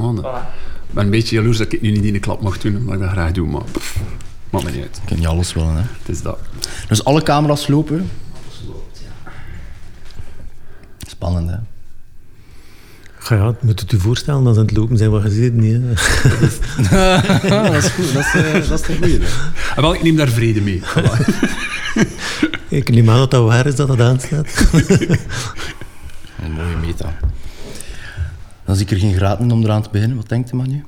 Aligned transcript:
dat- 0.00 0.24
Ik 0.88 0.96
ben 0.96 1.04
een 1.04 1.10
beetje 1.10 1.36
jaloers 1.36 1.58
dat 1.58 1.72
ik 1.72 1.80
nu 1.80 1.90
niet 1.90 2.04
in 2.04 2.12
de 2.12 2.18
klap 2.18 2.42
mag 2.42 2.58
doen, 2.58 2.76
omdat 2.76 2.94
ik 2.94 3.00
dat 3.00 3.10
graag 3.10 3.32
doe, 3.32 3.46
maar 3.48 3.62
pff, 3.72 3.96
maakt 4.50 4.64
me 4.64 4.70
niet 4.70 4.80
uit. 4.82 4.96
Ik 4.96 5.02
kan 5.06 5.16
niet 5.16 5.26
alles 5.26 5.52
willen, 5.52 5.74
hè. 5.74 5.80
Het 5.80 6.08
is 6.08 6.22
dat. 6.22 6.38
Dus 6.88 7.04
alle 7.04 7.22
camera's 7.22 7.66
lopen. 7.68 8.10
Spannend, 11.06 11.50
hè. 11.50 11.56
Ja, 13.28 13.36
ja, 13.36 13.54
moet 13.60 13.80
het 13.80 13.92
u 13.92 14.00
voorstellen 14.00 14.46
als 14.46 14.54
ze 14.54 14.60
aan 14.60 14.66
het 14.66 14.76
lopen 14.76 14.96
zijn, 14.96 15.10
wat 15.10 15.22
je 15.22 15.30
ziet 15.30 15.54
niet. 15.54 15.80
dat 17.50 17.74
is 17.74 17.88
goed, 17.88 18.12
dat 18.12 18.24
is, 18.24 18.34
eh, 18.34 18.52
dat 18.68 18.80
is 18.80 18.86
de 18.86 18.96
goeie. 18.98 19.18
hè. 19.20 19.26
En 19.76 19.82
wel, 19.82 19.94
ik 19.94 20.02
neem 20.02 20.16
daar 20.16 20.28
vrede 20.28 20.60
mee. 20.60 20.82
Ik 22.68 22.90
neem 22.90 23.10
aan 23.10 23.18
dat 23.18 23.30
dat 23.30 23.44
waar 23.44 23.66
is 23.66 23.74
dat 23.76 23.88
dat 23.88 24.00
aanstaat. 24.00 24.68
Een 26.42 26.52
mooie 26.52 26.76
meta. 26.80 27.16
Dan 28.70 28.78
zie 28.78 28.88
ik 28.88 28.92
er 28.92 28.98
geen 28.98 29.14
graad 29.14 29.40
in 29.40 29.50
om 29.50 29.62
eraan 29.62 29.82
te 29.82 29.88
beginnen. 29.92 30.16
Wat 30.16 30.28
denkt 30.28 30.52
u 30.52 30.56
man 30.56 30.68
nu? 30.68 30.84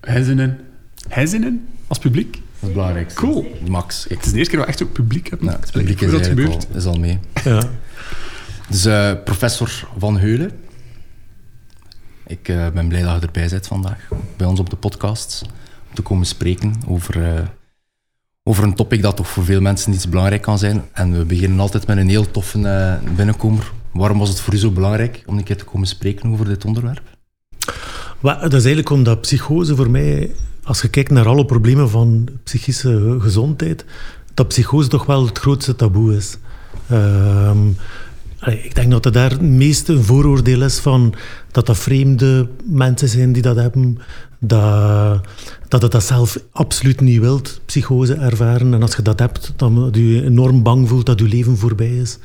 Hijzinnen. 0.00 0.60
Hijzinnen? 1.08 1.68
Als 1.86 1.98
publiek? 1.98 2.32
Dat 2.32 2.42
is 2.54 2.60
het 2.60 2.72
belangrijkste. 2.72 3.20
Cool. 3.20 3.46
Max. 3.68 4.06
Ik, 4.06 4.16
Het 4.16 4.26
is 4.26 4.32
de 4.32 4.38
eerste 4.38 4.50
keer 4.56 4.64
dat 4.64 4.68
we 4.68 4.74
echt 4.74 4.82
ook 4.82 4.92
publiek 4.92 5.28
hebben. 5.30 5.46
nou, 5.46 5.60
het 5.60 5.72
publiek 5.72 6.00
is 6.00 6.10
dat 6.10 6.26
gebeurt. 6.26 6.66
al, 6.70 6.76
is 6.76 6.84
al 6.84 6.98
mee. 6.98 7.18
Ja. 7.44 7.62
Dus 8.68 8.84
eh, 8.84 9.12
professor 9.24 9.88
Van 9.98 10.18
Heulen. 10.18 10.50
Ik 12.26 12.48
eh, 12.48 12.68
ben 12.70 12.88
blij 12.88 13.02
dat 13.02 13.20
je 13.20 13.26
erbij 13.26 13.48
bent 13.48 13.66
vandaag. 13.66 14.08
Bij 14.36 14.46
ons 14.46 14.60
op 14.60 14.70
de 14.70 14.76
podcast. 14.76 15.42
Om 15.88 15.94
te 15.94 16.02
komen 16.02 16.26
spreken 16.26 16.74
over, 16.86 17.24
eh, 17.34 17.42
over 18.42 18.64
een 18.64 18.74
topic 18.74 19.02
dat 19.02 19.16
toch 19.16 19.28
voor 19.28 19.44
veel 19.44 19.60
mensen 19.60 19.92
iets 19.92 20.08
belangrijk 20.08 20.42
kan 20.42 20.58
zijn. 20.58 20.84
En 20.92 21.18
we 21.18 21.24
beginnen 21.24 21.60
altijd 21.60 21.86
met 21.86 21.96
een 21.96 22.08
heel 22.08 22.30
toffe 22.30 22.68
eh, 22.68 23.10
binnenkomer. 23.16 23.72
Waarom 23.92 24.18
was 24.18 24.28
het 24.28 24.40
voor 24.40 24.54
u 24.54 24.56
zo 24.56 24.70
belangrijk 24.70 25.22
om 25.26 25.38
een 25.38 25.44
keer 25.44 25.56
te 25.56 25.64
komen 25.64 25.88
spreken 25.88 26.30
over 26.30 26.44
dit 26.44 26.64
onderwerp? 26.64 27.02
Dat 28.20 28.52
is 28.52 28.52
eigenlijk 28.52 28.90
omdat 28.90 29.20
psychose 29.20 29.76
voor 29.76 29.90
mij, 29.90 30.30
als 30.62 30.80
je 30.80 30.88
kijkt 30.88 31.10
naar 31.10 31.26
alle 31.26 31.44
problemen 31.44 31.90
van 31.90 32.28
psychische 32.42 33.16
gezondheid, 33.20 33.84
dat 34.34 34.48
psychose 34.48 34.88
toch 34.88 35.06
wel 35.06 35.26
het 35.26 35.38
grootste 35.38 35.76
taboe 35.76 36.16
is. 36.16 36.38
Ehm, 36.88 37.68
ik 38.46 38.74
denk 38.74 38.90
dat 38.90 39.04
er 39.04 39.12
daar 39.12 39.30
het 39.30 39.40
meeste 39.40 40.02
vooroordeel 40.02 40.62
is 40.62 40.78
van 40.78 41.14
dat 41.52 41.66
dat 41.66 41.78
vreemde 41.78 42.48
mensen 42.64 43.08
zijn 43.08 43.32
die 43.32 43.42
dat 43.42 43.56
hebben, 43.56 43.98
dat, 44.38 45.20
dat 45.68 45.92
dat 45.92 46.04
zelf 46.04 46.38
absoluut 46.52 47.00
niet 47.00 47.20
wilt, 47.20 47.60
psychose 47.64 48.14
ervaren. 48.14 48.74
En 48.74 48.82
als 48.82 48.96
je 48.96 49.02
dat 49.02 49.18
hebt, 49.18 49.52
dan 49.56 49.74
dat 49.74 49.96
je 49.96 50.24
enorm 50.24 50.62
bang 50.62 50.88
voelt 50.88 51.06
dat 51.06 51.18
je 51.18 51.28
leven 51.28 51.56
voorbij 51.56 51.96
is. 51.96 52.18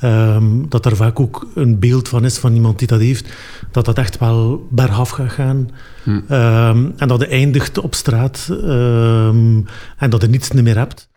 Ehm, 0.00 0.68
dat 0.68 0.86
er 0.86 0.96
vaak 0.96 1.20
ook 1.20 1.46
een 1.54 1.78
beeld 1.78 2.08
van 2.08 2.24
is 2.24 2.38
van 2.38 2.54
iemand 2.54 2.78
die 2.78 2.88
dat 2.88 3.00
heeft, 3.00 3.32
dat 3.70 3.84
dat 3.84 3.98
echt 3.98 4.18
wel 4.18 4.66
bergaf 4.70 5.10
gaat 5.10 5.30
gaan. 5.30 5.70
Ehm, 6.04 6.90
en 6.96 7.08
dat 7.08 7.20
je 7.20 7.26
eindigt 7.26 7.78
op 7.78 7.94
straat 7.94 8.48
ehm, 8.50 9.60
en 9.96 10.10
dat 10.10 10.22
je 10.22 10.28
niets 10.28 10.52
meer 10.52 10.76
hebt. 10.76 11.08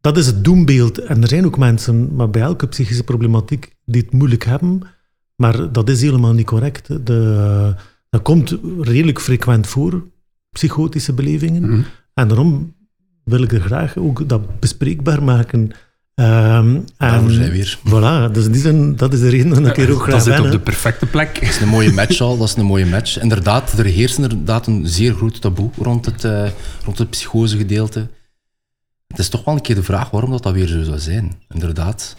Dat 0.00 0.16
is 0.16 0.26
het 0.26 0.44
doembeeld. 0.44 0.98
En 0.98 1.22
er 1.22 1.28
zijn 1.28 1.46
ook 1.46 1.58
mensen, 1.58 2.14
maar 2.14 2.30
bij 2.30 2.42
elke 2.42 2.66
psychische 2.66 3.04
problematiek, 3.04 3.76
die 3.84 4.02
het 4.02 4.12
moeilijk 4.12 4.44
hebben. 4.44 4.82
Maar 5.36 5.72
dat 5.72 5.88
is 5.88 6.02
helemaal 6.02 6.32
niet 6.32 6.46
correct. 6.46 7.06
De, 7.06 7.74
dat 8.10 8.22
komt 8.22 8.56
redelijk 8.80 9.20
frequent 9.20 9.66
voor, 9.66 10.04
psychotische 10.50 11.12
belevingen. 11.12 11.62
Mhm. 11.62 11.80
En 12.14 12.28
daarom 12.28 12.74
wil 13.24 13.42
ik 13.42 13.52
er 13.52 13.60
graag 13.60 13.96
ook 13.96 14.28
dat 14.28 14.60
bespreekbaar 14.60 15.22
maken. 15.22 15.70
Ehm, 16.18 16.80
Daarvoor 16.96 17.28
en- 17.28 17.34
zijn 17.34 17.50
we 17.50 17.54
hier. 17.56 17.78
Voilà, 17.86 18.32
dus 18.32 18.46
die 18.46 18.60
zin, 18.60 18.96
dat 18.96 19.12
is 19.12 19.20
de 19.20 19.28
reden 19.28 19.48
dat 19.62 19.66
ik 19.66 19.76
er 19.76 19.92
ook 19.92 20.02
graag 20.02 20.14
Dat 20.14 20.22
zit 20.24 20.34
ben. 20.36 20.44
op 20.44 20.50
de 20.50 20.58
perfecte 20.60 21.06
plek. 21.06 21.34
Dat 21.34 21.42
is 21.48 21.60
een 21.60 21.68
mooie 21.68 21.92
match 21.92 22.20
al, 22.20 22.38
dat 22.38 22.48
is 22.48 22.54
een 22.56 22.64
mooie 22.64 22.86
match. 22.86 23.20
Inderdaad, 23.20 23.78
er 23.78 23.84
heerst 23.84 24.16
inderdaad 24.18 24.66
een 24.66 24.86
zeer 24.86 25.14
groot 25.14 25.40
taboe 25.40 25.70
rond 25.76 26.06
het, 26.06 26.24
eh, 26.24 26.48
rond 26.84 26.98
het 26.98 27.10
psychosegedeelte. 27.10 28.08
Het 29.06 29.18
is 29.18 29.28
toch 29.28 29.44
wel 29.44 29.54
een 29.54 29.60
keer 29.60 29.74
de 29.74 29.82
vraag 29.82 30.10
waarom 30.10 30.30
dat, 30.30 30.42
dat 30.42 30.52
weer 30.52 30.66
zo 30.66 30.82
zou 30.82 30.98
zijn. 30.98 31.32
Inderdaad. 31.48 32.16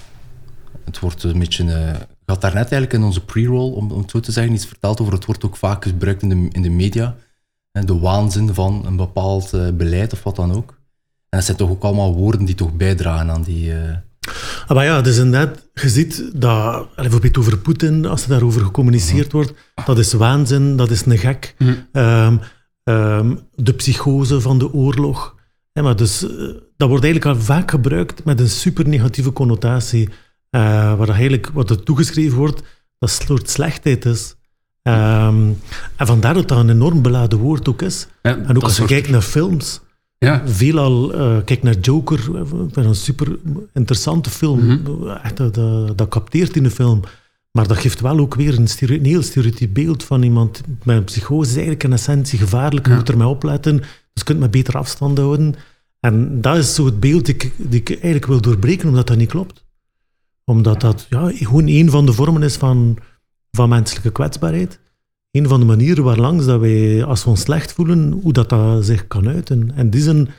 Het 0.86 1.00
wordt 1.00 1.24
een 1.24 1.40
beetje... 1.40 1.72
eh 1.74 1.90
ik 2.00 2.36
had 2.36 2.42
daarnet 2.44 2.72
eigenlijk 2.72 2.94
in 2.94 3.04
onze 3.04 3.26
pre-roll, 3.26 3.72
om, 3.74 3.92
om 3.92 4.02
het 4.02 4.12
zo 4.12 4.20
te 4.20 4.32
zeggen, 4.32 4.54
iets 4.54 4.66
verteld 4.66 5.02
over 5.02 5.14
het 5.14 5.26
wordt 5.26 5.46
ook 5.46 5.56
vaak 5.56 5.84
gebruikt 5.84 6.22
in 6.22 6.30
de, 6.30 6.48
in 6.52 6.62
de 6.62 6.70
media. 6.70 7.16
Hè, 7.72 7.84
De 7.86 8.00
waanzin 8.00 8.54
van 8.54 8.84
een 8.86 8.96
bepaald 8.96 9.54
eh, 9.54 9.68
beleid 9.74 10.14
of 10.14 10.24
wat 10.24 10.36
dan 10.36 10.54
ook. 10.54 10.79
En 11.30 11.38
dat 11.38 11.44
zijn 11.44 11.58
toch 11.58 11.70
ook 11.70 11.84
allemaal 11.84 12.14
woorden 12.16 12.46
die 12.46 12.56
toch 12.56 12.74
bijdragen 12.74 13.30
aan 13.30 13.44
die... 13.44 13.74
eh, 13.74 13.96
Ah, 14.68 14.76
maar 14.76 14.86
ja, 14.86 15.02
dus 15.02 15.18
inderdaad, 15.18 15.70
je 15.74 15.90
ziet 15.90 16.24
dat, 16.34 16.96
bijvoorbeeld 16.96 17.38
over 17.38 17.58
Poetin, 17.58 18.06
als 18.06 18.24
er 18.24 18.30
daarover 18.30 18.62
gecommuniceerd 18.62 19.32
wordt, 19.32 19.54
dat 19.86 19.98
is 20.00 20.14
waanzin, 20.14 20.76
dat 20.76 20.92
is 20.92 21.06
een 21.06 21.18
gek. 21.18 21.56
Ehm, 21.92 22.38
ehm, 22.84 23.36
de 23.56 23.74
psychose 23.74 24.42
van 24.42 24.58
de 24.58 24.74
oorlog. 24.74 25.36
Ja, 25.74 25.82
maar 25.82 25.96
dus, 25.96 26.24
eh, 26.24 26.30
dat 26.78 26.90
wordt 26.90 27.04
eigenlijk 27.04 27.26
al 27.38 27.42
vaak 27.46 27.70
gebruikt 27.72 28.24
met 28.24 28.40
een 28.40 28.50
super 28.50 28.88
negatieve 28.88 29.34
connotatie, 29.34 30.10
eh, 30.50 30.62
waar 30.98 31.10
eigenlijk 31.10 31.50
wat 31.54 31.70
er 31.70 31.84
toegeschreven 31.84 32.38
wordt, 32.38 32.62
dat 33.00 33.10
soort 33.10 33.50
slechtheid 33.50 34.06
is. 34.06 34.36
Ehm, 34.82 35.48
en 35.96 36.08
vandaar 36.08 36.34
dat 36.34 36.48
dat 36.48 36.58
een 36.58 36.70
enorm 36.70 37.02
beladen 37.02 37.40
woord 37.40 37.70
ook 37.70 37.82
is. 37.82 38.08
Ja, 38.22 38.38
En 38.38 38.58
ook 38.58 38.64
als 38.64 38.72
je 38.72 38.78
soort- 38.78 38.90
kijkt 38.90 39.10
naar 39.10 39.22
films, 39.22 39.80
Ja, 40.20 40.48
veelal, 40.48 41.14
eh 41.14 41.38
kijk 41.46 41.64
naar 41.64 41.80
Joker, 41.80 42.20
eh, 42.36 42.84
een 42.86 42.96
super 42.96 43.40
interessante 43.74 44.30
film. 44.30 44.82
Echt, 45.24 45.38
dat, 45.38 45.54
dat, 45.54 45.98
dat 45.98 46.08
capteert 46.10 46.56
in 46.56 46.64
de 46.64 46.70
film. 46.72 47.02
Maar 47.52 47.68
dat 47.68 47.78
geeft 47.78 48.02
wel 48.02 48.20
ook 48.20 48.36
weer 48.36 48.58
een, 48.58 49.06
heel 49.06 49.22
stereotyp 49.22 49.74
beeld 49.74 50.04
van 50.04 50.24
iemand 50.24 50.62
met 50.84 50.98
een 50.98 51.04
psychose. 51.04 51.50
is 51.50 51.56
eigenlijk 51.56 51.84
in 51.84 51.94
essentie 51.94 52.40
gevaarlijk, 52.40 52.86
je 52.86 52.92
Ja. 52.92 52.98
moet 52.98 53.10
ermee 53.10 53.28
opletten. 53.28 53.78
Dus 53.78 53.88
je 54.14 54.24
kunt 54.24 54.40
met 54.40 54.52
beter 54.52 54.78
afstand 54.78 55.18
houden. 55.18 55.56
En 56.00 56.42
dat 56.42 56.58
is 56.58 56.76
zo 56.76 56.86
het 56.86 57.00
beeld 57.00 57.26
die 57.26 57.34
ik, 57.36 57.52
die 57.58 57.80
ik 57.80 57.90
eigenlijk 57.90 58.26
wil 58.26 58.42
doorbreken, 58.42 58.88
omdat 58.90 59.08
dat 59.08 59.18
niet 59.18 59.30
klopt. 59.30 59.66
Omdat 60.44 60.82
dat 60.82 61.06
ja, 61.10 61.32
gewoon 61.34 61.68
een 61.68 61.90
van 61.90 62.06
de 62.06 62.14
vormen 62.14 62.44
is 62.44 62.56
van, 62.56 62.98
van 63.52 63.70
menselijke 63.70 64.12
kwetsbaarheid. 64.12 64.80
Een 65.32 65.48
van 65.48 65.60
de 65.60 65.66
manieren 65.66 66.04
waarlangs 66.04 66.46
dat 66.46 66.60
wij, 66.60 67.04
als 67.04 67.24
we 67.24 67.30
ons 67.30 67.42
slecht 67.42 67.74
voelen, 67.74 68.12
hoe 68.12 68.34
dat, 68.34 68.50
dat 68.50 68.86
zich 68.86 69.08
kan 69.08 69.28
uiten. 69.28 69.72
En 69.76 69.90
die 69.90 70.02
zin 70.02 70.30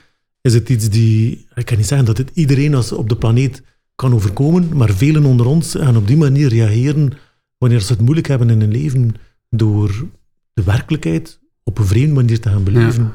is 0.41 0.55
het 0.55 0.69
iets 0.69 0.89
die, 0.89 1.47
ik 1.55 1.65
kan 1.65 1.77
niet 1.77 1.87
zeggen 1.87 2.07
dat 2.07 2.19
het 2.19 2.31
iedereen 2.35 2.75
als 2.75 2.93
op 2.93 3.09
de 3.09 3.17
planeet 3.17 3.63
kan 3.95 4.15
overkomen, 4.15 4.77
maar 4.77 4.91
velen 4.91 5.25
onder 5.25 5.47
ons 5.47 5.75
gaan 5.75 5.97
op 5.97 6.07
die 6.07 6.17
manier 6.17 6.49
reageren 6.49 7.13
wanneer 7.59 7.81
ze 7.81 7.93
het 7.93 8.01
moeilijk 8.03 8.27
hebben 8.27 8.51
in 8.51 8.61
hun 8.61 8.71
leven 8.71 9.15
door 9.51 10.07
de 10.53 10.63
werkelijkheid 10.63 11.41
op 11.63 11.79
een 11.79 11.87
vreemde 11.87 12.15
manier 12.15 12.41
te 12.41 12.49
gaan 12.49 12.65
beleven. 12.65 13.15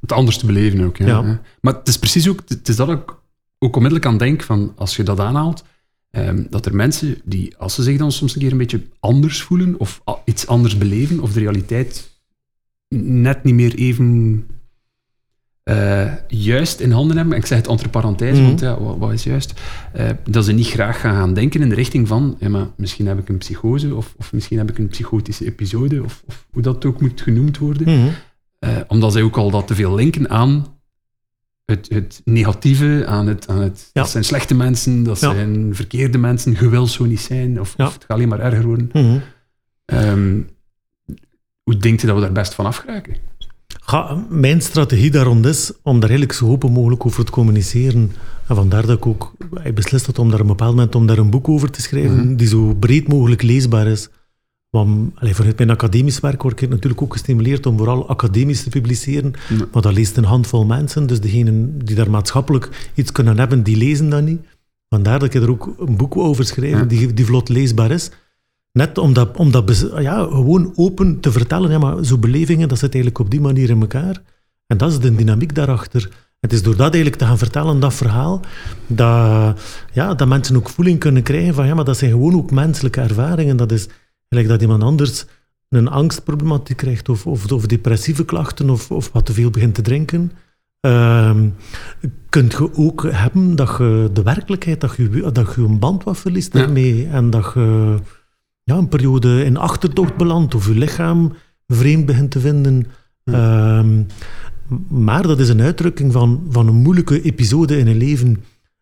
het 0.00 0.12
anders 0.12 0.38
te 0.38 0.46
beleven 0.46 0.80
ook. 0.80 0.96
Ja. 0.96 1.06
Ja. 1.06 1.22
Ja. 1.22 1.40
Maar 1.60 1.74
het 1.74 1.88
is 1.88 1.98
precies 1.98 2.28
ook, 2.28 2.42
het 2.48 2.68
is 2.68 2.76
dat 2.76 2.88
ik 2.88 3.14
ook 3.58 3.76
onmiddellijk 3.76 4.10
aan 4.10 4.18
denk 4.18 4.42
van, 4.42 4.72
als 4.76 4.96
je 4.96 5.02
dat 5.02 5.20
aanhaalt, 5.20 5.64
ehm, 6.10 6.44
dat 6.50 6.66
er 6.66 6.74
mensen 6.76 7.16
die, 7.24 7.56
als 7.56 7.74
ze 7.74 7.82
zich 7.82 7.98
dan 7.98 8.12
soms 8.12 8.34
een 8.34 8.40
keer 8.40 8.52
een 8.52 8.58
beetje 8.58 8.82
anders 9.00 9.42
voelen, 9.42 9.74
of 9.78 10.02
iets 10.24 10.46
anders 10.46 10.78
beleven, 10.78 11.20
of 11.20 11.32
de 11.32 11.40
realiteit 11.40 12.10
net 12.88 13.44
niet 13.44 13.54
meer 13.54 13.74
even 13.74 14.46
eh, 15.62 16.12
juist 16.28 16.80
in 16.80 16.90
handen 16.90 17.16
hebben, 17.16 17.36
ik 17.36 17.46
zeg 17.46 17.58
het 17.58 17.66
entre 17.66 17.88
parenthèses, 17.88 18.38
Mhm. 18.38 18.46
want 18.46 18.60
ja, 18.60 18.80
wat, 18.80 18.96
wat 18.98 19.12
is 19.12 19.24
juist, 19.24 19.52
eh, 19.92 20.08
dat 20.24 20.44
ze 20.44 20.52
niet 20.52 20.66
graag 20.66 21.00
gaan, 21.00 21.14
gaan 21.14 21.34
denken 21.34 21.60
in 21.62 21.68
de 21.68 21.74
richting 21.74 22.08
van, 22.08 22.36
ja, 22.40 22.48
maar 22.48 22.66
misschien 22.76 23.06
heb 23.06 23.18
ik 23.18 23.28
een 23.28 23.38
psychose, 23.38 23.94
of, 23.94 24.14
of 24.18 24.32
misschien 24.32 24.58
heb 24.58 24.70
ik 24.70 24.78
een 24.78 24.88
psychotische 24.88 25.44
episode, 25.46 26.02
of, 26.04 26.22
of 26.26 26.46
hoe 26.52 26.62
dat 26.62 26.84
ook 26.84 27.00
moet 27.00 27.20
genoemd 27.20 27.58
worden. 27.58 27.98
Mhm. 27.98 28.08
Eh, 28.58 28.76
omdat 28.88 29.12
zij 29.12 29.22
ook 29.22 29.36
al 29.36 29.50
dat 29.50 29.66
te 29.66 29.74
veel 29.74 29.94
linken 29.94 30.30
aan 30.30 30.66
het, 31.72 31.88
het 31.88 32.20
negatieve, 32.24 33.04
aan 33.06 33.26
het, 33.26 33.48
aan 33.48 33.60
het 33.60 33.90
Ja. 33.92 34.00
dat 34.02 34.10
zijn 34.10 34.24
slechte 34.24 34.54
mensen, 34.54 35.02
dat 35.02 35.20
Ja. 35.20 35.34
zijn 35.34 35.74
verkeerde 35.74 36.18
mensen, 36.18 36.56
je 36.60 36.68
wil 36.68 36.86
zo 36.86 37.04
niet 37.04 37.20
zijn, 37.20 37.60
of, 37.60 37.74
Ja. 37.76 37.86
of 37.86 37.92
het 37.92 38.02
gaat 38.02 38.10
alleen 38.12 38.28
maar 38.28 38.40
erger 38.40 38.66
worden. 38.66 38.90
Mhm. 38.92 39.18
Ehm, 39.84 40.40
hoe 41.62 41.76
denkt 41.76 42.02
u 42.02 42.06
dat 42.06 42.14
we 42.16 42.22
daar 42.22 42.32
best 42.32 42.54
van 42.54 42.66
afgeraken? 42.66 43.14
Mijn 44.28 44.60
strategie 44.62 45.10
daar 45.10 45.24
rond 45.24 45.46
is 45.46 45.72
om 45.82 46.00
daar 46.00 46.08
eigenlijk 46.10 46.38
zo 46.38 46.46
open 46.48 46.72
mogelijk 46.72 47.06
over 47.06 47.24
te 47.24 47.30
communiceren. 47.32 48.12
En 48.46 48.54
vandaar 48.56 48.86
dat 48.86 48.96
ik 48.96 49.06
ook 49.06 49.32
ik 49.64 49.74
beslist 49.74 50.06
had 50.06 50.18
om 50.18 50.30
daar 50.30 50.40
een 50.40 50.46
bepaald 50.46 50.74
moment 50.74 50.94
om 50.94 51.06
daar 51.06 51.18
een 51.18 51.30
boek 51.30 51.48
over 51.48 51.70
te 51.70 51.80
schrijven, 51.82 52.16
Mhm. 52.26 52.36
die 52.36 52.46
zo 52.48 52.74
breed 52.74 53.08
mogelijk 53.08 53.42
leesbaar 53.42 53.86
is. 53.86 54.08
Want 54.70 55.10
allee, 55.14 55.34
vanuit 55.34 55.56
mijn 55.56 55.70
academisch 55.70 56.20
werk 56.20 56.42
word 56.42 56.62
ik 56.62 56.68
natuurlijk 56.68 57.02
ook 57.02 57.12
gestimuleerd 57.12 57.66
om 57.66 57.76
vooral 57.76 58.08
academisch 58.08 58.62
te 58.62 58.68
publiceren. 58.68 59.32
Maar 59.72 59.82
dat 59.82 59.92
leest 59.92 60.16
een 60.16 60.24
handvol 60.24 60.64
mensen, 60.64 61.06
dus 61.06 61.20
degenen 61.20 61.78
die 61.84 61.96
daar 61.96 62.10
maatschappelijk 62.10 62.90
iets 62.94 63.12
kunnen 63.12 63.38
hebben, 63.38 63.62
die 63.62 63.76
lezen 63.76 64.08
dat 64.08 64.22
niet. 64.22 64.40
Vandaar 64.88 65.18
dat 65.18 65.34
ik 65.34 65.42
er 65.42 65.50
ook 65.50 65.74
een 65.78 65.96
boek 65.96 66.16
over 66.16 66.44
schrijven 66.44 66.78
Ja. 66.78 66.84
die, 66.84 67.14
die 67.14 67.24
vlot 67.24 67.48
leesbaar 67.48 67.90
is. 67.90 68.10
Net 68.72 68.98
om 68.98 69.12
dat, 69.12 69.36
om 69.36 69.50
dat 69.50 69.90
ja, 69.98 70.22
gewoon 70.22 70.72
open 70.74 71.20
te 71.20 71.32
vertellen. 71.32 71.70
Ja, 71.70 71.78
maar 71.78 72.04
zo'n 72.04 72.20
belevingen, 72.20 72.68
dat 72.68 72.78
zit 72.78 72.94
eigenlijk 72.94 73.24
op 73.24 73.30
die 73.30 73.40
manier 73.40 73.70
in 73.70 73.80
elkaar. 73.80 74.22
En 74.66 74.76
dat 74.76 74.90
is 74.90 74.98
de 74.98 75.14
dynamiek 75.14 75.54
daarachter. 75.54 76.10
Het 76.40 76.52
is 76.52 76.62
door 76.62 76.76
dat 76.76 76.92
eigenlijk 76.92 77.16
te 77.16 77.24
gaan 77.24 77.38
vertellen, 77.38 77.80
dat 77.80 77.94
verhaal, 77.94 78.40
dat, 78.86 79.60
ja, 79.92 80.14
dat 80.14 80.28
mensen 80.28 80.56
ook 80.56 80.68
voeling 80.68 80.98
kunnen 80.98 81.22
krijgen 81.22 81.54
van 81.54 81.66
ja, 81.66 81.74
maar 81.74 81.84
dat 81.84 81.96
zijn 81.96 82.10
gewoon 82.10 82.34
ook 82.34 82.50
menselijke 82.50 83.00
ervaringen. 83.00 83.56
Dat 83.56 83.72
is 83.72 83.88
gelijk 84.28 84.48
dat 84.48 84.62
iemand 84.62 84.82
anders 84.82 85.24
een 85.68 85.88
angstproblematiek 85.88 86.76
krijgt 86.76 87.08
of, 87.08 87.26
of, 87.26 87.52
of 87.52 87.66
depressieve 87.66 88.24
klachten 88.24 88.70
of, 88.70 88.90
of 88.90 89.10
wat 89.12 89.26
te 89.26 89.32
veel 89.32 89.50
begint 89.50 89.74
te 89.74 89.82
drinken, 89.82 90.32
ehm 90.80 91.48
kunt 92.28 92.52
je 92.52 92.74
ook 92.74 93.12
hebben 93.12 93.56
dat 93.56 93.74
je 93.78 94.10
de 94.12 94.22
werkelijkheid, 94.22 94.80
dat 94.80 94.96
je, 94.96 95.30
dat 95.32 95.54
je 95.54 95.62
een 95.62 95.78
band 95.78 96.04
wat 96.04 96.18
verliest 96.18 96.52
Ja. 96.52 96.60
daarmee 96.60 97.06
en 97.06 97.30
dat 97.30 97.50
je 97.54 97.96
ja, 98.64 98.76
een 98.76 98.88
periode 98.88 99.44
in 99.44 99.56
achterdocht 99.56 100.16
belandt 100.16 100.54
of 100.54 100.66
je 100.66 100.74
lichaam 100.74 101.32
vreemd 101.66 102.06
begint 102.06 102.30
te 102.30 102.40
vinden. 102.40 102.86
Ehm, 103.24 104.02
maar 104.88 105.22
dat 105.22 105.40
is 105.40 105.48
een 105.48 105.60
uitdrukking 105.60 106.12
van, 106.12 106.46
van 106.50 106.68
een 106.68 106.74
moeilijke 106.74 107.22
episode 107.22 107.78
in 107.78 107.86
een 107.86 107.96
leven. 107.96 108.28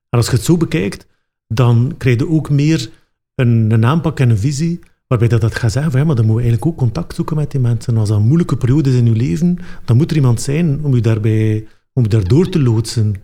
En 0.09 0.19
als 0.19 0.27
je 0.27 0.33
het 0.33 0.45
zo 0.45 0.57
bekijkt, 0.57 1.07
dan 1.49 1.95
krijg 1.99 2.19
je 2.19 2.29
ook 2.29 2.51
meer 2.51 2.91
een, 3.35 3.71
een 3.71 3.85
aanpak 3.85 4.21
en 4.21 4.31
een 4.31 4.39
visie 4.39 4.81
waarbij 5.07 5.29
dat, 5.29 5.41
dat 5.41 5.55
gaat 5.55 5.73
zeggen 5.73 5.91
van 5.91 6.01
ja, 6.01 6.07
maar 6.07 6.17
dan 6.17 6.25
moet 6.25 6.35
je 6.37 6.43
eigenlijk 6.43 6.73
ook 6.73 6.79
contact 6.79 7.15
zoeken 7.15 7.37
met 7.37 7.51
die 7.51 7.61
mensen. 7.61 7.97
Als 7.97 8.09
dat 8.09 8.19
een 8.19 8.25
moeilijke 8.27 8.57
periode 8.57 8.91
is 8.91 8.97
in 8.97 9.07
je 9.07 9.13
leven, 9.17 9.59
dan 9.85 9.97
moet 9.97 10.11
er 10.11 10.17
iemand 10.17 10.41
zijn 10.41 10.85
om 10.85 10.95
je, 10.95 11.01
daarbij, 11.01 11.67
om 11.93 12.03
je 12.03 12.09
daardoor 12.09 12.49
te 12.49 12.61
loodsen. 12.63 13.15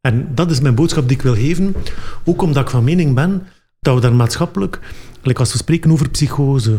En 0.00 0.28
dat 0.34 0.50
is 0.50 0.60
mijn 0.60 0.74
boodschap 0.74 1.08
die 1.08 1.16
ik 1.16 1.22
wil 1.22 1.34
geven, 1.34 1.74
ook 2.24 2.42
omdat 2.42 2.62
ik 2.62 2.70
van 2.70 2.84
mening 2.84 3.14
ben 3.14 3.42
dat 3.80 3.94
we 3.94 4.00
daar 4.00 4.14
maatschappelijk, 4.14 4.80
like 5.22 5.38
als 5.40 5.52
we 5.52 5.58
spreken 5.58 5.90
over 5.90 6.10
psychose, 6.10 6.78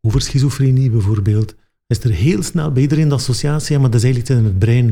over 0.00 0.20
schizofrenie 0.20 0.90
bijvoorbeeld, 0.90 1.54
is 1.86 2.04
er 2.04 2.10
heel 2.10 2.42
snel 2.42 2.72
bij 2.72 2.82
iedereen 2.82 3.08
de 3.08 3.14
associatie, 3.14 3.78
maar 3.78 3.90
dat 3.90 4.02
is 4.02 4.04
eigenlijk 4.04 4.40
in 4.40 4.44
het 4.46 4.58
brein. 4.58 4.86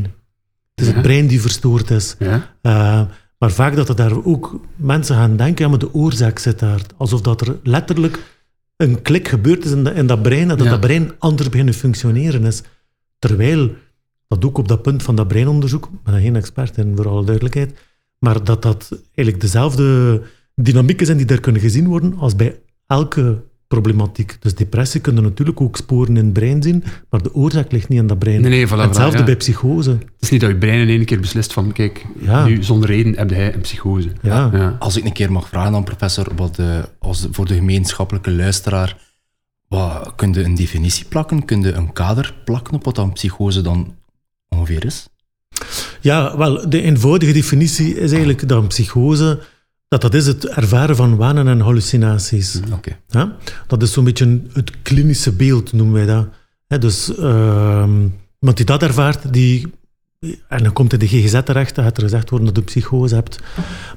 Het 0.74 0.84
is 0.84 0.86
Ja. 0.86 0.92
het 0.92 1.02
brein 1.02 1.26
die 1.26 1.40
verstoord 1.40 1.90
is. 1.90 2.16
Ja. 2.18 2.34
Uh, 2.62 3.02
maar 3.38 3.50
vaak 3.50 3.76
dat 3.76 3.88
er 3.88 3.96
daar 3.96 4.24
ook 4.24 4.60
mensen 4.76 5.16
gaan 5.16 5.36
denken, 5.36 5.64
ja, 5.64 5.70
maar 5.70 5.78
de 5.78 5.94
oorzaak 5.94 6.38
zit 6.38 6.58
daar. 6.58 6.80
Alsof 6.96 7.20
dat 7.20 7.40
er 7.40 7.58
letterlijk 7.62 8.18
een 8.76 9.02
klik 9.02 9.28
gebeurd 9.28 9.64
is 9.64 9.70
in, 9.70 9.84
dat- 9.84 9.94
in 9.94 10.06
dat 10.06 10.22
brein, 10.22 10.48
dat 10.48 10.62
Ja. 10.62 10.70
dat 10.70 10.80
brein 10.80 11.12
anders 11.18 11.48
beginnen 11.48 11.74
functioneren 11.74 12.44
is. 12.44 12.62
Terwijl, 13.18 13.70
dat 14.28 14.44
ook 14.44 14.58
op 14.58 14.68
dat 14.68 14.82
punt 14.82 15.02
van 15.02 15.16
dat 15.16 15.28
breinonderzoek, 15.28 15.84
ik 15.84 16.02
ben 16.02 16.20
geen 16.20 16.36
expert 16.36 16.76
in, 16.76 16.96
voor 16.96 17.08
alle 17.08 17.24
duidelijkheid, 17.24 17.78
maar 18.18 18.44
dat 18.44 18.62
dat 18.62 18.88
eigenlijk 19.04 19.40
dezelfde 19.40 20.20
dynamieken 20.54 21.06
zijn 21.06 21.18
die 21.18 21.26
daar 21.26 21.40
kunnen 21.40 21.60
gezien 21.62 21.86
worden 21.86 22.18
als 22.18 22.36
bij 22.36 22.60
elke 22.86 23.42
problematiek. 23.68 24.36
Dus 24.40 24.54
depressie 24.54 25.00
kunnen 25.00 25.22
natuurlijk 25.22 25.60
ook 25.60 25.76
sporen 25.76 26.16
in 26.16 26.24
het 26.24 26.32
brein 26.32 26.62
zien, 26.62 26.84
maar 27.10 27.22
de 27.22 27.34
oorzaak 27.34 27.72
ligt 27.72 27.88
niet 27.88 27.98
in 27.98 28.06
dat 28.06 28.18
brein. 28.18 28.40
Nee, 28.40 28.50
nee, 28.50 28.66
voilà, 28.66 28.70
En 28.70 28.78
Hetzelfde 28.78 29.18
ja. 29.18 29.24
bij 29.24 29.36
psychose. 29.36 29.90
Het 29.90 30.00
is 30.20 30.30
niet 30.30 30.40
dat 30.40 30.50
je 30.50 30.56
brein 30.56 30.80
in 30.80 30.88
één 30.88 31.04
keer 31.04 31.20
beslist 31.20 31.52
van, 31.52 31.72
kijk, 31.72 32.06
Ja. 32.20 32.46
nu 32.46 32.62
zonder 32.62 32.88
reden 32.88 33.16
heb 33.18 33.30
jij 33.30 33.54
een 33.54 33.60
psychose. 33.60 34.08
Ja. 34.22 34.50
Ja. 34.52 34.76
Als 34.78 34.96
ik 34.96 35.04
een 35.04 35.12
keer 35.12 35.32
mag 35.32 35.48
vragen 35.48 35.74
aan 35.74 35.84
professor, 35.84 36.26
wat 36.36 36.56
de, 36.56 36.88
als, 36.98 37.26
voor 37.30 37.46
de 37.46 37.54
gemeenschappelijke 37.54 38.30
luisteraar, 38.30 38.96
wat, 39.68 40.12
kun 40.16 40.32
je 40.32 40.44
een 40.44 40.54
definitie 40.54 41.04
plakken? 41.04 41.44
Kun 41.44 41.62
je 41.62 41.72
een 41.72 41.92
kader 41.92 42.34
plakken 42.44 42.74
op 42.74 42.84
wat 42.84 42.94
dan 42.94 43.12
psychose 43.12 43.60
dan 43.60 43.94
ongeveer 44.48 44.84
is? 44.84 45.08
Ja, 46.00 46.36
wel, 46.36 46.70
de 46.70 46.82
eenvoudige 46.82 47.32
definitie 47.32 47.98
is 47.98 48.10
eigenlijk 48.10 48.48
dat 48.48 48.62
een 48.62 48.68
psychose, 48.68 49.40
dat 50.00 50.12
dat 50.12 50.20
is 50.20 50.26
het 50.26 50.46
ervaren 50.48 50.96
van 50.96 51.16
wanen 51.16 51.48
en 51.48 51.60
hallucinaties. 51.60 52.60
Oké. 52.72 52.98
Ja? 53.08 53.36
Dat 53.66 53.82
is 53.82 53.92
zo'n 53.92 54.04
beetje 54.04 54.40
het 54.52 54.82
klinische 54.82 55.32
beeld, 55.32 55.72
noemen 55.72 55.94
wij 55.94 56.06
dat. 56.06 56.28
Dus 56.80 57.16
ehm 57.16 58.08
iemand 58.40 58.56
die 58.56 58.66
dat 58.66 58.82
ervaart, 58.82 59.32
die, 59.32 59.72
en 60.48 60.62
dan 60.62 60.72
komt 60.72 60.92
in 60.92 60.98
de 60.98 61.08
GGZ 61.08 61.40
terecht, 61.44 61.74
dan 61.74 61.84
gaat 61.84 61.96
er 61.96 62.02
gezegd 62.02 62.30
worden 62.30 62.46
dat 62.46 62.56
je 62.56 62.62
psychose 62.62 63.14
hebt. 63.14 63.40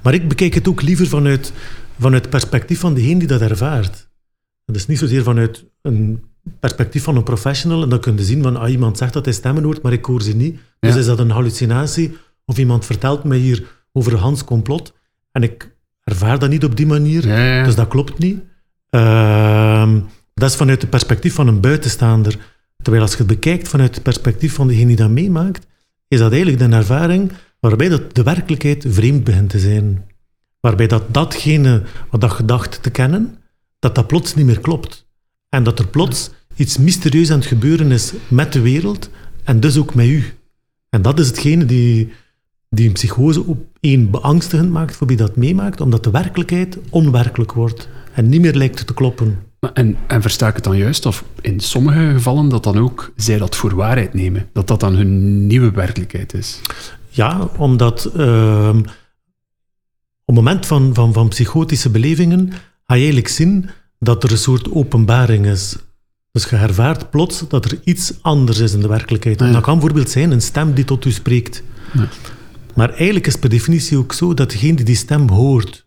Maar 0.01 0.13
ik 0.13 0.27
bekijk 0.27 0.53
het 0.53 0.67
ook 0.67 0.81
liever 0.81 1.07
vanuit, 1.07 1.53
vanuit 1.99 2.21
het 2.21 2.29
perspectief 2.31 2.79
van 2.79 2.93
degene 2.93 3.19
die 3.19 3.27
dat 3.27 3.41
ervaart. 3.41 4.07
Dat 4.65 4.75
is 4.75 4.87
niet 4.87 4.97
zozeer 4.99 5.23
vanuit 5.23 5.65
een 5.81 6.23
perspectief 6.59 7.03
van 7.03 7.15
een 7.15 7.23
professional, 7.23 7.83
en 7.83 7.89
dan 7.89 7.99
kun 7.99 8.17
je 8.17 8.23
zien 8.23 8.43
van, 8.43 8.57
ah, 8.57 8.69
iemand 8.71 8.97
zegt 8.97 9.13
dat 9.13 9.25
hij 9.25 9.33
stemmen 9.33 9.63
hoort, 9.63 9.81
maar 9.81 9.93
ik 9.93 10.05
hoor 10.05 10.21
ze 10.21 10.35
niet. 10.35 10.59
Dus 10.79 10.93
Ja. 10.93 10.99
is 10.99 11.05
dat 11.05 11.19
een 11.19 11.31
hallucinatie? 11.31 12.17
Of 12.45 12.57
iemand 12.57 12.85
vertelt 12.85 13.23
mij 13.23 13.37
hier 13.37 13.63
over 13.93 14.13
een 14.13 14.19
Hans 14.19 14.43
complot, 14.43 14.93
en 15.31 15.43
ik 15.43 15.75
ervaar 16.07 16.39
dat 16.39 16.49
niet 16.49 16.63
op 16.63 16.75
die 16.75 16.85
manier. 16.85 17.27
Ja, 17.27 17.43
ja. 17.43 17.63
Dus 17.63 17.75
dat 17.75 17.87
klopt 17.87 18.17
niet. 18.17 18.39
Ehm, 18.89 19.99
dat 20.33 20.49
is 20.49 20.55
vanuit 20.55 20.81
het 20.81 20.89
perspectief 20.89 21.33
van 21.33 21.47
een 21.47 21.61
buitenstaander. 21.61 22.37
Terwijl 22.81 23.03
als 23.03 23.11
je 23.11 23.17
het 23.17 23.27
bekijkt 23.27 23.67
vanuit 23.67 23.93
het 23.93 24.03
perspectief 24.03 24.53
van 24.53 24.67
degene 24.67 24.87
die 24.87 24.95
dat 24.95 25.09
meemaakt, 25.09 25.67
is 26.07 26.19
dat 26.19 26.31
eigenlijk 26.31 26.61
een 26.61 26.73
ervaring 26.73 27.31
waarbij 27.59 27.89
dat 27.89 28.15
de 28.15 28.23
werkelijkheid 28.23 28.85
vreemd 28.87 29.23
begint 29.23 29.49
te 29.49 29.59
zijn. 29.59 30.05
Waarbij 30.59 30.87
dat 30.87 31.13
datgene 31.13 31.83
wat 32.09 32.21
dat 32.21 32.31
gedacht 32.31 32.83
te 32.83 32.89
kennen, 32.89 33.37
dat 33.79 33.95
dat 33.95 34.07
plots 34.07 34.35
niet 34.35 34.45
meer 34.45 34.59
klopt. 34.59 35.07
En 35.49 35.63
dat 35.63 35.79
er 35.79 35.87
plots 35.87 36.29
iets 36.55 36.77
mysterieus 36.77 37.31
aan 37.31 37.39
het 37.39 37.47
gebeuren 37.47 37.91
is 37.91 38.13
met 38.27 38.53
de 38.53 38.61
wereld 38.61 39.09
en 39.43 39.59
dus 39.59 39.77
ook 39.77 39.95
met 39.95 40.05
u. 40.05 40.23
En 40.89 41.01
dat 41.01 41.19
is 41.19 41.27
hetgene 41.27 41.65
die, 41.65 42.13
die 42.69 42.87
een 42.87 42.93
psychose 42.93 43.43
op 43.43 43.57
één 43.79 44.09
beangstigend 44.11 44.71
maakt 44.71 44.95
voor 44.95 45.07
wie 45.07 45.17
dat 45.17 45.35
meemaakt, 45.35 45.81
omdat 45.81 46.03
de 46.03 46.11
werkelijkheid 46.11 46.77
onwerkelijk 46.89 47.51
wordt 47.53 47.89
en 48.13 48.29
niet 48.29 48.41
meer 48.41 48.53
lijkt 48.55 48.87
te 48.87 48.93
kloppen. 48.93 49.39
En, 49.73 49.97
en 50.07 50.21
versta 50.21 50.47
ik 50.47 50.55
het 50.55 50.63
dan 50.63 50.77
juist, 50.77 51.05
of 51.05 51.23
in 51.41 51.59
sommige 51.59 52.11
gevallen, 52.13 52.49
dat 52.49 52.63
dan 52.63 52.77
ook 52.77 53.11
zij 53.15 53.37
dat 53.37 53.55
voor 53.55 53.75
waarheid 53.75 54.13
nemen? 54.13 54.49
Dat 54.53 54.67
dat 54.67 54.79
dan 54.79 54.95
hun 54.95 55.47
nieuwe 55.47 55.71
werkelijkheid 55.71 56.33
is? 56.33 56.61
Ja, 57.09 57.49
omdat 57.57 58.05
ehm, 58.05 58.77
op 58.79 58.85
het 60.25 60.35
moment 60.35 60.65
van, 60.65 60.93
van, 60.93 61.13
van 61.13 61.27
psychotische 61.27 61.89
belevingen 61.89 62.49
ga 62.51 62.93
je 62.93 62.99
eigenlijk 62.99 63.27
zien 63.27 63.69
dat 63.99 64.23
er 64.23 64.31
een 64.31 64.37
soort 64.37 64.71
openbaring 64.71 65.45
is. 65.45 65.75
Dus 66.31 66.45
je 66.49 66.55
ervaart 66.55 67.09
plots 67.09 67.43
dat 67.47 67.65
er 67.65 67.79
iets 67.83 68.13
anders 68.21 68.59
is 68.59 68.73
in 68.73 68.79
de 68.81 68.87
werkelijkheid. 68.87 69.39
En 69.41 69.47
Ja. 69.47 69.53
dat 69.53 69.61
kan 69.61 69.73
bijvoorbeeld 69.73 70.09
zijn 70.09 70.31
een 70.31 70.41
stem 70.41 70.73
die 70.73 70.85
tot 70.85 71.05
u 71.05 71.11
spreekt. 71.11 71.63
Ja. 71.93 72.07
Maar 72.77 72.89
eigenlijk 72.93 73.27
is 73.27 73.35
per 73.35 73.49
definitie 73.49 73.97
ook 73.97 74.13
zo 74.13 74.33
dat 74.33 74.51
degene 74.51 74.73
die 74.75 74.85
die 74.85 74.95
stem 74.95 75.29
hoort, 75.29 75.85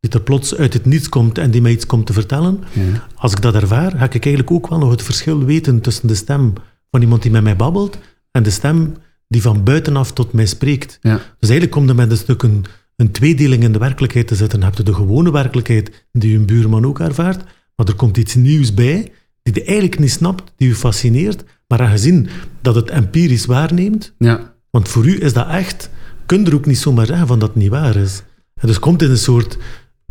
die 0.00 0.10
er 0.10 0.20
plots 0.20 0.54
uit 0.56 0.72
het 0.72 0.84
niets 0.84 1.08
komt 1.08 1.38
en 1.38 1.50
die 1.50 1.60
mij 1.60 1.72
iets 1.72 1.86
komt 1.86 2.06
te 2.06 2.12
vertellen, 2.12 2.60
Ja. 2.72 3.06
als 3.14 3.32
ik 3.32 3.40
dat 3.42 3.54
ervaar, 3.54 3.90
ga 3.90 4.04
ik 4.04 4.24
eigenlijk 4.24 4.50
ook 4.50 4.68
wel 4.68 4.78
nog 4.78 4.90
het 4.90 5.02
verschil 5.02 5.44
weten 5.44 5.80
tussen 5.80 6.08
de 6.08 6.14
stem 6.14 6.52
van 6.90 7.00
iemand 7.00 7.22
die 7.22 7.30
met 7.30 7.42
mij 7.42 7.56
babbelt 7.56 7.98
en 8.30 8.42
de 8.42 8.50
stem 8.50 8.94
die 9.28 9.42
van 9.42 9.64
buitenaf 9.64 10.12
tot 10.12 10.32
mij 10.32 10.46
spreekt. 10.46 10.98
Ja. 11.02 11.14
Dus 11.16 11.48
eigenlijk 11.48 11.70
komt 11.70 11.88
er 11.88 11.94
met 11.94 12.10
een 12.10 12.16
stuk 12.16 12.42
een, 12.42 12.64
een 12.96 13.10
tweedeling 13.10 13.62
in 13.62 13.72
de 13.72 13.78
werkelijkheid 13.78 14.26
te 14.26 14.34
zitten. 14.34 14.60
Dan 14.60 14.68
heb 14.68 14.78
je 14.78 14.84
de 14.84 14.94
gewone 14.94 15.32
werkelijkheid 15.32 16.06
die 16.12 16.32
je 16.32 16.38
buurman 16.38 16.86
ook 16.86 17.00
ervaart, 17.00 17.44
maar 17.76 17.86
er 17.86 17.94
komt 17.94 18.16
iets 18.16 18.34
nieuws 18.34 18.74
bij 18.74 19.12
die 19.42 19.54
je 19.54 19.64
eigenlijk 19.64 19.98
niet 19.98 20.10
snapt, 20.10 20.52
die 20.56 20.68
je 20.68 20.74
fascineert, 20.74 21.44
maar 21.68 21.80
aangezien 21.80 22.28
dat 22.60 22.74
het 22.74 22.90
empirisch 22.90 23.46
waarneemt, 23.46 24.12
ja. 24.18 24.54
want 24.70 24.88
voor 24.88 25.06
u 25.06 25.22
is 25.22 25.32
dat 25.32 25.48
echt, 25.48 25.90
kun 26.30 26.40
je 26.40 26.46
er 26.46 26.54
ook 26.54 26.66
niet 26.66 26.78
zomaar 26.78 27.06
zeggen 27.06 27.26
van 27.26 27.38
dat 27.38 27.48
het 27.48 27.58
niet 27.58 27.70
waar 27.70 27.96
is. 27.96 28.22
En 28.54 28.66
dus 28.66 28.78
komt 28.78 29.02
in 29.02 29.10
een 29.10 29.18
soort 29.18 29.58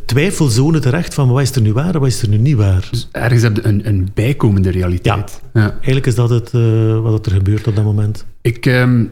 twijfelzone 0.06 0.80
terecht 0.80 1.14
van 1.14 1.30
wat 1.30 1.42
is 1.42 1.56
er 1.56 1.62
nu 1.62 1.74
waar 1.74 1.94
en 1.94 2.00
wat 2.00 2.10
is 2.10 2.22
er 2.22 2.30
nu 2.30 2.38
niet 2.38 2.56
waar. 2.56 2.88
Dus 2.92 3.08
ergens 3.12 3.42
heb 3.42 3.56
je 3.56 3.66
een, 3.66 3.88
een 3.88 4.10
bijkomende 4.14 4.70
realiteit. 4.70 5.42
Ja. 5.54 5.72
Eigenlijk 5.72 6.06
is 6.06 6.16
dat 6.16 6.30
het, 6.30 6.54
eh, 6.54 7.00
wat 7.00 7.26
er 7.26 7.32
gebeurt 7.32 7.68
op 7.68 7.76
dat 7.76 7.84
moment. 7.84 8.26
Ik, 8.42 8.66
ehm, 8.66 9.06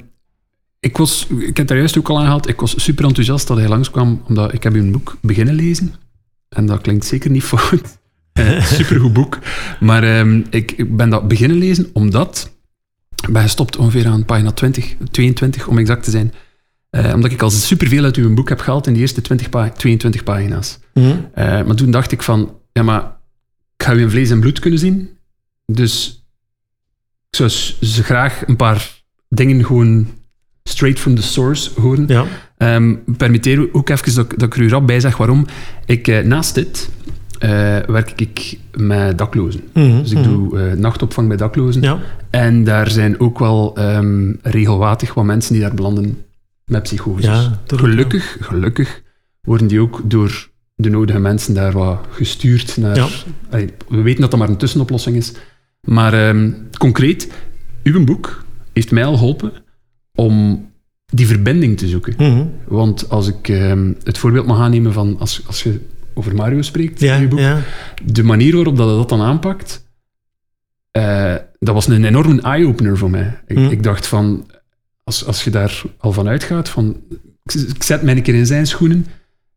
ik, 0.80 0.98
was, 0.98 1.28
ik 1.40 1.58
heb 1.58 1.68
daar 1.68 1.78
juist 1.78 1.98
ook 1.98 2.10
al 2.10 2.18
aangehaald, 2.18 2.48
ik 2.48 2.60
was 2.60 2.84
super 2.84 3.06
enthousiast 3.06 3.48
dat 3.48 3.58
hij 3.58 3.68
langskwam, 3.68 4.22
omdat 4.28 4.54
ik 4.54 4.64
heb 4.64 4.74
uw 4.74 4.92
boek 4.92 5.18
beginnen 5.22 5.54
lezen. 5.54 5.94
En 6.50 6.66
dat 6.66 6.82
klinkt 6.82 7.06
zeker 7.06 7.32
niet 7.32 7.44
fout. 7.52 7.98
Eh, 8.34 8.66
supergoed 8.66 9.14
boek. 9.14 9.40
Maar 9.80 10.04
ehm, 10.04 10.42
ik, 10.50 10.72
ik 10.72 10.98
ben 10.98 11.10
dat 11.10 11.28
beginnen 11.28 11.58
lezen 11.58 11.90
omdat... 11.94 12.56
Ik 13.28 13.34
ben 13.34 13.42
gestopt 13.42 13.78
ongeveer 13.78 14.08
aan 14.08 14.26
pagina 14.26 14.52
20, 14.52 14.96
22 15.12 15.68
om 15.68 15.78
exact 15.78 16.04
te 16.04 16.12
zijn. 16.12 16.34
Eh, 16.89 17.12
omdat 17.13 17.32
ik 17.32 17.41
al 17.41 17.50
superveel 17.50 18.03
uit 18.03 18.15
uw 18.15 18.34
boek 18.34 18.50
heb 18.50 18.60
gehaald 18.60 18.88
in 18.88 18.94
de 18.94 19.00
eerste 19.00 19.22
20 19.22 19.50
pa- 19.50 19.70
22 19.70 20.24
pagina's. 20.24 20.79
Eh, 20.94 21.12
maar 21.44 21.75
toen 21.75 21.91
dacht 21.91 22.12
ik 22.12 22.22
van, 22.22 22.53
ja 22.72 22.84
maar, 22.84 23.01
ik 23.77 23.86
ga 23.86 23.94
u 23.94 24.00
in 24.01 24.10
vlees 24.10 24.29
en 24.29 24.39
bloed 24.39 24.60
kunnen 24.60 24.79
zien. 24.79 25.10
Dus 25.65 26.25
ik 27.29 27.36
zou 27.38 27.50
ze 27.82 28.03
graag 28.03 28.48
een 28.48 28.56
paar 28.56 29.01
dingen 29.29 29.65
gewoon 29.65 30.08
straight 30.63 31.00
from 31.00 31.15
the 31.15 31.22
source 31.22 31.70
horen. 31.82 32.03
Ja, 32.08 32.25
Ehm, 32.58 32.96
permitteer 33.17 33.74
ook 33.74 33.89
even 33.89 34.15
dat, 34.15 34.25
ik- 34.32 34.39
dat 34.39 34.48
ik 34.48 34.56
er 34.56 34.62
u 34.62 34.70
rap 34.70 34.88
bij 34.88 35.00
zeg 35.00 35.17
waarom. 35.17 35.46
Ik, 35.86 36.08
eh, 36.08 36.24
naast 36.24 36.56
dit 36.56 36.89
werk 37.88 38.13
ik 38.22 38.58
met 38.75 39.17
daklozen. 39.17 39.62
Mhm, 39.74 39.98
Dus 40.01 40.12
ik 40.12 40.17
mhm. 40.17 40.29
doe 40.29 40.75
nachtopvang 40.75 41.27
bij 41.27 41.38
daklozen. 41.38 41.82
ja. 41.82 42.00
En 42.29 42.63
daar 42.63 42.89
zijn 42.91 43.20
ook 43.20 43.39
wel 43.39 43.75
ehm, 43.75 44.34
regelmatig 44.41 45.13
wat 45.13 45.25
mensen 45.25 45.53
die 45.53 45.62
daar 45.62 45.74
belanden 45.74 46.17
met 46.68 46.84
psychoses. 46.84 47.26
Ja, 47.26 47.62
gelukkig, 47.68 48.38
gelukkig 48.40 49.02
worden 49.42 49.68
die 49.68 49.80
ook 49.80 50.02
door 50.06 50.50
de 50.76 50.90
nodige 50.90 51.20
mensen 51.20 51.54
daar 51.54 51.72
wat 51.72 52.00
gestuurd 52.10 52.78
naar... 52.78 52.96
Ja. 52.96 53.08
Allee, 53.50 53.70
we 53.88 54.02
weten 54.02 54.22
dat 54.22 54.32
dat 54.32 54.40
maar 54.40 54.50
een 54.50 54.58
tussenoplossing 54.58 55.16
is. 55.16 55.32
Maar 55.82 56.14
ehm, 56.14 56.52
concreet, 56.78 57.32
uw 57.84 58.04
boek 58.04 58.44
heeft 58.74 58.92
mij 58.92 59.06
al 59.06 59.18
geholpen 59.18 59.52
om 60.16 60.66
die 61.06 61.28
verbinding 61.28 61.78
te 61.78 61.88
zoeken. 61.88 62.14
Mhm. 62.18 62.46
Want 62.68 63.10
als 63.10 63.28
ik 63.28 63.50
ehm, 63.50 63.94
het 64.04 64.18
voorbeeld 64.18 64.46
mag 64.48 64.60
aannemen 64.60 64.94
van 64.94 65.16
als, 65.20 65.42
als 65.48 65.64
je 65.64 65.80
over 66.14 66.36
Mario 66.36 66.62
spreekt 66.62 67.00
Ja, 67.00 67.16
in 67.16 67.22
je 67.22 67.28
boek, 67.28 67.40
ja. 67.40 67.62
de 68.06 68.24
manier 68.24 68.56
waarop 68.56 68.78
dat, 68.78 68.88
dat 68.88 69.10
dan 69.10 69.22
aanpakt, 69.22 69.86
eh, 70.92 71.36
dat 71.60 71.74
was 71.74 71.88
een 71.88 72.04
enorme 72.06 72.42
eye-opener 72.42 72.98
voor 72.98 73.10
mij. 73.10 73.40
Ik, 73.48 73.58
Mm. 73.58 73.70
ik 73.70 73.84
dacht 73.84 74.08
van, 74.08 74.46
als, 75.08 75.26
als 75.26 75.44
je 75.44 75.50
daar 75.50 75.82
al 75.98 76.12
van 76.12 76.28
uitgaat, 76.28 76.70
van, 76.70 77.02
ik, 77.44 77.54
ik 77.54 77.84
zet 77.84 78.02
mij 78.02 78.16
een 78.16 78.22
keer 78.22 78.36
in 78.36 78.46
zijn 78.46 78.68
schoenen. 78.68 79.06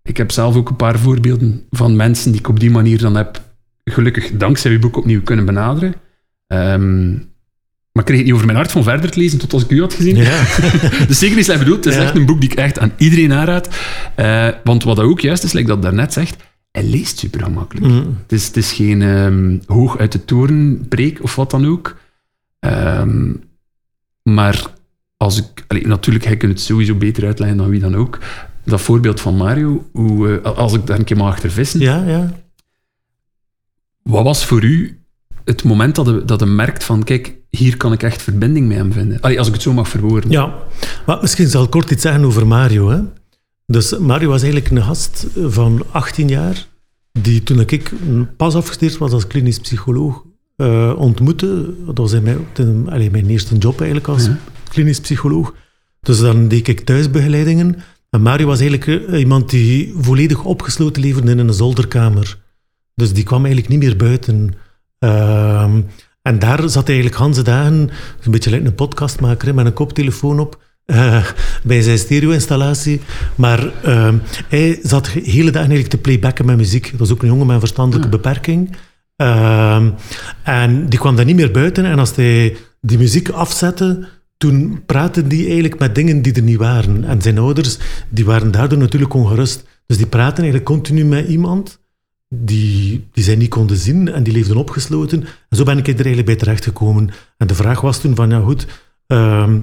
Ik 0.02 0.16
heb 0.16 0.30
zelf 0.30 0.56
ook 0.56 0.68
een 0.68 0.76
paar 0.76 0.98
voorbeelden 0.98 1.62
van 1.70 1.96
mensen 1.96 2.30
die 2.30 2.40
ik 2.40 2.48
op 2.48 2.60
die 2.60 2.70
manier 2.70 2.98
dan 2.98 3.16
heb, 3.16 3.42
gelukkig 3.84 4.30
dankzij 4.36 4.70
uw 4.70 4.78
boek 4.78 4.96
opnieuw 4.96 5.22
kunnen 5.22 5.44
benaderen. 5.44 5.94
Ehm, 6.46 7.12
maar 7.92 8.02
ik 8.02 8.04
kreeg 8.04 8.16
het 8.16 8.24
niet 8.24 8.32
over 8.34 8.46
mijn 8.46 8.58
hart 8.58 8.72
van 8.72 8.82
verder 8.82 9.10
te 9.10 9.18
lezen 9.20 9.38
tot 9.38 9.52
als 9.52 9.64
ik 9.64 9.70
u 9.70 9.80
had 9.80 9.94
gezien. 9.94 10.16
Ja. 10.16 10.42
Dus 11.08 11.18
zeker 11.18 11.36
niet 11.36 11.44
slecht 11.44 11.58
bedoeld. 11.58 11.84
Het 11.84 11.94
is 11.94 12.00
Ja. 12.00 12.06
echt 12.06 12.16
een 12.16 12.26
boek 12.26 12.40
die 12.40 12.50
ik 12.50 12.58
echt 12.58 12.78
aan 12.78 12.92
iedereen 12.96 13.32
aanraad. 13.32 13.68
Eh, 14.14 14.48
want 14.64 14.84
wat 14.84 14.96
dat 14.96 15.04
ook 15.04 15.20
juist 15.20 15.44
is, 15.44 15.52
like 15.52 15.68
dat 15.68 15.82
daarnet 15.82 16.12
zegt, 16.12 16.36
hij 16.70 16.84
leest 16.84 17.18
super 17.18 17.42
gemakkelijk. 17.42 17.86
Mm. 17.86 18.16
Het, 18.22 18.32
is, 18.32 18.46
het 18.46 18.56
is 18.56 18.72
geen 18.72 19.02
ehm, 19.02 19.58
hoog 19.66 19.98
uit 19.98 20.12
de 20.12 20.24
toren 20.24 20.86
preek 20.88 21.22
of 21.22 21.34
wat 21.36 21.50
dan 21.50 21.66
ook. 21.66 21.96
Ehm, 22.58 23.32
maar 24.22 24.62
als 25.22 25.38
ik... 25.38 25.64
allee, 25.68 25.86
natuurlijk, 25.86 26.24
hij 26.24 26.36
kunt 26.36 26.52
het 26.52 26.60
sowieso 26.60 26.94
beter 26.94 27.24
uitleggen 27.26 27.56
dan 27.56 27.68
wie 27.68 27.80
dan 27.80 27.96
ook. 27.96 28.18
Dat 28.64 28.80
voorbeeld 28.80 29.20
van 29.20 29.36
Mario, 29.36 29.88
hoe, 29.92 30.40
eh, 30.42 30.56
als 30.56 30.72
ik 30.74 30.86
daar 30.86 30.98
een 30.98 31.04
keer 31.04 31.16
mag 31.16 31.28
achter 31.32 31.50
vissen. 31.50 31.80
ja, 31.80 32.04
ja. 32.06 32.32
Wat 34.02 34.24
was 34.24 34.46
voor 34.46 34.62
u 34.64 34.98
het 35.44 35.64
moment 35.64 35.94
dat 35.94 36.06
je, 36.06 36.24
dat 36.24 36.40
je 36.40 36.46
merkt 36.46 36.84
van, 36.84 37.04
kijk, 37.04 37.34
hier 37.50 37.76
kan 37.76 37.92
ik 37.92 38.02
echt 38.02 38.22
verbinding 38.22 38.68
met 38.68 38.76
hem 38.76 38.92
vinden? 38.92 39.20
Allee, 39.20 39.38
als 39.38 39.46
ik 39.46 39.52
het 39.52 39.62
zo 39.62 39.72
mag 39.72 39.88
verwoorden. 39.88 40.30
Ja, 40.30 40.54
maar 41.06 41.18
misschien 41.20 41.48
zal 41.48 41.64
ik 41.64 41.70
kort 41.70 41.90
iets 41.90 42.02
zeggen 42.02 42.24
over 42.24 42.46
Mario. 42.46 42.88
Hè? 42.90 43.00
Dus 43.66 43.98
Mario 43.98 44.28
was 44.28 44.42
eigenlijk 44.42 44.70
een 44.72 44.82
gast 44.82 45.26
van 45.46 45.82
18 45.90 46.28
jaar, 46.28 46.66
die 47.12 47.42
toen 47.42 47.60
ik 47.60 47.90
pas 48.36 48.54
afgestudeerd 48.54 48.98
was 48.98 49.12
als 49.12 49.26
klinisch 49.26 49.58
psycholoog, 49.58 50.24
eh, 50.56 50.92
ontmoette. 50.96 51.74
Dat 51.86 51.98
was 51.98 52.12
in 52.12 52.22
mijn, 52.22 52.38
ten- 52.52 52.86
allee, 52.90 53.10
mijn 53.10 53.26
eerste 53.28 53.56
job 53.58 53.78
eigenlijk 53.78 54.08
als 54.08 54.24
Ja. 54.24 54.38
Klinisch 54.70 55.00
psycholoog. 55.00 55.54
Dus 56.00 56.20
dan 56.20 56.48
deed 56.48 56.68
ik 56.68 56.80
thuisbegeleidingen. 56.80 57.76
En 58.10 58.22
Mario 58.22 58.46
was 58.46 58.60
eigenlijk 58.60 59.08
eh, 59.08 59.18
iemand 59.18 59.50
die 59.50 59.94
volledig 59.96 60.44
opgesloten 60.44 61.02
leefde 61.02 61.30
in 61.30 61.38
een 61.38 61.52
zolderkamer. 61.52 62.38
Dus 62.94 63.12
die 63.12 63.24
kwam 63.24 63.44
eigenlijk 63.44 63.68
niet 63.68 63.82
meer 63.82 63.96
buiten. 63.96 64.54
Ehm, 64.98 65.80
en 66.22 66.38
daar 66.38 66.68
zat 66.68 66.86
hij 66.86 66.94
eigenlijk 66.94 67.16
ganse 67.16 67.42
dagen, 67.42 67.90
een 68.22 68.30
beetje 68.30 68.50
like 68.50 68.66
een 68.66 68.74
podcastmaker, 68.74 69.54
met 69.54 69.66
een 69.66 69.72
koptelefoon 69.72 70.38
op, 70.38 70.62
eh, 70.84 71.24
bij 71.62 71.82
zijn 71.82 71.98
stereo-installatie. 71.98 73.00
Maar 73.34 73.72
ehm, 73.82 74.16
hij 74.48 74.78
zat 74.82 75.04
de 75.04 75.10
hele 75.10 75.50
dagen 75.50 75.70
eigenlijk 75.70 75.88
te 75.88 75.98
playbacken 75.98 76.46
met 76.46 76.56
muziek. 76.56 76.90
Dat 76.90 77.00
was 77.00 77.12
ook 77.12 77.22
een 77.22 77.28
jongen 77.28 77.46
met 77.46 77.54
een 77.54 77.60
verstandelijke 77.60 78.10
beperking. 78.10 78.76
Ehm, 79.16 79.90
en 80.42 80.88
die 80.88 80.98
kwam 80.98 81.16
daar 81.16 81.24
niet 81.24 81.36
meer 81.36 81.50
buiten. 81.50 81.84
En 81.84 81.98
als 81.98 82.16
hij 82.16 82.56
die 82.80 82.98
muziek 82.98 83.28
afzette, 83.28 84.08
toen 84.40 84.82
praatte 84.86 85.26
die 85.26 85.44
eigenlijk 85.44 85.78
met 85.78 85.94
dingen 85.94 86.22
die 86.22 86.32
er 86.32 86.42
niet 86.42 86.56
waren. 86.56 87.04
En 87.04 87.22
zijn 87.22 87.38
ouders, 87.38 87.78
die 88.08 88.24
waren 88.24 88.50
daardoor 88.50 88.78
natuurlijk 88.78 89.14
ongerust. 89.14 89.64
Dus 89.86 89.96
die 89.96 90.06
praten 90.06 90.36
eigenlijk 90.36 90.64
continu 90.64 91.04
met 91.04 91.28
iemand 91.28 91.80
die, 92.28 93.08
die 93.12 93.24
zij 93.24 93.36
niet 93.36 93.48
konden 93.50 93.76
zien 93.76 94.08
en 94.08 94.22
die 94.22 94.32
leefden 94.32 94.56
opgesloten. 94.56 95.24
En 95.48 95.56
zo 95.56 95.64
ben 95.64 95.78
ik 95.78 95.86
er 95.86 95.94
eigenlijk 95.94 96.26
bij 96.26 96.36
terechtgekomen. 96.36 97.10
En 97.36 97.46
de 97.46 97.54
vraag 97.54 97.80
was 97.80 98.00
toen 98.00 98.14
van, 98.14 98.30
ja 98.30 98.40
goed, 98.40 98.66
ehm, 99.06 99.58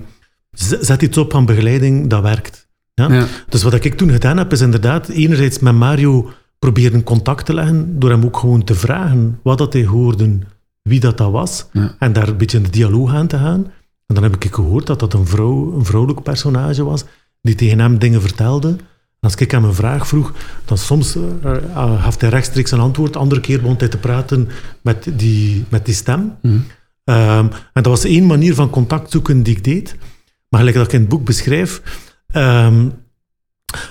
zet 0.81 1.01
iets 1.01 1.17
op 1.17 1.31
van 1.31 1.45
begeleiding, 1.45 2.07
dat 2.09 2.21
werkt. 2.21 2.67
Ja? 2.93 3.13
Ja. 3.13 3.25
Dus 3.49 3.63
wat 3.63 3.73
ik 3.85 3.97
toen 3.97 4.11
gedaan 4.11 4.37
heb, 4.37 4.51
is 4.51 4.61
inderdaad 4.61 5.07
enerzijds 5.09 5.59
met 5.59 5.73
Mario 5.75 6.31
proberen 6.59 7.03
contact 7.03 7.45
te 7.45 7.53
leggen, 7.53 7.99
door 7.99 8.09
hem 8.09 8.23
ook 8.23 8.37
gewoon 8.37 8.63
te 8.63 8.75
vragen 8.75 9.39
wat 9.43 9.57
dat 9.57 9.73
hij 9.73 9.85
hoorde, 9.85 10.39
wie 10.81 10.99
dat, 10.99 11.17
dat 11.17 11.31
was, 11.31 11.65
Ja. 11.71 11.95
en 11.99 12.13
daar 12.13 12.27
een 12.27 12.37
beetje 12.37 12.57
in 12.57 12.63
de 12.63 12.69
dialoog 12.69 13.13
aan 13.13 13.27
te 13.27 13.37
gaan. 13.37 13.71
En 14.07 14.15
dan 14.15 14.23
heb 14.23 14.35
ik 14.35 14.53
gehoord 14.53 14.87
dat 14.87 14.99
dat 14.99 15.13
een, 15.13 15.27
vrouw, 15.27 15.73
een 15.73 15.85
vrouwelijk 15.85 16.23
personage 16.23 16.83
was, 16.83 17.03
die 17.41 17.55
tegen 17.55 17.79
hem 17.79 17.99
dingen 17.99 18.21
vertelde. 18.21 18.75
Als 19.19 19.35
ik 19.35 19.51
hem 19.51 19.63
een 19.63 19.73
vraag 19.73 20.07
vroeg, 20.07 20.33
dan 20.65 20.77
soms 20.77 21.15
eh, 21.15 21.55
eh, 21.55 22.03
gaf 22.03 22.19
hij 22.21 22.29
rechtstreeks 22.29 22.71
een 22.71 22.79
antwoord, 22.79 23.15
andere 23.15 23.41
keer 23.41 23.61
begon 23.61 23.77
hij 23.77 23.87
te 23.87 23.97
praten 23.97 24.49
met 24.81 25.07
die, 25.13 25.65
met 25.69 25.85
die 25.85 25.93
stem. 25.93 26.37
Mhm. 26.41 26.57
Ehm, 27.03 27.45
en 27.73 27.83
dat 27.83 27.85
was 27.85 28.03
één 28.03 28.25
manier 28.25 28.53
van 28.53 28.69
contact 28.69 29.11
zoeken 29.11 29.43
die 29.43 29.55
ik 29.55 29.63
deed. 29.63 29.95
Maar 30.49 30.59
gelijk 30.59 30.77
dat 30.77 30.85
ik 30.85 30.93
in 30.93 30.99
het 30.99 31.09
boek 31.09 31.25
beschrijf, 31.25 31.81
ehm, 32.27 32.89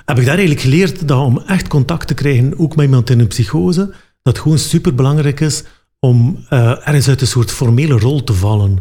heb 0.05 0.19
ik 0.19 0.25
daar 0.25 0.37
eigenlijk 0.37 0.61
geleerd 0.61 1.09
dat 1.09 1.25
om 1.25 1.39
echt 1.39 1.69
contact 1.69 2.07
te 2.07 2.15
krijgen, 2.15 2.59
ook 2.59 2.77
met 2.77 2.85
iemand 2.85 3.11
in 3.11 3.21
een 3.21 3.27
psychose, 3.27 3.87
dat 4.23 4.35
het 4.35 4.39
gewoon 4.39 4.59
superbelangrijk 4.59 5.41
is 5.41 5.65
om 6.01 6.45
eh, 6.49 6.71
ergens 6.71 7.09
uit 7.09 7.21
een 7.21 7.27
soort 7.27 7.51
formele 7.51 7.99
rol 7.99 8.25
te 8.25 8.33
vallen. 8.33 8.79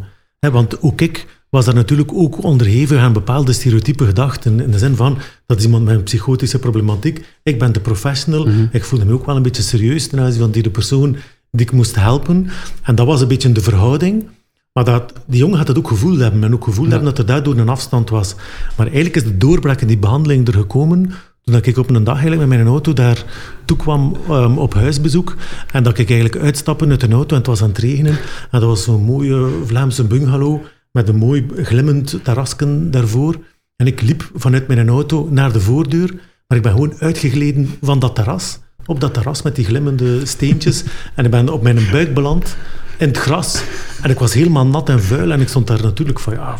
Want 0.51 0.81
ook 0.81 1.01
ik 1.01 1.25
was 1.49 1.65
daar 1.65 1.75
natuurlijk 1.75 2.13
ook 2.13 2.43
onderhevig 2.43 2.99
aan 2.99 3.13
bepaalde 3.13 3.53
stereotype 3.53 4.05
gedachten. 4.05 4.59
In 4.59 4.71
de 4.71 4.77
zin 4.77 4.95
van, 4.95 5.17
dat 5.45 5.57
is 5.57 5.63
iemand 5.63 5.85
met 5.85 5.95
een 5.95 6.03
psychotische 6.03 6.59
problematiek. 6.59 7.25
Ik 7.43 7.59
ben 7.59 7.71
de 7.71 7.79
professional. 7.79 8.47
Ik 8.71 8.83
voelde 8.83 9.05
me 9.05 9.13
ook 9.13 9.25
wel 9.25 9.35
een 9.35 9.41
beetje 9.41 9.63
serieus 9.63 10.07
ten 10.07 10.19
aanzien 10.19 10.41
van 10.41 10.51
die 10.51 10.63
de 10.63 10.69
persoon 10.69 11.17
die 11.51 11.65
ik 11.65 11.71
moest 11.71 11.95
helpen. 11.95 12.47
En 12.83 12.95
dat 12.95 13.07
was 13.07 13.21
een 13.21 13.27
beetje 13.27 13.51
de 13.51 13.61
verhouding. 13.61 14.25
Maar 14.73 14.83
dat, 14.83 15.13
die 15.27 15.39
jongen 15.39 15.57
had 15.57 15.67
het 15.67 15.77
ook 15.77 15.87
gevoeld 15.87 16.19
hebben. 16.19 16.43
En 16.43 16.53
ook 16.53 16.63
gevoeld 16.63 16.87
hebben 16.87 17.07
dat 17.07 17.17
er 17.17 17.25
daardoor 17.25 17.57
een 17.57 17.69
afstand 17.69 18.09
was. 18.09 18.35
Maar 18.77 18.85
eigenlijk 18.85 19.15
is 19.15 19.23
de 19.23 19.37
doorbraak 19.37 19.81
in 19.81 19.87
die 19.87 19.97
behandeling 19.97 20.47
er 20.47 20.53
gekomen 20.53 21.11
toen 21.45 21.61
ik 21.63 21.77
op 21.77 21.89
een 21.89 22.03
dag 22.03 22.13
eigenlijk 22.13 22.47
met 22.47 22.57
mijn 22.57 22.69
auto 22.69 22.93
daar 22.93 23.25
toe 23.65 23.77
kwam 23.77 24.17
ehm, 24.29 24.57
op 24.57 24.73
huisbezoek. 24.73 25.35
En 25.71 25.83
dat 25.83 25.97
ik 25.97 26.09
eigenlijk 26.09 26.43
uitstapte 26.43 26.87
uit 26.87 26.99
de 26.99 27.07
auto 27.07 27.29
en 27.29 27.37
het 27.37 27.47
was 27.47 27.61
aan 27.61 27.69
het 27.69 27.77
regenen. 27.77 28.11
En 28.51 28.59
dat 28.59 28.63
was 28.63 28.83
zo'n 28.83 29.03
mooie 29.03 29.49
Vlaamse 29.65 30.03
bungalow 30.03 30.61
met 30.91 31.09
een 31.09 31.15
mooi 31.15 31.45
glimmend 31.55 32.19
terrasken 32.23 32.91
daarvoor. 32.91 33.35
En 33.75 33.87
ik 33.87 34.01
liep 34.01 34.29
vanuit 34.35 34.67
mijn 34.67 34.89
auto 34.89 35.27
naar 35.31 35.51
de 35.51 35.59
voordeur, 35.61 36.13
maar 36.47 36.57
ik 36.57 36.63
ben 36.63 36.71
gewoon 36.71 36.93
uitgegleden 36.99 37.69
van 37.81 37.99
dat 37.99 38.15
terras. 38.15 38.59
Op 38.85 38.99
dat 38.99 39.13
terras 39.13 39.41
met 39.41 39.55
die 39.55 39.65
glimmende 39.65 40.25
steentjes. 40.25 40.83
En 41.15 41.25
ik 41.25 41.31
ben 41.31 41.49
op 41.49 41.63
mijn 41.63 41.79
buik 41.91 42.13
beland 42.13 42.55
in 42.97 43.07
het 43.07 43.17
gras. 43.17 43.63
En 44.01 44.09
ik 44.09 44.19
was 44.19 44.33
helemaal 44.33 44.67
nat 44.67 44.89
en 44.89 45.01
vuil. 45.01 45.31
En 45.31 45.41
ik 45.41 45.47
stond 45.47 45.67
daar 45.67 45.81
natuurlijk 45.81 46.19
van, 46.19 46.33
ja, 46.33 46.55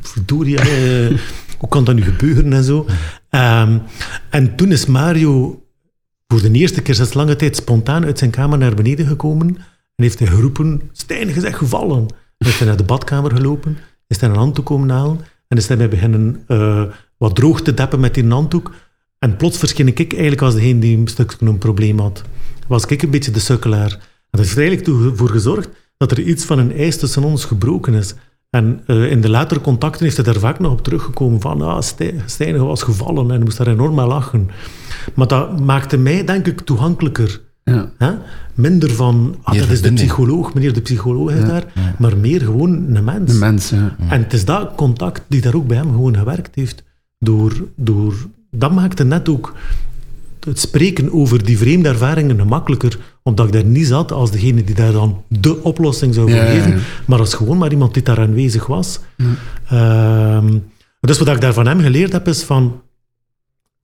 verdorie, 0.00 0.58
eh, 0.58 1.18
hoe 1.58 1.68
kan 1.68 1.84
dat 1.84 1.94
nu 1.94 2.02
gebeuren 2.02 2.52
en 2.52 2.64
zo. 2.64 2.86
Ehm, 3.30 3.78
en 4.30 4.56
toen 4.56 4.72
is 4.72 4.86
Mario 4.86 5.62
voor 6.26 6.40
de 6.42 6.50
eerste 6.50 6.82
keer 6.82 6.94
sinds 6.94 7.14
lange 7.14 7.36
tijd 7.36 7.56
spontaan 7.56 8.04
uit 8.04 8.18
zijn 8.18 8.30
kamer 8.30 8.58
naar 8.58 8.74
beneden 8.74 9.06
gekomen. 9.06 9.56
En 9.96 10.04
heeft 10.04 10.18
hij 10.18 10.28
geroepen, 10.28 10.82
Stijn, 10.92 11.32
bent 11.40 11.56
gevallen. 11.56 12.06
En 12.38 12.46
is 12.46 12.58
hij 12.58 12.66
naar 12.66 12.76
de 12.76 12.84
badkamer 12.84 13.30
gelopen, 13.30 13.78
is 14.06 14.20
hij 14.20 14.28
een 14.28 14.36
handdoek 14.36 14.64
komen 14.64 14.90
halen. 14.90 15.20
En 15.48 15.56
is 15.56 15.68
hij 15.68 15.76
mij 15.76 15.88
beginnen 15.88 16.44
eh, 16.46 16.82
wat 17.16 17.34
droog 17.34 17.62
te 17.62 17.74
deppen 17.74 18.00
met 18.00 18.14
die 18.14 18.26
handdoek. 18.28 18.74
En 19.18 19.36
plots 19.36 19.58
verscheen 19.58 19.88
ik 19.88 20.12
eigenlijk 20.12 20.42
als 20.42 20.54
degene 20.54 20.78
die 20.78 20.96
een 20.96 21.08
stukje 21.08 21.46
een 21.46 21.58
probleem 21.58 21.98
had. 21.98 22.22
Was 22.68 22.84
ik 22.84 23.02
een 23.02 23.10
beetje 23.10 23.30
de 23.30 23.40
sukkelaar. 23.40 23.90
En 23.90 23.98
dat 24.30 24.40
heeft 24.40 24.56
er 24.56 24.66
eigenlijk 24.66 25.10
ervoor 25.10 25.30
gezorgd 25.30 25.68
dat 25.96 26.10
er 26.10 26.20
iets 26.20 26.44
van 26.44 26.58
een 26.58 26.72
ijs 26.72 26.98
tussen 26.98 27.24
ons 27.24 27.44
gebroken 27.44 27.94
is. 27.94 28.14
En 28.56 28.80
eh, 28.86 29.10
in 29.10 29.20
de 29.20 29.28
latere 29.28 29.60
contacten 29.60 30.04
heeft 30.04 30.16
hij 30.16 30.24
daar 30.24 30.38
vaak 30.38 30.58
nog 30.58 30.72
op 30.72 30.82
teruggekomen 30.82 31.40
van 31.40 31.62
ah, 31.62 31.82
Stijn, 32.26 32.58
was 32.58 32.82
gevallen 32.82 33.30
en 33.30 33.42
moest 33.42 33.56
daar 33.56 33.66
enorm 33.66 34.00
aan 34.00 34.08
lachen. 34.08 34.50
Maar 35.14 35.26
dat 35.26 35.60
maakte 35.60 35.96
mij, 35.96 36.24
denk 36.24 36.46
ik, 36.46 36.60
toegankelijker. 36.60 37.40
Ja. 37.64 37.90
Hè? 37.98 38.12
Minder 38.54 38.90
van, 38.90 39.36
ah, 39.42 39.58
dat 39.58 39.68
is 39.68 39.82
de 39.82 39.92
psycholoog, 39.92 40.54
meneer 40.54 40.72
de 40.72 40.80
psycholoog 40.80 41.30
is 41.30 41.44
daar, 41.44 41.64
maar 41.98 42.16
meer 42.16 42.40
gewoon 42.40 42.94
een 42.94 43.04
mens. 43.04 43.38
Mensen. 43.38 43.92
En 44.08 44.22
het 44.22 44.32
is 44.32 44.44
dat 44.44 44.74
contact 44.76 45.22
die 45.28 45.40
daar 45.40 45.54
ook 45.54 45.66
bij 45.66 45.76
hem 45.76 45.90
gewoon 45.90 46.16
gewerkt 46.16 46.54
heeft. 46.54 46.84
Door, 47.18 47.66
door, 47.76 48.14
dat 48.50 48.72
maakte 48.72 49.04
net 49.04 49.28
ook 49.28 49.54
het 50.46 50.58
spreken 50.58 51.12
over 51.12 51.44
die 51.44 51.58
vreemde 51.58 51.88
ervaringen 51.88 52.38
gemakkelijker, 52.38 52.98
omdat 53.22 53.46
ik 53.46 53.52
daar 53.52 53.64
niet 53.64 53.86
zat 53.86 54.12
als 54.12 54.30
degene 54.30 54.64
die 54.64 54.74
daar 54.74 54.92
dan 54.92 55.22
de 55.28 55.62
oplossing 55.62 56.14
zou 56.14 56.30
voor 56.30 56.40
geven, 56.40 56.70
ja. 56.70 56.78
maar 57.06 57.18
als 57.18 57.34
gewoon 57.34 57.58
maar 57.58 57.70
iemand 57.70 57.94
die 57.94 58.02
daar 58.02 58.20
aanwezig 58.20 58.66
was. 58.66 59.00
Ehm, 59.68 60.58
dus 61.00 61.18
wat 61.18 61.28
ik 61.28 61.40
daar 61.40 61.52
van 61.52 61.66
hem 61.66 61.80
geleerd 61.80 62.12
heb, 62.12 62.28
is 62.28 62.42
van... 62.42 62.80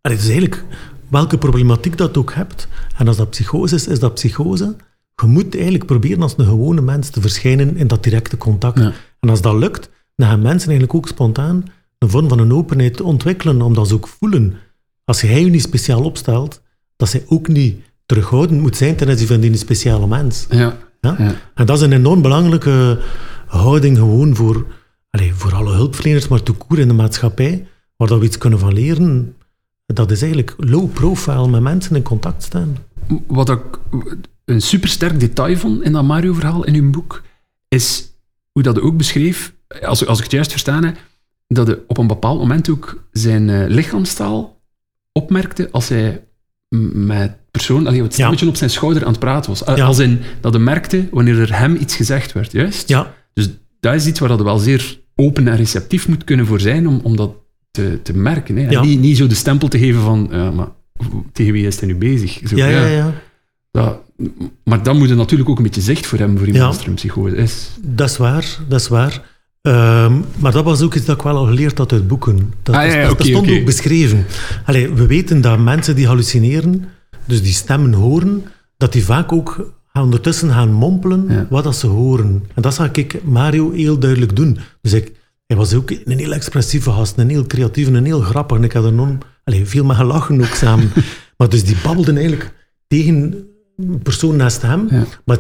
Het 0.01 0.19
is 0.19 0.25
eigenlijk 0.25 0.65
welke 1.09 1.39
problematiek 1.39 1.97
dat 1.97 2.17
ook 2.17 2.35
hebt. 2.35 2.69
En 2.97 3.09
als 3.09 3.17
dat 3.17 3.31
psychose 3.31 3.75
is, 3.75 3.87
is 3.87 3.99
dat 3.99 4.15
psychose. 4.15 4.77
Je 5.17 5.27
moet 5.27 5.55
eigenlijk 5.55 5.87
proberen 5.87 6.23
als 6.23 6.35
een 6.37 6.45
gewone 6.45 6.81
mens 6.81 7.09
te 7.09 7.21
verschijnen 7.21 7.77
in 7.77 7.87
dat 7.87 8.03
directe 8.03 8.37
contact. 8.37 8.79
Ja. 8.79 8.93
En 9.21 9.29
als 9.29 9.41
dat 9.41 9.55
lukt, 9.55 9.91
dan 10.17 10.29
gaan 10.29 10.43
mensen 10.43 10.69
eigenlijk 10.69 10.95
ook 10.95 11.09
spontaan 11.09 11.65
een 11.99 12.11
vorm 12.11 12.29
van 12.29 12.39
een 12.39 12.53
openheid 12.53 13.01
ontwikkelen, 13.01 13.63
omdat 13.63 13.89
ze 13.89 13.95
ook 13.95 14.09
voelen, 14.09 14.55
als 15.13 15.21
jij 15.21 15.45
je 15.45 15.51
niet 15.51 15.63
speciaal 15.63 16.05
opstelt, 16.05 16.63
dat 16.97 17.09
zij 17.09 17.25
ook 17.27 17.49
niet 17.49 17.77
terughoudend 18.07 18.61
moet 18.61 18.77
zijn 18.77 18.97
ten 18.97 19.09
aanzien 19.09 19.27
van 19.27 19.41
die 19.41 19.57
speciale 19.57 20.07
mens. 20.07 20.47
Ja. 20.51 20.77
Ja? 21.01 21.15
Ja. 21.19 21.35
En 21.55 21.67
dat 21.67 21.77
is 21.77 21.83
een 21.83 21.93
enorm 21.93 22.23
belangrijke 22.23 22.99
houding 23.47 23.97
gewoon 23.97 24.37
voor, 24.37 24.67
allez, 25.11 25.33
voor 25.35 25.55
alle 25.55 25.75
hulpverleners, 25.75 26.29
maar 26.29 26.43
court 26.43 26.79
in 26.79 26.89
de 26.89 26.95
maatschappij, 26.95 27.67
waar 27.97 28.09
dat 28.09 28.19
we 28.19 28.25
iets 28.25 28.39
kunnen 28.39 28.59
van 28.59 28.73
leren. 28.73 29.37
Dat 29.87 30.11
is 30.11 30.23
eigenlijk 30.23 30.55
low 30.57 30.93
profile 30.93 31.49
met 31.49 31.63
mensen 31.63 31.97
in 31.97 32.03
contact 32.03 32.43
staan. 32.43 32.77
Wat 33.27 33.49
ik 33.49 33.63
een 34.45 34.63
supersterk 34.63 35.21
detail 35.21 35.57
vond 35.57 35.83
in 35.83 35.93
dat 35.93 36.05
Mario-verhaal 36.05 36.65
in 36.65 36.75
uw 36.75 36.91
boek, 36.91 37.23
is 37.69 38.13
hoe 38.53 38.63
dat 38.63 38.77
hij 38.77 38.85
ook 38.85 38.97
beschreef, 38.97 39.55
als, 39.83 40.07
als 40.07 40.19
ik 40.19 40.25
het 40.25 40.33
juist 40.33 40.51
verstaan 40.51 40.85
heb, 40.85 40.97
dat 41.49 41.67
hij 41.67 41.79
op 41.87 41.99
een 41.99 42.07
bepaald 42.07 42.39
moment 42.39 42.71
ook 42.71 43.05
zijn 43.13 43.49
uh, 43.49 43.65
lichaamstaal 43.69 44.62
opmerkte 45.13 45.69
als 45.71 45.89
hij 45.89 46.25
met 46.93 47.37
persoon, 47.51 47.87
allee, 47.87 48.03
het 48.03 48.13
stemmetje 48.13 48.49
op 48.49 48.57
zijn 48.57 48.71
schouder 48.71 49.05
aan 49.05 49.11
het 49.11 49.21
praten 49.21 49.51
was. 49.51 49.65
Als 49.65 49.99
in, 49.99 50.21
dat 50.41 50.53
hij 50.53 50.63
merkte 50.63 51.09
wanneer 51.11 51.41
er 51.41 51.59
hem 51.59 51.77
iets 51.81 51.97
gezegd 51.97 52.33
werd, 52.33 52.53
juist? 52.53 52.89
Ja. 52.89 53.15
Dus 53.35 53.49
dat 53.81 53.95
is 53.95 54.07
iets 54.07 54.21
waar 54.21 54.29
dat 54.29 54.43
wel 54.43 54.59
zeer 54.59 54.99
open 55.15 55.49
en 55.49 55.57
receptief 55.57 56.09
moet 56.09 56.25
kunnen 56.25 56.47
voor 56.47 56.61
zijn 56.61 56.89
om, 56.89 57.01
om 57.03 57.17
dat 57.17 57.35
te, 57.71 58.01
te 58.03 58.17
merken. 58.17 58.57
Hè? 58.57 58.81
Niet, 58.81 59.01
niet 59.01 59.17
zo 59.17 59.27
de 59.27 59.35
stempel 59.35 59.69
te 59.69 59.79
geven 59.79 60.01
van, 60.01 60.29
ja, 60.31 60.51
maar 60.51 60.69
tegen 61.33 61.53
wie 61.53 61.67
is 61.67 61.79
hij 61.79 61.89
nu 61.89 61.97
bezig? 61.97 62.41
Zo, 62.45 62.57
ja, 62.57 62.67
ja, 62.67 62.87
ja. 62.87 63.13
ja. 63.71 64.01
maar 64.65 64.83
dan 64.83 64.99
moet 64.99 65.09
je 65.09 65.15
natuurlijk 65.15 65.51
ook 65.51 65.57
een 65.57 65.63
beetje 65.63 65.81
zicht 65.81 66.07
voor 66.07 66.19
hem, 66.19 66.39
voor 66.39 66.47
iemand 66.47 66.65
als 66.65 66.81
er 66.81 66.89
een 66.89 66.95
psychose 66.95 67.37
is. 67.37 67.69
Dat 67.81 68.11
is 68.11 68.17
waar, 68.17 68.59
dat 68.69 68.81
is 68.81 68.89
waar. 68.89 69.32
Ehm, 69.63 70.21
maar 70.39 70.53
dat 70.53 70.65
was 70.65 70.83
ook 70.83 70.95
iets 70.95 71.05
dat 71.05 71.17
ik 71.17 71.23
wel 71.23 71.37
al 71.37 71.47
geleerd 71.47 71.79
had 71.79 71.93
uit 71.93 72.09
boeken. 72.09 72.53
Dat, 72.63 72.75
ah, 72.75 72.87
ja, 72.87 73.07
dat, 73.09 73.27
stond 73.27 73.51
ook 73.51 73.65
beschreven. 73.65 74.27
Allee, 74.65 74.93
we 74.93 75.07
weten 75.07 75.41
dat 75.41 75.59
mensen 75.59 75.97
die 75.97 76.07
hallucineren, 76.07 76.85
dus 77.25 77.43
die 77.43 77.53
stemmen 77.53 77.93
horen, 77.93 78.45
dat 78.77 78.93
die 78.93 79.05
vaak 79.05 79.33
ook 79.33 79.73
ondertussen 79.93 80.51
gaan 80.51 80.73
mompelen 80.73 81.47
wat 81.51 81.65
dat 81.65 81.77
ze 81.77 81.87
horen. 81.87 82.45
En 82.55 82.63
dat 82.63 82.75
zag 82.75 82.91
ik 82.91 83.25
Mario 83.25 83.73
heel 83.73 83.99
duidelijk 83.99 84.37
doen. 84.37 84.59
Dus 84.81 84.93
ik, 84.93 85.13
hij 85.47 85.57
was 85.57 85.75
ook 85.75 85.91
een 85.91 86.19
heel 86.19 86.33
expressieve 86.33 86.91
gast, 86.91 87.19
een 87.19 87.29
heel 87.29 87.47
creatieve, 87.47 87.93
een 87.93 88.05
heel 88.05 88.21
grappig. 88.21 88.57
En 88.57 88.65
ik 88.65 88.73
had 88.73 88.93
allee, 89.45 89.67
veel 89.67 89.85
met 89.85 89.97
gelachen 89.97 90.41
ook 90.41 90.55
samen. 90.55 90.93
maar 91.37 91.49
dus 91.49 91.65
die 91.65 91.77
babbelden 91.83 92.17
eigenlijk 92.17 92.53
tegen 92.87 93.47
een 93.77 94.01
persoon 94.03 94.37
naast 94.37 94.63
hem. 94.63 94.89
Maar 95.25 95.39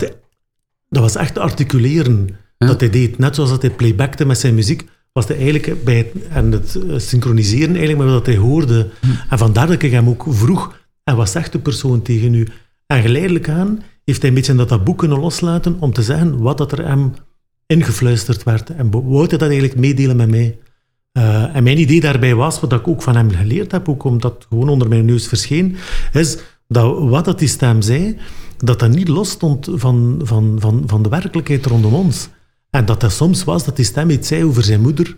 dat 0.88 1.02
was 1.02 1.16
echt 1.16 1.38
articuleren 1.38 2.28
dat 2.66 2.80
hij 2.80 2.90
deed. 2.90 3.18
Net 3.18 3.34
zoals 3.34 3.50
dat 3.50 3.62
hij 3.62 3.70
playbackte 3.70 4.24
met 4.24 4.38
zijn 4.38 4.54
muziek, 4.54 4.84
was 5.12 5.28
hij 5.28 5.36
eigenlijk 5.36 5.84
bij 5.84 5.96
het, 5.96 6.28
en 6.28 6.52
het 6.52 6.74
eh, 6.74 6.98
synchroniseren 6.98 7.76
eigenlijk 7.76 7.98
met 7.98 8.08
wat 8.08 8.26
hij 8.26 8.36
hoorde. 8.36 8.88
Hm. 9.00 9.06
En 9.30 9.38
vandaar 9.38 9.66
dat 9.66 9.82
ik 9.82 9.90
hem 9.90 10.08
ook 10.08 10.24
vroeg, 10.28 10.74
en 11.04 11.16
wat 11.16 11.30
zegt 11.30 11.52
de 11.52 11.58
persoon 11.58 12.02
tegen 12.02 12.34
u? 12.34 12.48
En 12.86 13.02
geleidelijk 13.02 13.48
aan 13.48 13.82
heeft 14.04 14.20
hij 14.20 14.28
een 14.28 14.36
beetje 14.36 14.54
dat, 14.54 14.68
dat 14.68 14.84
boek 14.84 14.98
kunnen 14.98 15.18
loslaten 15.18 15.76
om 15.80 15.92
te 15.92 16.02
zeggen 16.02 16.38
wat 16.38 16.58
dat 16.58 16.72
er 16.72 16.86
hem 16.86 17.12
ingefluisterd 17.66 18.42
werd. 18.42 18.70
En 18.70 18.90
wou 18.90 19.18
hij 19.18 19.26
dat 19.26 19.42
eigenlijk 19.42 19.76
meedelen 19.76 20.16
met 20.16 20.30
mij. 20.30 20.58
Uh, 21.12 21.56
en 21.56 21.62
mijn 21.62 21.78
idee 21.78 22.00
daarbij 22.00 22.34
was, 22.34 22.60
wat 22.60 22.72
ik 22.72 22.88
ook 22.88 23.02
van 23.02 23.16
hem 23.16 23.30
geleerd 23.30 23.72
heb, 23.72 23.88
ook 23.88 24.04
omdat 24.04 24.34
het 24.34 24.46
gewoon 24.48 24.68
onder 24.68 24.88
mijn 24.88 25.04
neus 25.04 25.26
verscheen, 25.26 25.76
is 26.12 26.38
dat 26.68 26.98
wat 26.98 27.24
dat 27.24 27.38
die 27.38 27.48
stem 27.48 27.82
zei, 27.82 28.18
dat 28.56 28.78
dat 28.78 28.90
niet 28.90 29.08
los 29.08 29.30
stond 29.30 29.68
van, 29.72 30.20
van, 30.22 30.56
van, 30.58 30.82
van 30.86 31.02
de 31.02 31.08
werkelijkheid 31.08 31.66
rondom 31.66 31.94
ons. 31.94 32.28
En 32.76 32.84
dat 32.84 33.00
dat 33.00 33.12
soms 33.12 33.44
was 33.44 33.64
dat 33.64 33.76
die 33.76 33.84
stem 33.84 34.10
iets 34.10 34.28
zei 34.28 34.44
over 34.44 34.62
zijn 34.62 34.80
moeder. 34.80 35.16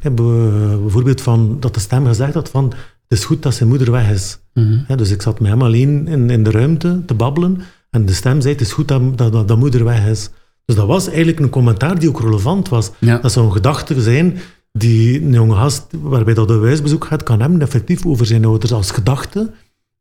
Bijvoorbeeld 0.00 1.20
van, 1.20 1.56
dat 1.60 1.74
de 1.74 1.80
stem 1.80 2.06
gezegd 2.06 2.34
had 2.34 2.48
van, 2.48 2.64
het 3.08 3.18
is 3.18 3.24
goed 3.24 3.42
dat 3.42 3.54
zijn 3.54 3.68
moeder 3.68 3.90
weg 3.90 4.10
is. 4.10 4.38
Mhm. 4.54 4.96
Dus 4.96 5.10
ik 5.10 5.22
zat 5.22 5.40
met 5.40 5.50
hem 5.50 5.62
alleen 5.62 6.08
in, 6.08 6.30
in 6.30 6.42
de 6.42 6.50
ruimte 6.50 7.02
te 7.06 7.14
babbelen 7.14 7.60
en 7.90 8.06
de 8.06 8.12
stem 8.12 8.40
zei, 8.40 8.52
het 8.52 8.62
is 8.62 8.72
goed 8.72 8.88
dat, 8.88 9.18
dat, 9.18 9.32
dat, 9.32 9.48
dat 9.48 9.58
moeder 9.58 9.84
weg 9.84 10.06
is. 10.06 10.30
Dus 10.64 10.76
dat 10.76 10.86
was 10.86 11.06
eigenlijk 11.06 11.40
een 11.40 11.50
commentaar 11.50 11.98
die 11.98 12.08
ook 12.08 12.20
relevant 12.20 12.68
was. 12.68 12.90
Dat 13.00 13.32
zou 13.32 13.46
een 13.46 13.52
gedachte 13.52 14.02
zijn 14.02 14.38
die 14.72 15.22
een 15.22 15.32
jonge 15.32 15.54
gast, 15.54 15.86
waarbij 16.00 16.34
dat 16.34 16.50
een 16.50 16.62
huisbezoek 16.62 17.04
gaat, 17.04 17.22
kan 17.22 17.40
hebben 17.40 17.60
effectief 17.60 18.06
over 18.06 18.26
zijn 18.26 18.44
ouders 18.44 18.72
als 18.72 18.90
gedachte. 18.90 19.50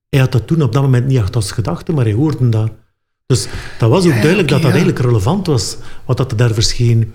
Hij 0.09 0.19
had 0.19 0.31
dat 0.31 0.47
toen 0.47 0.61
op 0.61 0.73
dat 0.73 0.81
moment 0.81 1.07
niet 1.07 1.17
echt 1.17 1.35
als 1.35 1.51
gedachte, 1.51 1.93
maar 1.93 2.05
hij 2.05 2.13
hoorde 2.13 2.49
dat. 2.49 2.71
Dus 3.25 3.47
dat 3.77 3.89
was 3.89 4.05
ook 4.05 4.11
duidelijk 4.11 4.47
dat 4.47 4.61
dat 4.61 4.71
eigenlijk 4.71 4.99
relevant 4.99 5.47
was, 5.47 5.77
wat 6.05 6.17
dat 6.17 6.37
daar 6.37 6.53
verscheen. 6.53 7.13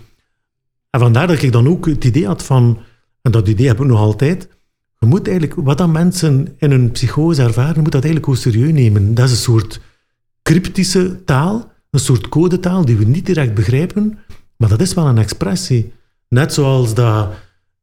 En 0.91 1.01
vandaar 1.01 1.27
dat 1.27 1.43
ik 1.43 1.53
dan 1.53 1.69
ook 1.69 1.87
het 1.87 2.05
idee 2.05 2.27
had 2.27 2.43
van, 2.43 2.79
en 3.23 3.31
dat 3.31 3.49
idee 3.49 3.67
heb 3.67 3.81
ik 3.81 3.87
nog 3.87 3.99
altijd, 3.99 4.49
je 4.99 5.07
moet 5.07 5.29
eigenlijk, 5.29 5.61
wat 5.65 5.79
dat 5.79 5.89
mensen 5.89 6.55
in 6.59 6.71
hun 6.71 6.91
psychose 6.91 7.43
ervaren, 7.43 7.83
moet 7.83 7.93
dat 7.93 8.05
eigenlijk 8.05 8.33
ook 8.33 8.41
serieus 8.41 8.73
nemen. 8.73 9.15
Dat 9.15 9.25
is 9.25 9.31
een 9.31 9.37
soort 9.37 9.81
cryptische 10.43 11.25
taal, 11.25 11.73
een 11.91 12.01
soort 12.01 12.29
codetaal 12.29 12.85
die 12.85 12.97
we 12.97 13.05
niet 13.05 13.27
direct 13.27 13.55
begrijpen, 13.55 14.19
maar 14.57 14.69
dat 14.69 14.81
is 14.81 14.95
wel 14.95 15.07
een 15.07 15.19
expressie. 15.19 15.93
Net 16.29 16.53
zoals 16.53 16.95
dat 16.95 17.31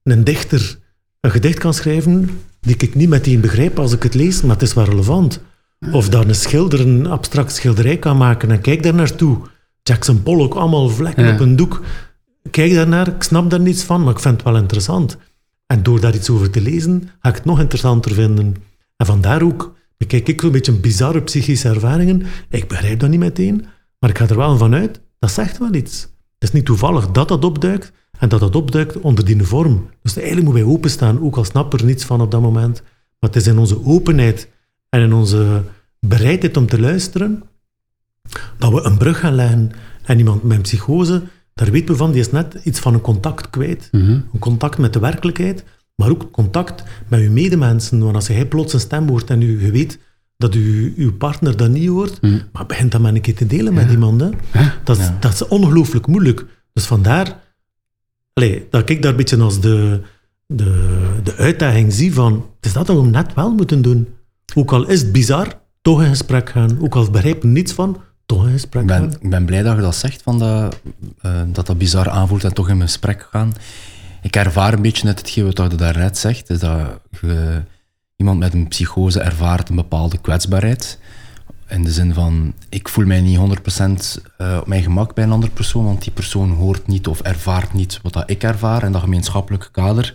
een 0.03 0.23
dichter 0.23 0.79
een 1.21 1.31
gedicht 1.31 1.59
kan 1.59 1.73
schrijven 1.73 2.29
die 2.59 2.75
ik 2.77 2.95
niet 2.95 3.09
meteen 3.09 3.41
begrijp 3.41 3.79
als 3.79 3.93
ik 3.93 4.03
het 4.03 4.13
lees, 4.13 4.41
maar 4.41 4.53
het 4.55 4.61
is 4.61 4.73
wel 4.73 4.85
relevant. 4.85 5.41
Of 5.91 6.09
dat 6.09 6.25
een 6.27 6.35
schilder 6.35 6.79
een 6.79 7.07
abstract 7.07 7.53
schilderij 7.53 7.97
kan 7.97 8.17
maken 8.17 8.51
en 8.51 8.61
kijk 8.61 8.83
daar 8.83 8.93
naartoe. 8.93 9.37
Jackson 9.83 10.23
Pollock, 10.23 10.53
allemaal 10.53 10.89
vlekken 10.89 11.33
op 11.33 11.39
een 11.39 11.55
doek. 11.55 11.81
Kijk 12.51 12.73
daarnaar, 12.73 13.07
ik 13.07 13.23
snap 13.23 13.49
daar 13.49 13.59
niets 13.59 13.83
van, 13.83 14.03
maar 14.03 14.13
ik 14.13 14.19
vind 14.19 14.35
het 14.35 14.43
wel 14.43 14.57
interessant. 14.57 15.17
En 15.65 15.83
door 15.83 15.99
daar 15.99 16.15
iets 16.15 16.29
over 16.29 16.49
te 16.49 16.61
lezen, 16.61 17.09
ga 17.19 17.29
ik 17.29 17.35
het 17.35 17.45
nog 17.45 17.59
interessanter 17.59 18.13
vinden. 18.13 18.55
En 18.97 19.05
vandaar 19.05 19.41
ook 19.41 19.75
bekijk 19.97 20.27
ik 20.27 20.41
zo'n 20.41 20.51
beetje 20.51 20.71
bizarre 20.71 21.21
psychische 21.21 21.69
ervaringen. 21.69 22.25
Ik 22.49 22.67
begrijp 22.67 22.99
dat 22.99 23.09
niet 23.09 23.19
meteen, 23.19 23.65
maar 23.99 24.09
ik 24.09 24.17
ga 24.17 24.27
er 24.27 24.37
wel 24.37 24.57
van 24.57 24.73
uit, 24.73 25.01
dat 25.19 25.31
zegt 25.31 25.57
wel 25.57 25.73
iets. 25.73 26.01
Het 26.01 26.49
is 26.49 26.51
niet 26.51 26.65
toevallig 26.65 27.11
dat 27.11 27.27
dat 27.27 27.45
opduikt 27.45 27.91
en 28.19 28.29
dat 28.29 28.39
dat 28.39 28.55
opduikt 28.55 28.99
onder 28.99 29.25
die 29.25 29.43
vorm. 29.43 29.89
Dus 30.01 30.15
eigenlijk 30.15 30.47
moeten 30.47 30.65
wij 30.65 30.73
openstaan, 30.73 31.21
ook 31.21 31.35
al 31.35 31.43
snappen 31.43 31.79
er 31.79 31.85
niets 31.85 32.05
van 32.05 32.21
op 32.21 32.31
dat 32.31 32.41
moment. 32.41 32.81
Maar 33.19 33.29
het 33.29 33.35
is 33.35 33.47
in 33.47 33.57
onze 33.57 33.85
openheid 33.85 34.49
en 34.95 35.01
in 35.01 35.13
onze 35.13 35.63
bereidheid 35.99 36.57
om 36.57 36.65
te 36.65 36.79
luisteren 36.79 37.43
dat 38.57 38.71
we 38.71 38.81
een 38.81 38.97
brug 38.97 39.19
gaan 39.19 39.35
leggen. 39.35 39.71
En 40.03 40.17
iemand 40.17 40.43
met 40.43 40.57
een 40.57 40.61
psychose, 40.61 41.23
daar 41.53 41.71
weten 41.71 41.87
we 41.87 41.95
van, 41.95 42.11
die 42.11 42.19
is 42.19 42.31
net 42.31 42.57
iets 42.63 42.79
van 42.79 42.93
een 42.93 43.01
contact 43.01 43.49
kwijt. 43.49 43.87
Mhm. 43.91 44.11
Een 44.11 44.39
contact 44.39 44.77
met 44.77 44.93
de 44.93 44.99
werkelijkheid, 44.99 45.63
maar 45.95 46.09
ook 46.09 46.31
contact 46.31 46.83
met 47.07 47.19
uw 47.19 47.31
medemensen. 47.31 47.99
Want 47.99 48.15
als 48.15 48.27
jij 48.27 48.45
plots 48.45 48.73
een 48.73 48.79
stem 48.79 49.07
hoort 49.07 49.29
en 49.29 49.41
u, 49.41 49.71
weet 49.71 49.99
dat 50.37 50.55
u, 50.55 50.93
uw 50.97 51.13
partner 51.13 51.57
dat 51.57 51.69
niet 51.69 51.87
hoort, 51.87 52.21
mm. 52.21 52.41
maar 52.51 52.65
begint 52.65 52.91
dat 52.91 53.01
maar 53.01 53.13
een 53.13 53.21
keer 53.21 53.35
te 53.35 53.47
delen 53.47 53.73
met 53.73 53.91
iemand. 53.91 54.21
Hè. 54.21 54.29
Dat, 54.83 54.97
is, 54.97 55.09
dat 55.19 55.33
is 55.33 55.47
ongelooflijk 55.47 56.07
moeilijk. 56.07 56.45
Dus 56.73 56.85
vandaar 56.85 57.39
allez, 58.33 58.61
dat 58.69 58.89
ik 58.89 59.01
daar 59.01 59.11
een 59.11 59.17
beetje 59.17 59.41
als 59.41 59.59
de, 59.61 60.01
de, 60.45 61.19
de 61.23 61.35
uitdaging 61.35 61.93
zie 61.93 62.13
van, 62.13 62.33
het 62.33 62.65
is 62.65 62.73
dat 62.73 62.87
dat 62.87 63.01
we 63.01 63.07
net 63.07 63.33
wel 63.33 63.53
moeten 63.53 63.81
doen. 63.81 64.14
Ook 64.55 64.71
al 64.71 64.87
is 64.87 65.01
het 65.01 65.11
bizar, 65.11 65.47
toch 65.81 66.01
in 66.01 66.09
gesprek 66.09 66.49
gaan. 66.49 66.77
Ook 66.81 66.95
al 66.95 67.09
begrijpen 67.09 67.51
niets 67.51 67.71
van, 67.71 68.01
toch 68.25 68.45
in 68.45 68.51
gesprek 68.51 68.81
ik 68.81 68.87
ben, 68.87 68.97
gaan. 68.97 69.13
Ik 69.19 69.29
ben 69.29 69.45
blij 69.45 69.61
dat 69.61 69.75
je 69.75 69.81
dat 69.81 69.95
zegt, 69.95 70.21
van 70.21 70.39
dat, 70.39 70.79
uh, 71.25 71.41
dat 71.47 71.65
dat 71.65 71.77
bizar 71.77 72.09
aanvoelt 72.09 72.43
en 72.43 72.53
toch 72.53 72.69
in 72.69 72.81
gesprek 72.81 73.27
gaan 73.31 73.53
ik 74.25 74.35
ervaar 74.35 74.73
een 74.73 74.81
beetje 74.81 75.05
net 75.05 75.19
hetgeen 75.19 75.45
wat 75.45 75.71
je 75.71 75.77
daarnet 75.77 76.17
zegt, 76.17 76.49
is 76.49 76.59
dat 76.59 76.99
je, 77.21 77.63
iemand 78.15 78.39
met 78.39 78.53
een 78.53 78.67
psychose 78.67 79.19
ervaart 79.19 79.69
een 79.69 79.75
bepaalde 79.75 80.17
kwetsbaarheid. 80.17 80.99
In 81.67 81.83
de 81.83 81.91
zin 81.91 82.13
van, 82.13 82.53
ik 82.69 82.89
voel 82.89 83.05
mij 83.05 83.21
niet 83.21 83.37
100% 83.37 83.41
uh, 84.37 84.57
op 84.59 84.67
mijn 84.67 84.83
gemak 84.83 85.13
bij 85.13 85.23
een 85.23 85.31
andere 85.31 85.51
persoon, 85.51 85.85
want 85.85 86.01
die 86.01 86.11
persoon 86.11 86.49
hoort 86.49 86.87
niet 86.87 87.07
of 87.07 87.21
ervaart 87.21 87.73
niet 87.73 87.99
wat 88.01 88.13
dat 88.13 88.29
ik 88.29 88.43
ervaar 88.43 88.83
in 88.83 88.91
dat 88.91 89.01
gemeenschappelijke 89.01 89.71
kader. 89.71 90.13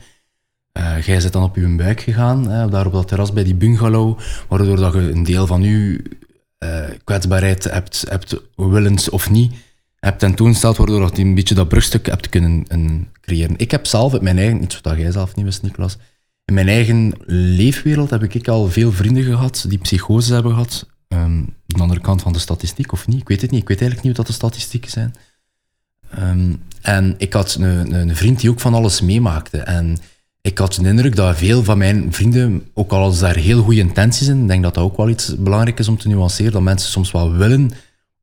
Uh, 0.78 1.02
jij 1.02 1.20
zit 1.20 1.32
dan 1.32 1.42
op 1.42 1.56
je 1.56 1.76
buik 1.76 2.00
gegaan, 2.00 2.48
hè, 2.48 2.68
daar 2.68 2.86
op 2.86 2.92
dat 2.92 3.08
terras 3.08 3.32
bij 3.32 3.44
die 3.44 3.54
bungalow, 3.54 4.18
waardoor 4.48 4.76
dat 4.76 4.92
je 4.92 4.98
een 4.98 5.22
deel 5.22 5.46
van 5.46 5.62
je 5.62 6.02
uh, 6.58 6.84
kwetsbaarheid 7.04 7.64
hebt, 7.64 8.04
hebt, 8.08 8.36
willens 8.54 9.08
of 9.08 9.30
niet, 9.30 9.54
hebt 9.96 10.18
tentoongesteld, 10.18 10.76
waardoor 10.76 11.10
je 11.14 11.22
een 11.22 11.34
beetje 11.34 11.54
dat 11.54 11.68
brugstuk 11.68 12.06
hebt 12.06 12.28
kunnen 12.28 12.66
creëren. 13.20 13.56
Ik 13.56 13.70
heb 13.70 13.86
zelf 13.86 14.14
in 14.14 14.24
mijn 14.24 14.38
eigen, 14.38 14.62
iets 14.62 14.80
wat 14.80 14.96
jij 14.96 15.10
zelf 15.10 15.34
niet 15.36 15.44
wist, 15.44 15.62
Niklas, 15.62 15.96
in 16.50 16.56
mijn 16.56 16.68
eigen 16.68 17.12
leefwereld 17.26 18.10
heb 18.10 18.22
ik 18.22 18.48
al 18.48 18.68
veel 18.68 18.92
vrienden 18.92 19.24
gehad 19.24 19.64
die 19.68 19.78
psychoses 19.78 20.28
hebben 20.28 20.52
gehad. 20.52 20.86
Um, 21.08 21.54
de 21.66 21.82
andere 21.82 22.00
kant 22.00 22.22
van 22.22 22.32
de 22.32 22.38
statistiek, 22.38 22.92
of 22.92 23.06
niet? 23.06 23.20
Ik 23.20 23.28
weet 23.28 23.40
het 23.40 23.50
niet. 23.50 23.62
Ik 23.62 23.68
weet 23.68 23.80
eigenlijk 23.80 24.08
niet 24.08 24.16
wat 24.16 24.26
de 24.26 24.32
statistieken 24.32 24.90
zijn. 24.90 25.14
Um, 26.18 26.62
en 26.80 27.14
ik 27.18 27.32
had 27.32 27.54
een, 27.54 27.94
een, 27.94 28.16
vriend 28.16 28.40
die 28.40 28.50
ook 28.50 28.60
van 28.60 28.74
alles 28.74 29.00
meemaakte. 29.00 29.58
En 29.58 29.98
ik 30.42 30.58
had 30.58 30.74
de 30.74 30.88
indruk 30.88 31.16
dat 31.16 31.36
veel 31.36 31.64
van 31.64 31.78
mijn 31.78 32.12
vrienden, 32.12 32.68
ook 32.74 32.92
al 32.92 33.02
als 33.02 33.18
daar 33.18 33.36
heel 33.36 33.62
goede 33.62 33.80
intenties 33.80 34.28
in, 34.28 34.42
ik 34.42 34.48
denk 34.48 34.62
dat 34.62 34.74
dat 34.74 34.84
ook 34.84 34.96
wel 34.96 35.08
iets 35.08 35.36
belangrijk 35.38 35.78
is 35.78 35.88
om 35.88 35.98
te 35.98 36.08
nuanceren, 36.08 36.52
dat 36.52 36.62
mensen 36.62 36.90
soms 36.90 37.10
wel 37.10 37.32
willen 37.32 37.70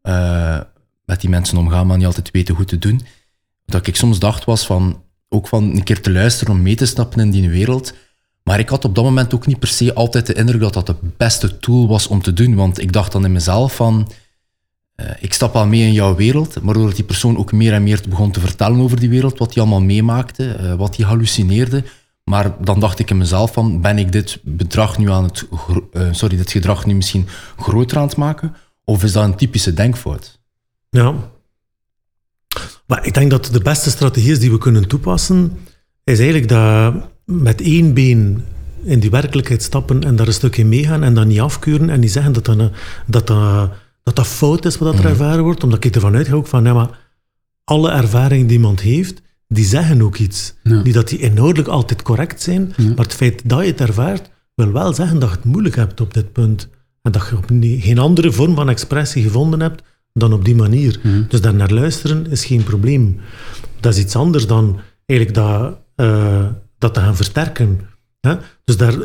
uh, 0.04 0.60
met 1.06 1.22
die 1.22 1.30
mensen 1.30 1.58
omgaan, 1.58 1.88
maar 1.88 1.98
niet 1.98 2.06
altijd 2.06 2.32
weten 2.32 2.56
hoe 2.56 2.66
te 2.66 2.78
doen. 2.78 3.02
Dat 3.66 3.88
ik 3.88 3.96
soms 3.96 4.20
dacht 4.20 4.46
was 4.46 4.66
van, 4.66 5.04
ook 5.30 5.48
van 5.48 5.64
een 5.64 5.84
keer 5.84 6.02
te 6.02 6.12
luisteren 6.12 6.54
om 6.54 6.62
mee 6.62 6.76
te 6.76 6.86
stappen 6.86 7.20
in 7.20 7.32
die 7.32 7.50
wereld. 7.50 7.94
Maar 8.44 8.60
ik 8.60 8.70
had 8.70 8.86
op 8.86 8.96
dat 8.96 9.04
moment 9.04 9.34
ook 9.34 9.48
niet 9.48 9.60
per 9.60 9.68
se 9.68 9.94
altijd 9.94 10.26
de 10.26 10.34
indruk 10.34 10.62
dat 10.62 10.74
dat 10.74 10.88
de 10.88 10.96
beste 11.18 11.60
tool 11.60 11.88
was 11.88 12.08
om 12.08 12.22
te 12.22 12.34
doen. 12.34 12.56
Want 12.56 12.82
ik 12.82 12.92
dacht 12.92 13.12
dan 13.12 13.26
in 13.26 13.32
mezelf 13.32 13.76
van, 13.76 14.12
uh, 14.96 15.10
ik 15.20 15.34
stap 15.34 15.56
al 15.56 15.68
mee 15.68 15.82
in 15.82 15.94
jouw 15.94 16.16
wereld, 16.16 16.62
maar 16.62 16.74
doordat 16.74 16.96
die 16.96 17.06
persoon 17.06 17.38
ook 17.38 17.52
meer 17.52 17.74
en 17.74 17.84
meer 17.84 18.02
begon 18.10 18.32
te 18.32 18.40
vertellen 18.40 18.80
over 18.80 19.00
die 19.00 19.10
wereld, 19.10 19.38
wat 19.38 19.54
hij 19.54 19.64
allemaal 19.64 19.82
meemaakte, 19.82 20.58
uh, 20.62 20.74
wat 20.74 20.96
hij 20.96 21.06
hallucineerde. 21.06 21.84
Maar 22.30 22.56
dan 22.63 22.80
dacht 22.80 23.00
ik 23.00 23.10
in 23.10 23.18
mezelf 23.18 23.54
van, 23.54 23.82
ben 23.82 23.98
ik 23.98 24.12
dit 24.12 24.40
bedrag 24.44 24.98
nu 24.98 25.10
aan 25.12 25.24
het, 25.24 25.48
uh, 25.94 26.08
sorry, 26.12 26.38
dit 26.38 26.52
gedrag 26.52 26.86
nu 26.86 26.94
misschien 26.96 27.28
groter 27.58 27.98
aan 27.98 28.08
het 28.08 28.16
maken? 28.18 28.56
Of 28.84 29.04
is 29.04 29.12
dat 29.12 29.24
een 29.24 29.36
typische 29.36 29.74
denkfout? 29.74 30.40
Ja. 30.90 31.13
Maar 32.86 33.06
ik 33.06 33.13
denk 33.13 33.32
dat 33.32 33.46
de 33.46 33.60
beste 33.62 33.90
strategie 33.90 34.32
is 34.32 34.40
die 34.40 34.52
we 34.52 34.58
kunnen 34.58 34.88
toepassen, 34.88 35.58
is 36.04 36.20
eigenlijk 36.20 36.50
dat 36.50 36.94
met 37.26 37.62
één 37.62 37.94
been 37.94 38.46
in 38.84 39.00
die 39.00 39.10
werkelijkheid 39.10 39.63
stappen 39.63 40.04
en 40.04 40.16
daar 40.16 40.28
een 40.28 40.34
stukje 40.34 40.66
meegaan 40.66 41.04
en 41.04 41.13
dan 41.13 41.28
niet 41.28 41.40
afkeuren 41.40 41.90
en 41.90 42.00
niet 42.00 42.12
zeggen 42.12 42.34
dat 42.34 42.46
dat, 42.46 42.58
dat, 42.58 42.72
dat, 43.28 43.28
dat, 44.04 44.16
dat 44.16 44.28
fout 44.28 44.66
is 44.66 44.78
wat 44.78 44.94
er 44.94 45.00
Mhm. 45.00 45.08
ervaren 45.08 45.44
wordt, 45.44 45.63
omdat 45.63 45.84
ik 45.84 45.96
ervan 45.96 46.16
uitga 46.16 46.34
ook 46.34 46.48
van, 46.48 46.63
ja, 46.63 46.74
maar 46.74 47.00
alle 47.63 47.92
ervaringen 47.92 48.48
die 48.48 48.58
iemand 48.58 48.82
heeft, 48.82 49.22
die 49.48 49.66
zeggen 49.66 50.02
ook 50.02 50.18
iets. 50.18 50.54
Ja. 50.64 50.82
Niet 50.82 50.94
dat 50.94 51.08
die 51.08 51.20
inhoudelijk 51.20 51.68
altijd 51.68 52.02
correct 52.02 52.42
zijn, 52.42 52.74
Ja. 52.78 52.88
maar 52.88 53.06
het 53.06 53.14
feit 53.14 53.50
dat 53.50 53.60
je 53.62 53.66
het 53.68 53.82
ervaart, 53.82 54.30
wil 54.56 54.72
wel 54.72 54.94
zeggen 54.94 55.20
dat 55.20 55.30
je 55.30 55.36
het 55.36 55.46
moeilijk 55.46 55.76
hebt 55.76 56.02
op 56.02 56.14
dit 56.14 56.32
punt. 56.32 56.70
En 57.02 57.12
dat 57.12 57.28
je 57.30 57.38
op 57.38 57.46
geen 57.82 57.98
andere 58.00 58.32
vorm 58.32 58.56
van 58.56 58.70
expressie 58.70 59.24
gevonden 59.24 59.60
hebt 59.60 59.84
dan 60.14 60.34
op 60.34 60.46
die 60.46 60.56
manier. 60.56 61.00
Dus 61.28 61.42
daar 61.42 61.54
naar 61.54 61.72
luisteren 61.74 62.30
is 62.32 62.46
geen 62.46 62.64
probleem. 62.64 63.20
Dat 63.80 63.94
is 63.94 64.00
iets 64.00 64.16
anders 64.16 64.48
dan 64.48 64.80
eigenlijk 65.06 65.40
dat, 65.40 65.80
eh, 65.96 66.46
dat 66.78 66.94
te 66.94 67.00
gaan 67.00 67.16
versterken. 67.16 67.80
Hè? 68.20 68.36
Dus 68.64 68.78
daar, 68.78 68.96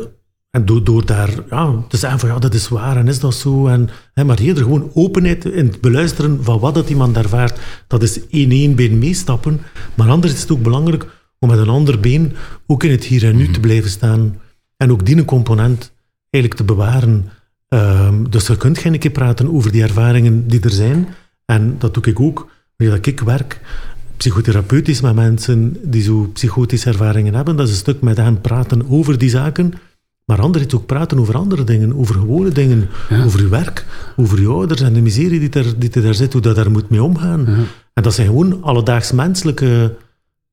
en 0.53 0.65
door, 0.65 0.83
door 0.83 1.05
daar 1.05 1.29
ja, 1.49 1.83
te 1.87 1.97
zeggen 1.97 2.19
van 2.19 2.29
ja, 2.29 2.39
dat 2.39 2.53
is 2.53 2.67
waar 2.67 2.97
en 2.97 3.07
is 3.07 3.19
dat 3.19 3.33
zo. 3.33 3.67
En, 3.67 3.89
hè, 4.13 4.23
maar 4.23 4.37
eerder 4.37 4.63
gewoon 4.63 4.91
openheid 4.93 5.45
in 5.45 5.65
het 5.65 5.81
beluisteren 5.81 6.43
van 6.43 6.59
wat 6.59 6.73
dat 6.73 6.89
iemand 6.89 7.17
ervaart. 7.17 7.59
Dat 7.87 8.03
is 8.03 8.27
één 8.27 8.51
één 8.51 8.75
been 8.75 8.97
meestappen. 8.97 9.61
Maar 9.95 10.09
anders 10.09 10.33
is 10.33 10.41
het 10.41 10.51
ook 10.51 10.61
belangrijk 10.61 11.05
om 11.39 11.49
met 11.49 11.59
een 11.59 11.69
ander 11.69 11.99
been 11.99 12.33
ook 12.67 12.83
in 12.83 12.91
het 12.91 13.03
hier 13.03 13.25
en 13.25 13.35
nu 13.35 13.51
te 13.51 13.59
blijven 13.59 13.89
staan. 13.89 14.39
En 14.77 14.91
ook 14.91 15.05
die 15.05 15.25
component 15.25 15.93
eigenlijk 16.29 16.63
te 16.63 16.73
bewaren. 16.73 17.29
Ehm, 17.67 18.23
dus 18.29 18.47
je 18.47 18.57
kunt 18.57 18.77
geen 18.77 18.99
keer 18.99 19.11
praten 19.11 19.53
over 19.53 19.71
die 19.71 19.83
ervaringen 19.83 20.47
die 20.47 20.61
er 20.61 20.71
zijn. 20.71 21.07
En 21.45 21.75
dat 21.79 21.93
doe 21.93 22.03
ik 22.03 22.19
ook, 22.19 22.49
dat 22.77 23.05
ik 23.05 23.19
werk, 23.19 23.59
psychotherapeutisch 24.17 25.01
met 25.01 25.15
mensen 25.15 25.77
die 25.81 26.03
zo 26.03 26.29
psychotische 26.33 26.89
ervaringen 26.89 27.33
hebben. 27.33 27.55
Dat 27.55 27.67
is 27.67 27.71
een 27.71 27.79
stuk 27.79 28.01
met 28.01 28.17
hen 28.17 28.41
praten 28.41 28.89
over 28.89 29.17
die 29.17 29.29
zaken. 29.29 29.73
Maar 30.25 30.41
anderzijds 30.41 30.75
ook 30.75 30.85
praten 30.85 31.19
over 31.19 31.35
andere 31.35 31.63
dingen, 31.63 31.95
over 31.95 32.15
gewone 32.15 32.49
dingen, 32.49 32.89
Ja. 33.09 33.23
over 33.23 33.41
je 33.41 33.47
werk, 33.47 33.85
over 34.15 34.41
je 34.41 34.47
ouders 34.47 34.81
en 34.81 34.93
de 34.93 35.01
miserie 35.01 35.39
die 35.39 35.49
er, 35.49 35.79
die 35.79 35.89
er 35.91 36.01
daar 36.01 36.13
zit, 36.13 36.33
hoe 36.33 36.41
dat 36.41 36.55
daar 36.55 36.71
moet 36.71 36.89
mee 36.89 37.03
omgaan. 37.03 37.45
Ja. 37.47 37.63
En 37.93 38.03
dat 38.03 38.13
zijn 38.13 38.27
gewoon 38.27 38.63
alledaags 38.63 39.11
menselijke 39.11 39.95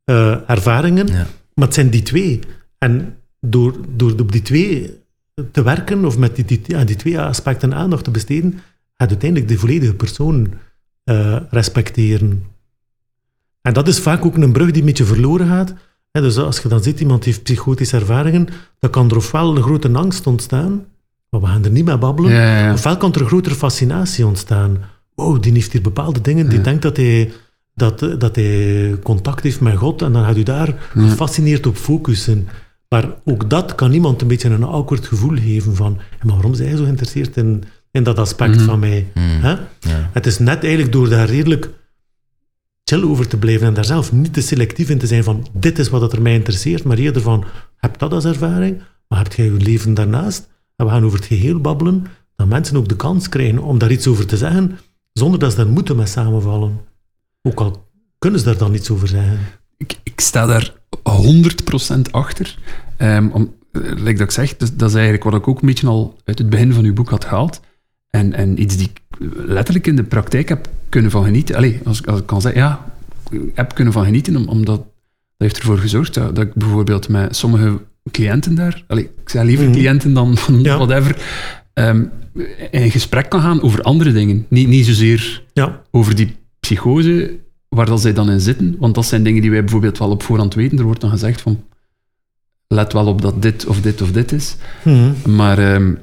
eh, 0.04 0.50
ervaringen, 0.50 1.06
Ja. 1.06 1.26
maar 1.54 1.64
het 1.66 1.74
zijn 1.74 1.90
die 1.90 2.02
twee. 2.02 2.40
En 2.78 3.16
door, 3.40 3.74
door 3.96 4.12
op 4.20 4.32
die 4.32 4.42
twee 4.42 4.98
te 5.52 5.62
werken, 5.62 6.04
of 6.04 6.18
met 6.18 6.36
die, 6.36 6.44
die, 6.44 6.76
aan 6.76 6.86
die 6.86 6.96
twee 6.96 7.20
aspecten 7.20 7.74
aandacht 7.74 8.04
te 8.04 8.10
besteden, 8.10 8.52
gaat 8.96 9.08
uiteindelijk 9.10 9.50
de 9.50 9.58
volledige 9.58 9.94
persoon 9.94 10.52
eh, 11.04 11.36
respecteren. 11.50 12.42
En 13.62 13.72
dat 13.72 13.88
is 13.88 13.98
vaak 14.00 14.24
ook 14.24 14.36
een 14.36 14.52
brug 14.52 14.70
die 14.70 14.80
een 14.80 14.86
beetje 14.86 15.04
verloren 15.04 15.46
gaat. 15.46 15.74
Dus 16.12 16.36
als 16.38 16.58
je 16.60 16.68
dan 16.68 16.82
ziet, 16.82 17.00
iemand 17.00 17.24
heeft 17.24 17.42
psychotische 17.42 17.96
ervaringen, 17.96 18.48
dan 18.78 18.90
kan 18.90 19.10
er 19.10 19.16
ofwel 19.16 19.56
een 19.56 19.62
grote 19.62 19.90
angst 19.92 20.26
ontstaan, 20.26 20.84
maar 21.30 21.40
we 21.40 21.46
gaan 21.46 21.64
er 21.64 21.70
niet 21.70 21.84
mee 21.84 21.98
babbelen, 21.98 22.32
Ja, 22.32 22.58
ja, 22.58 22.64
ja. 22.66 22.72
ofwel 22.72 22.96
kan 22.96 23.12
er 23.12 23.20
een 23.20 23.26
grotere 23.26 23.54
fascinatie 23.54 24.26
ontstaan. 24.26 24.78
Wow, 25.14 25.42
die 25.42 25.52
heeft 25.52 25.72
hier 25.72 25.82
bepaalde 25.82 26.20
dingen, 26.20 26.48
die 26.48 26.60
denkt 26.60 26.82
dat 26.82 26.96
hij, 26.96 27.32
dat, 27.74 27.98
dat 28.18 28.36
hij 28.36 28.96
contact 29.02 29.42
heeft 29.42 29.60
met 29.60 29.76
God 29.76 30.02
en 30.02 30.12
dan 30.12 30.24
gaat 30.24 30.36
u 30.36 30.42
daar 30.42 30.74
gefascineerd 30.94 31.66
op 31.66 31.76
focussen. 31.76 32.48
Maar 32.88 33.08
ook 33.24 33.50
dat 33.50 33.74
kan 33.74 33.92
iemand 33.92 34.22
een 34.22 34.28
beetje 34.28 34.48
een 34.48 34.64
awkward 34.64 35.06
gevoel 35.06 35.36
geven 35.36 35.76
van, 35.76 35.96
"Ja, 36.10 36.16
maar 36.22 36.34
waarom 36.34 36.54
zijn 36.54 36.68
jij 36.68 36.76
zo 36.76 36.82
geïnteresseerd 36.82 37.36
in, 37.36 37.64
in 37.90 38.02
dat 38.02 38.18
aspect 38.18 38.56
Mhm. 38.56 38.64
van 38.64 38.78
mij? 38.78 39.06
Mm. 39.14 39.40
Ja. 39.42 39.68
Het 40.12 40.26
is 40.26 40.38
net 40.38 40.62
eigenlijk 40.62 40.92
door 40.92 41.08
daar 41.08 41.26
redelijk 41.28 41.70
chill 42.90 43.08
over 43.10 43.28
te 43.28 43.38
blijven 43.38 43.66
en 43.66 43.74
daar 43.74 43.84
zelf 43.84 44.12
niet 44.12 44.32
te 44.32 44.40
selectief 44.40 44.90
in 44.90 44.98
te 44.98 45.06
zijn 45.06 45.24
van 45.24 45.46
dit 45.52 45.78
is 45.78 45.88
wat 45.88 46.12
er 46.12 46.22
mij 46.22 46.34
interesseert, 46.34 46.84
maar 46.84 46.98
eerder 46.98 47.22
van 47.22 47.44
heb 47.76 47.98
dat 47.98 48.12
als 48.12 48.24
ervaring, 48.24 48.82
maar 49.08 49.18
heb 49.18 49.32
jij 49.32 49.44
je 49.44 49.52
leven 49.52 49.94
daarnaast 49.94 50.48
en 50.76 50.86
we 50.86 50.92
gaan 50.92 51.04
over 51.04 51.18
het 51.18 51.26
geheel 51.26 51.60
babbelen, 51.60 52.06
dat 52.36 52.46
mensen 52.46 52.76
ook 52.76 52.88
de 52.88 52.96
kans 52.96 53.28
krijgen 53.28 53.58
om 53.58 53.78
daar 53.78 53.90
iets 53.90 54.06
over 54.06 54.26
te 54.26 54.36
zeggen, 54.36 54.78
zonder 55.12 55.38
dat 55.40 55.50
ze 55.50 55.56
daar 55.56 55.66
moeten 55.66 55.96
mee 55.96 56.06
samenvallen. 56.06 56.80
Ook 57.42 57.60
al 57.60 57.88
kunnen 58.18 58.40
ze 58.40 58.46
daar 58.46 58.58
dan 58.58 58.74
iets 58.74 58.90
over 58.90 59.08
zeggen. 59.08 59.38
Ik, 59.76 59.98
ik 60.02 60.20
sta 60.20 60.46
daar 60.46 60.74
100% 61.02 62.10
achter. 62.10 62.58
Ehm, 62.96 63.28
om, 63.32 63.54
eh, 63.72 63.96
dat 63.96 64.20
ik 64.20 64.30
zeg, 64.30 64.56
dus, 64.56 64.74
dat 64.74 64.88
is 64.88 64.94
eigenlijk 64.94 65.24
wat 65.24 65.34
ik 65.34 65.48
ook 65.48 65.60
een 65.60 65.66
beetje 65.66 65.86
al 65.86 66.16
uit 66.24 66.38
het 66.38 66.50
begin 66.50 66.72
van 66.72 66.84
uw 66.84 66.92
boek 66.92 67.10
had 67.10 67.24
gehaald. 67.24 67.60
En, 68.10 68.32
en 68.32 68.60
iets 68.60 68.76
die 68.76 68.88
ik 68.88 69.00
letterlijk 69.34 69.86
in 69.86 69.96
de 69.96 70.02
praktijk 70.02 70.48
heb 70.48 70.68
kunnen 70.88 71.10
van 71.10 71.24
genieten. 71.24 71.54
Allee, 71.56 71.80
als, 71.84 71.98
ik- 72.00 72.06
als 72.06 72.20
ik 72.20 72.26
kan 72.26 72.40
zeggen, 72.40 72.60
ja, 72.60 72.92
heb 73.54 73.74
kunnen 73.74 73.92
van 73.92 74.04
genieten, 74.04 74.36
om- 74.36 74.48
omdat 74.48 74.76
dat 74.76 74.86
heeft 75.38 75.58
ervoor 75.58 75.78
gezorgd 75.78 76.14
dat, 76.14 76.34
dat 76.36 76.44
ik 76.46 76.54
bijvoorbeeld 76.54 77.08
met 77.08 77.36
sommige 77.36 77.78
cliënten 78.10 78.54
daar, 78.54 78.84
allee, 78.86 79.04
ik 79.04 79.28
zeg 79.28 79.42
liever 79.42 79.64
Mhm. 79.64 79.74
cliënten 79.74 80.12
dan 80.12 80.36
Ja. 80.62 80.76
whatever, 80.76 81.16
ehm, 81.72 82.04
in 82.70 82.90
gesprek 82.90 83.28
kan 83.30 83.40
gaan 83.40 83.62
over 83.62 83.82
andere 83.82 84.12
dingen. 84.12 84.46
Niet, 84.48 84.68
niet 84.68 84.86
zozeer 84.86 85.42
Ja, 85.52 85.82
over 85.90 86.14
die 86.16 86.36
psychose, 86.60 87.38
waar 87.68 87.86
dat 87.86 88.00
zij 88.00 88.12
dan 88.12 88.30
in 88.30 88.40
zitten. 88.40 88.76
Want 88.78 88.94
dat 88.94 89.06
zijn 89.06 89.22
dingen 89.22 89.42
die 89.42 89.50
wij 89.50 89.60
bijvoorbeeld 89.60 89.98
wel 89.98 90.10
op 90.10 90.22
voorhand 90.22 90.54
weten. 90.54 90.78
Er 90.78 90.84
wordt 90.84 91.00
dan 91.00 91.10
gezegd 91.10 91.40
van, 91.40 91.62
let 92.68 92.92
wel 92.92 93.06
op 93.06 93.22
dat 93.22 93.42
dit 93.42 93.66
of 93.66 93.80
dit 93.80 94.02
of 94.02 94.12
dit 94.12 94.32
is. 94.32 94.56
Mhm. 94.84 95.34
Maar 95.36 95.58
ehm, 95.58 95.94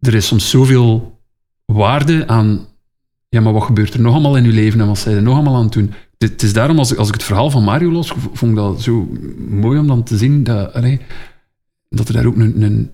er 0.00 0.14
is 0.14 0.26
soms 0.26 0.50
zoveel 0.50 1.18
waarde 1.64 2.26
aan, 2.26 2.66
ja, 3.28 3.40
maar 3.40 3.52
wat 3.52 3.62
gebeurt 3.62 3.94
er 3.94 4.00
nog 4.00 4.12
allemaal 4.12 4.36
in 4.36 4.44
uw 4.44 4.52
leven 4.52 4.80
en 4.80 4.86
wat 4.86 4.98
zijn 4.98 5.16
er 5.16 5.22
nog 5.22 5.34
allemaal 5.34 5.56
aan 5.56 5.64
het 5.64 5.72
doen? 5.72 5.92
Het, 6.18 6.42
is 6.42 6.52
daarom, 6.52 6.78
als 6.78 6.92
ik, 6.92 6.98
als 6.98 7.08
ik 7.08 7.14
het 7.14 7.22
verhaal 7.22 7.50
van 7.50 7.64
Mario 7.64 7.90
los, 7.90 8.12
vond 8.32 8.50
ik 8.50 8.56
dat 8.56 8.82
zo 8.82 9.08
mooi 9.48 9.78
om 9.78 9.86
dan 9.86 10.02
te 10.02 10.16
zien 10.16 10.44
dat, 10.44 10.72
allee, 10.72 11.00
dat 11.88 12.08
er 12.08 12.14
daar 12.14 12.26
ook 12.26 12.36
een, 12.36 12.62
een... 12.62 12.90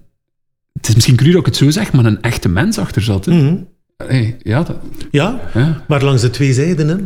Het 0.73 0.89
is 0.89 0.95
misschien 0.95 1.17
cru 1.17 1.31
dat 1.31 1.41
ik 1.41 1.47
het 1.47 1.57
zo 1.57 1.71
zeg, 1.71 1.93
maar 1.93 2.05
een 2.05 2.23
echte 2.23 2.49
mens 2.49 2.79
achter 2.79 3.03
zat. 3.03 3.25
Hè? 3.25 3.33
Mhm. 3.33 3.57
Allee, 3.97 4.37
ja, 4.39 4.63
dat, 4.63 4.77
ja, 5.11 5.41
ja. 5.55 5.85
maar 5.89 6.05
langs 6.05 6.23
de 6.23 6.31
twee 6.31 6.53
zijden. 6.53 6.89
Hè. 6.89 6.97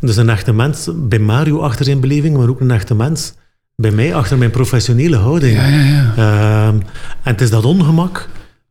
Dus 0.00 0.16
een 0.16 0.28
echte 0.28 0.52
mens 0.52 0.88
bij 0.94 1.18
Mario 1.18 1.58
achter 1.60 1.84
zijn 1.84 2.00
beleving, 2.00 2.36
maar 2.36 2.48
ook 2.48 2.60
een 2.60 2.70
echte 2.70 2.94
mens 2.94 3.34
bij 3.76 3.90
mij 3.90 4.14
achter 4.14 4.38
mijn 4.38 4.50
professionele 4.50 5.16
houding. 5.16 5.56
Ja, 5.56 5.66
ja, 5.66 5.82
ja. 5.84 6.12
Ehm, 6.16 6.76
en 7.22 7.32
het 7.32 7.40
is 7.40 7.50
dat 7.50 7.64
ongemak 7.64 8.28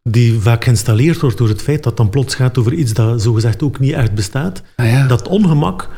die 0.09 0.39
vaak 0.39 0.63
geïnstalleerd 0.63 1.21
wordt 1.21 1.37
door 1.37 1.47
het 1.47 1.61
feit 1.61 1.77
dat 1.77 1.85
het 1.85 1.97
dan 1.97 2.09
plots 2.09 2.35
gaat 2.35 2.57
over 2.57 2.73
iets 2.73 2.93
dat 2.93 3.21
zogezegd 3.21 3.63
ook 3.63 3.79
niet 3.79 3.93
echt 3.93 4.13
bestaat. 4.13 4.61
Ah, 4.75 4.89
ja. 4.89 5.07
Dat 5.07 5.27
ongemak 5.27 5.89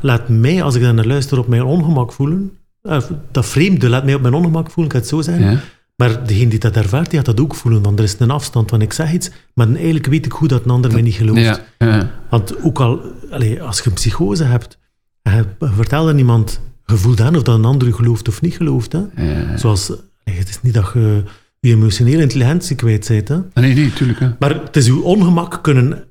laat 0.00 0.28
mij, 0.28 0.62
als 0.62 0.74
ik 0.74 0.82
daar 0.82 0.94
naar 0.94 1.06
luister, 1.06 1.38
op 1.38 1.48
mijn 1.48 1.62
ongemak 1.62 2.12
voelen. 2.12 2.52
Eh, 2.82 3.02
dat 3.30 3.46
vreemde 3.46 3.88
laat 3.88 4.04
mij 4.04 4.14
op 4.14 4.20
mijn 4.20 4.34
ongemak 4.34 4.70
voelen, 4.70 4.84
ik 4.84 4.92
ga 4.92 5.16
het 5.16 5.26
zo 5.26 5.32
ja. 5.32 5.60
Maar 5.96 6.26
degene 6.26 6.50
die 6.50 6.58
dat 6.58 6.76
ervaart, 6.76 7.10
die 7.10 7.18
gaat 7.18 7.26
dat 7.26 7.40
ook 7.40 7.54
voelen. 7.54 7.82
Want 7.82 7.98
er 7.98 8.04
is 8.04 8.18
een 8.18 8.30
afstand, 8.30 8.70
want 8.70 8.82
ik 8.82 8.92
zeg 8.92 9.12
iets, 9.12 9.30
maar 9.54 9.68
eigenlijk 9.68 10.06
weet 10.06 10.26
ik 10.26 10.32
goed 10.32 10.48
dat 10.48 10.64
een 10.64 10.70
ander 10.70 10.92
mij 10.92 11.02
niet 11.02 11.14
gelooft. 11.14 11.62
Ja. 11.78 12.10
Want 12.30 12.62
ook 12.62 12.80
al, 12.80 13.00
als 13.60 13.78
je 13.78 13.86
een 13.86 13.92
psychose 13.92 14.44
hebt, 14.44 14.78
je 15.22 15.44
vertelt 15.58 16.08
aan 16.08 16.18
iemand, 16.18 16.60
je 16.86 16.96
voelt 16.96 17.20
aan 17.20 17.36
of 17.36 17.42
dat 17.42 17.58
een 17.58 17.64
ander 17.64 17.94
gelooft 17.94 18.28
of 18.28 18.40
niet 18.40 18.54
gelooft. 18.54 18.92
Hè? 18.92 19.02
Zoals, 19.58 19.92
het 20.24 20.48
is 20.48 20.62
niet 20.62 20.74
dat 20.74 20.90
je 20.94 21.22
je 21.66 21.72
emotionele 21.74 22.22
intelligentie 22.22 22.76
kwijt 22.76 23.08
bent. 23.08 23.28
Hè? 23.28 23.34
Ah, 23.34 23.42
Nee, 23.54 23.74
nee, 23.74 23.92
tuurlijk. 23.92 24.18
Hè. 24.18 24.30
Maar 24.38 24.54
het 24.62 24.76
is 24.76 24.88
uw 24.88 25.02
ongemak 25.02 25.62
kunnen 25.62 26.04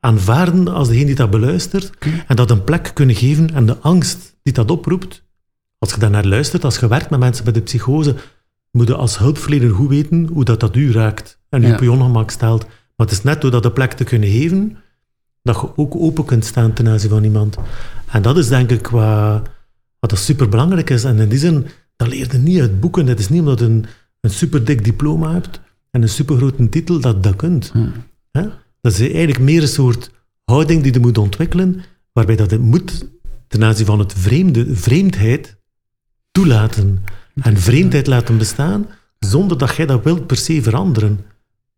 aanvaarden 0.00 0.68
als 0.68 0.88
degene 0.88 1.06
die 1.06 1.14
dat 1.14 1.30
beluistert. 1.30 1.90
En 2.26 2.36
dat 2.36 2.50
een 2.50 2.64
plek 2.64 2.90
kunnen 2.94 3.14
geven 3.16 3.54
en 3.54 3.66
de 3.66 3.76
angst 3.78 4.36
die 4.42 4.52
dat 4.52 4.70
oproept. 4.70 5.26
Als 5.78 5.90
je 5.92 5.98
daar 6.00 6.10
naar 6.10 6.26
luistert, 6.26 6.64
als 6.64 6.78
je 6.78 6.88
werkt 6.88 7.10
met 7.10 7.18
mensen 7.20 7.44
met 7.44 7.54
de 7.54 7.60
psychose, 7.60 8.14
moet 8.70 8.88
je 8.88 8.94
als 8.94 9.18
hulpverlener 9.18 9.70
goed 9.74 9.88
weten 9.88 10.28
hoe 10.32 10.44
dat, 10.44 10.60
dat 10.60 10.76
u 10.76 10.92
raakt 10.92 11.40
en 11.48 11.62
u 11.62 11.66
Ja. 11.66 11.74
op 11.74 11.80
je 11.80 11.90
ongemak 11.92 12.30
stelt. 12.30 12.64
Maar 12.96 13.06
het 13.06 13.10
is 13.16 13.22
net 13.22 13.40
door 13.40 13.50
dat 13.50 13.62
de 13.62 13.72
plek 13.72 13.92
te 13.92 14.04
kunnen 14.04 14.28
geven, 14.30 14.76
dat 15.42 15.54
je 15.60 15.76
ook 15.76 15.94
open 15.94 16.24
kunt 16.24 16.44
staan 16.44 16.72
ten 16.72 16.88
aanzien 16.88 17.10
van 17.10 17.24
iemand. 17.24 17.56
En 18.10 18.22
dat 18.22 18.38
is 18.38 18.48
denk 18.48 18.70
ik 18.70 18.86
wat, 18.86 19.42
wat 19.98 20.10
dat 20.10 20.18
superbelangrijk 20.18 20.90
is. 20.90 21.04
En 21.04 21.18
in 21.18 21.28
die 21.28 21.38
zin, 21.38 21.66
dat 21.96 22.08
leert 22.08 22.32
je 22.32 22.38
niet 22.38 22.60
uit 22.60 22.80
boeken. 22.80 23.06
Het 23.06 23.18
is 23.18 23.28
niet 23.28 23.40
omdat 23.40 23.60
een, 23.60 23.84
een 24.20 24.30
superdik 24.30 24.84
diploma 24.84 25.32
hebt 25.32 25.60
en 25.90 26.02
een 26.02 26.08
supergrote 26.08 26.68
titel 26.68 27.00
dat 27.00 27.22
dat 27.22 27.36
kunt. 27.36 27.72
Dat 28.80 28.92
is 28.92 29.00
eigenlijk 29.00 29.38
meer 29.38 29.62
een 29.62 29.68
soort 29.68 30.10
houding 30.44 30.82
die 30.82 30.92
je 30.92 31.00
moet 31.00 31.18
ontwikkelen, 31.18 31.82
waarbij 32.12 32.36
dat 32.36 32.50
het 32.50 32.60
moet 32.60 33.08
ten 33.48 33.64
aanzien 33.64 33.86
van 33.86 33.98
het 33.98 34.12
vreemde, 34.12 34.76
vreemdheid 34.76 35.56
toelaten. 36.30 37.04
En 37.42 37.56
vreemdheid 37.56 38.06
laten 38.06 38.38
bestaan, 38.38 38.86
zonder 39.18 39.58
dat 39.58 39.76
jij 39.76 39.86
dat 39.86 40.04
wilt 40.04 40.26
per 40.26 40.36
se 40.36 40.62
veranderen. 40.62 41.20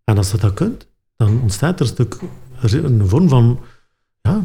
En 0.05 0.17
als 0.17 0.31
dat 0.31 0.41
dat 0.41 0.55
kunt, 0.55 0.87
dan 1.17 1.41
ontstaat 1.41 1.81
er 1.81 1.87
een, 1.87 1.93
stuk, 1.93 2.19
een 2.61 3.09
vorm 3.09 3.29
van 3.29 3.61
ja, 4.23 4.45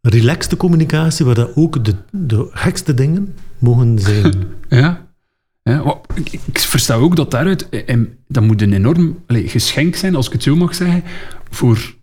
relaxte 0.00 0.56
communicatie, 0.56 1.24
waar 1.24 1.34
dat 1.34 1.50
ook 1.54 1.84
de, 1.84 1.94
de 2.10 2.48
gekste 2.50 2.94
dingen 2.94 3.34
mogen 3.58 3.98
zijn. 3.98 4.44
Ja. 4.68 5.06
ja 5.62 6.00
ik, 6.14 6.58
versta 6.58 6.94
ook 6.94 7.16
dat 7.16 7.30
daaruit, 7.30 7.68
eh, 7.68 7.82
en 7.86 8.18
dat 8.28 8.42
moet 8.42 8.62
een 8.62 8.72
enorm 8.72 9.18
allee, 9.26 9.48
geschenk 9.48 9.96
zijn, 9.96 10.14
als 10.14 10.26
ik 10.26 10.32
het 10.32 10.42
zo 10.42 10.56
mag 10.56 10.74
zeggen, 10.74 11.02
voor 11.50 11.94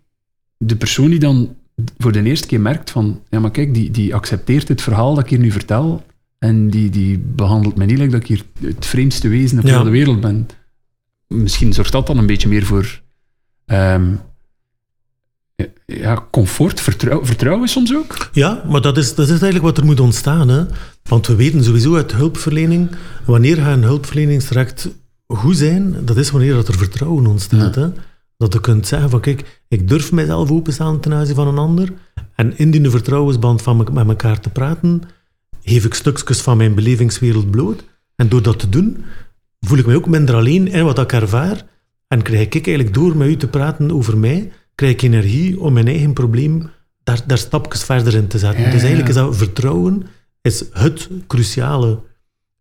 de 0.56 0.76
persoon 0.76 1.10
die 1.10 1.18
dan 1.18 1.56
voor 1.98 2.12
de 2.12 2.22
eerste 2.22 2.46
keer 2.46 2.60
merkt 2.60 2.90
van, 2.90 3.20
ja 3.30 3.40
maar 3.40 3.50
kijk, 3.50 3.74
die, 3.74 3.90
die 3.90 4.14
accepteert 4.14 4.68
het 4.68 4.82
verhaal 4.82 5.14
dat 5.14 5.24
ik 5.24 5.30
hier 5.30 5.38
nu 5.38 5.50
vertel 5.50 6.04
en 6.38 6.70
die, 6.70 6.90
die 6.90 7.18
behandelt 7.18 7.76
me 7.76 7.84
niet 7.84 7.98
like 7.98 8.10
dat 8.10 8.20
ik 8.20 8.26
hier 8.26 8.42
het 8.60 8.86
vreemdste 8.86 9.28
wezen 9.28 9.58
op 9.58 9.64
Ja. 9.64 9.82
de 9.82 9.90
wereld 9.90 10.20
ben. 10.20 10.46
Misschien 11.26 11.72
zorgt 11.72 11.92
dat 11.92 12.06
dan 12.06 12.18
een 12.18 12.26
beetje 12.26 12.48
meer 12.48 12.64
voor 12.64 13.00
ehm, 13.66 14.14
ja, 15.86 16.26
comfort, 16.30 16.80
vertrouw- 16.80 17.24
vertrouwen 17.24 17.68
soms 17.68 17.94
ook. 17.94 18.28
Ja, 18.32 18.62
maar 18.68 18.80
dat 18.80 18.96
is, 18.96 19.14
dat 19.14 19.24
is 19.24 19.30
eigenlijk 19.30 19.62
wat 19.64 19.78
er 19.78 19.84
moet 19.84 20.00
ontstaan. 20.00 20.48
Hè? 20.48 20.64
Want 21.02 21.26
we 21.26 21.34
weten 21.34 21.64
sowieso 21.64 21.96
uit 21.96 22.12
hulpverlening, 22.12 22.90
wanneer 23.24 23.56
gaat 23.56 23.76
een 23.76 23.82
hulpverleningstraject 23.82 24.88
goed 25.26 25.56
zijn, 25.56 25.96
dat 26.04 26.16
is 26.16 26.30
wanneer 26.30 26.52
dat 26.54 26.68
er 26.68 26.78
vertrouwen 26.78 27.26
ontstaat. 27.26 27.74
Hè? 27.74 27.88
Dat 28.36 28.52
je 28.52 28.60
kunt 28.60 28.86
zeggen 28.86 29.10
van 29.10 29.20
kijk, 29.20 29.62
ik 29.68 29.88
durf 29.88 30.12
mijzelf 30.12 30.50
openstaan 30.50 31.00
ten 31.00 31.12
aanzien 31.12 31.34
van 31.34 31.48
een 31.48 31.58
ander. 31.58 31.92
En 32.34 32.58
in 32.58 32.70
die 32.70 32.90
vertrouwensband 32.90 33.62
van 33.62 33.76
me- 33.76 33.92
met 33.92 34.08
elkaar 34.08 34.40
te 34.40 34.50
praten, 34.50 35.02
geef 35.62 35.84
ik 35.84 35.94
stukjes 35.94 36.40
van 36.40 36.56
mijn 36.56 36.74
belevingswereld 36.74 37.50
bloot. 37.50 37.84
En 38.16 38.28
door 38.28 38.42
dat 38.42 38.58
te 38.58 38.68
doen, 38.68 39.04
voel 39.60 39.78
ik 39.78 39.86
mij 39.86 39.94
ook 39.94 40.08
minder 40.08 40.34
alleen 40.34 40.68
in 40.68 40.84
wat 40.84 40.98
ik 40.98 41.12
ervaar. 41.12 41.62
En 42.08 42.22
krijg 42.22 42.44
ik 42.44 42.66
eigenlijk 42.66 42.94
door 42.94 43.16
met 43.16 43.28
u 43.28 43.36
te 43.36 43.48
praten 43.48 43.92
over 43.92 44.18
mij, 44.18 44.52
krijg 44.74 44.92
ik 44.92 45.02
energie 45.02 45.60
om 45.60 45.72
mijn 45.72 45.88
eigen 45.88 46.12
probleem 46.12 46.70
daar, 47.02 47.20
daar 47.26 47.38
stapjes 47.38 47.84
verder 47.84 48.14
in 48.14 48.26
te 48.26 48.38
zetten. 48.38 48.62
Ja, 48.64 48.70
dus 48.70 48.80
eigenlijk 48.80 49.08
is 49.08 49.14
dat 49.14 49.36
vertrouwen 49.36 50.06
is 50.42 50.64
het 50.72 51.08
cruciale. 51.26 52.00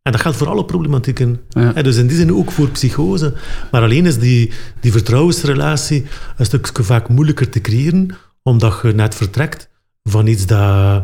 En 0.02 0.12
dat 0.12 0.21
geldt 0.21 0.38
voor 0.38 0.47
alle 0.47 0.65
problematieken. 0.65 1.41
Ja. 1.50 1.74
Hè, 1.74 1.84
Dus 1.84 1.97
in 1.97 2.08
die 2.08 2.17
zin 2.17 2.34
ook 2.34 2.52
voor 2.52 2.69
psychose. 2.69 3.34
Maar 3.71 3.82
alleen 3.82 4.06
is 4.06 4.19
die, 4.19 4.52
die 4.80 4.91
vertrouwensrelatie 4.91 6.06
een 6.38 6.45
stukje 6.45 6.84
vaak 6.84 7.10
moeilijker 7.10 7.50
te 7.50 7.62
creëren, 7.62 8.10
omdat 8.43 8.80
je 8.82 8.93
net 8.93 9.15
vertrekt 9.15 9.69
van 10.04 10.28
iets 10.28 10.45
dat, 10.45 11.04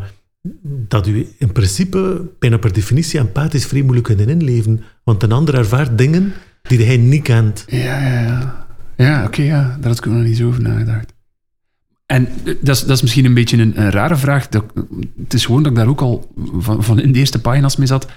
dat 0.88 1.08
u 1.08 1.28
in 1.38 1.52
principe 1.52 2.30
bijna 2.40 2.58
per 2.58 2.74
definitie 2.74 3.20
empathisch 3.20 3.66
vrij 3.66 3.82
moeilijk 3.82 4.08
kunt 4.08 4.20
inleven. 4.20 4.84
Want 5.04 5.24
een 5.24 5.32
ander 5.32 5.56
ervaart 5.56 5.98
dingen 5.98 6.34
die 6.62 6.86
hij 6.86 6.98
niet 6.98 7.24
kent. 7.24 7.64
Ja, 7.68 8.00
ja, 8.02 8.22
ja. 8.22 8.67
Ja, 8.98 9.26
oké, 9.26 9.42
ja. 9.42 9.78
Daar 9.80 9.90
had 9.90 9.98
ik 9.98 10.08
ook 10.08 10.14
nog 10.14 10.24
niet 10.24 10.38
zo 10.38 10.48
over 10.48 10.62
nagedacht. 10.62 11.14
En 12.06 12.28
eh, 12.28 12.56
dat 12.62 12.76
is, 12.76 12.82
dat 12.82 12.90
is 12.96 13.02
misschien 13.02 13.26
een 13.26 13.34
beetje 13.34 13.58
een, 13.58 13.82
een 13.82 13.92
rare 13.92 14.16
vraag. 14.16 14.48
Dat, 14.50 14.64
het 15.24 15.34
is 15.34 15.46
gewoon 15.46 15.64
dat 15.64 15.72
ik 15.72 15.78
daar 15.78 15.88
ook 15.88 16.02
al 16.02 16.32
van, 16.58 16.84
van 16.84 17.00
in 17.00 17.12
de 17.12 17.20
eerste 17.20 17.42
pagina's 17.42 17.76
mee 17.76 17.88
zat. 17.88 18.08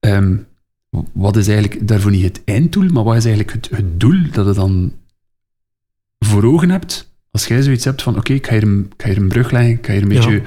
Ehm, 0.00 0.36
wat 1.12 1.36
is 1.36 1.48
eigenlijk 1.48 1.88
daarvoor 1.88 2.10
niet 2.10 2.22
het 2.24 2.40
einddoel, 2.44 2.88
maar 2.88 3.04
wat 3.04 3.16
is 3.16 3.24
eigenlijk 3.24 3.54
het, 3.56 3.70
het 3.76 4.00
doel 4.00 4.22
dat 4.32 4.46
je 4.46 4.52
dan 4.52 4.92
voor 6.18 6.44
ogen 6.44 6.70
hebt? 6.70 7.12
Als 7.30 7.46
jij 7.46 7.62
zoiets 7.62 7.84
hebt 7.84 8.02
van, 8.02 8.16
oké, 8.16 8.32
ik, 8.32 8.46
ga 8.46 8.52
hier 8.52 8.62
een- 8.62 8.86
ik 8.96 9.02
ga 9.02 9.08
hier 9.08 9.16
een 9.18 9.28
brug 9.28 9.50
leggen, 9.50 9.70
ik 9.70 9.86
ga 9.86 9.92
hier 9.92 10.02
een 10.02 10.10
Ja. 10.10 10.14
beetje 10.20 10.42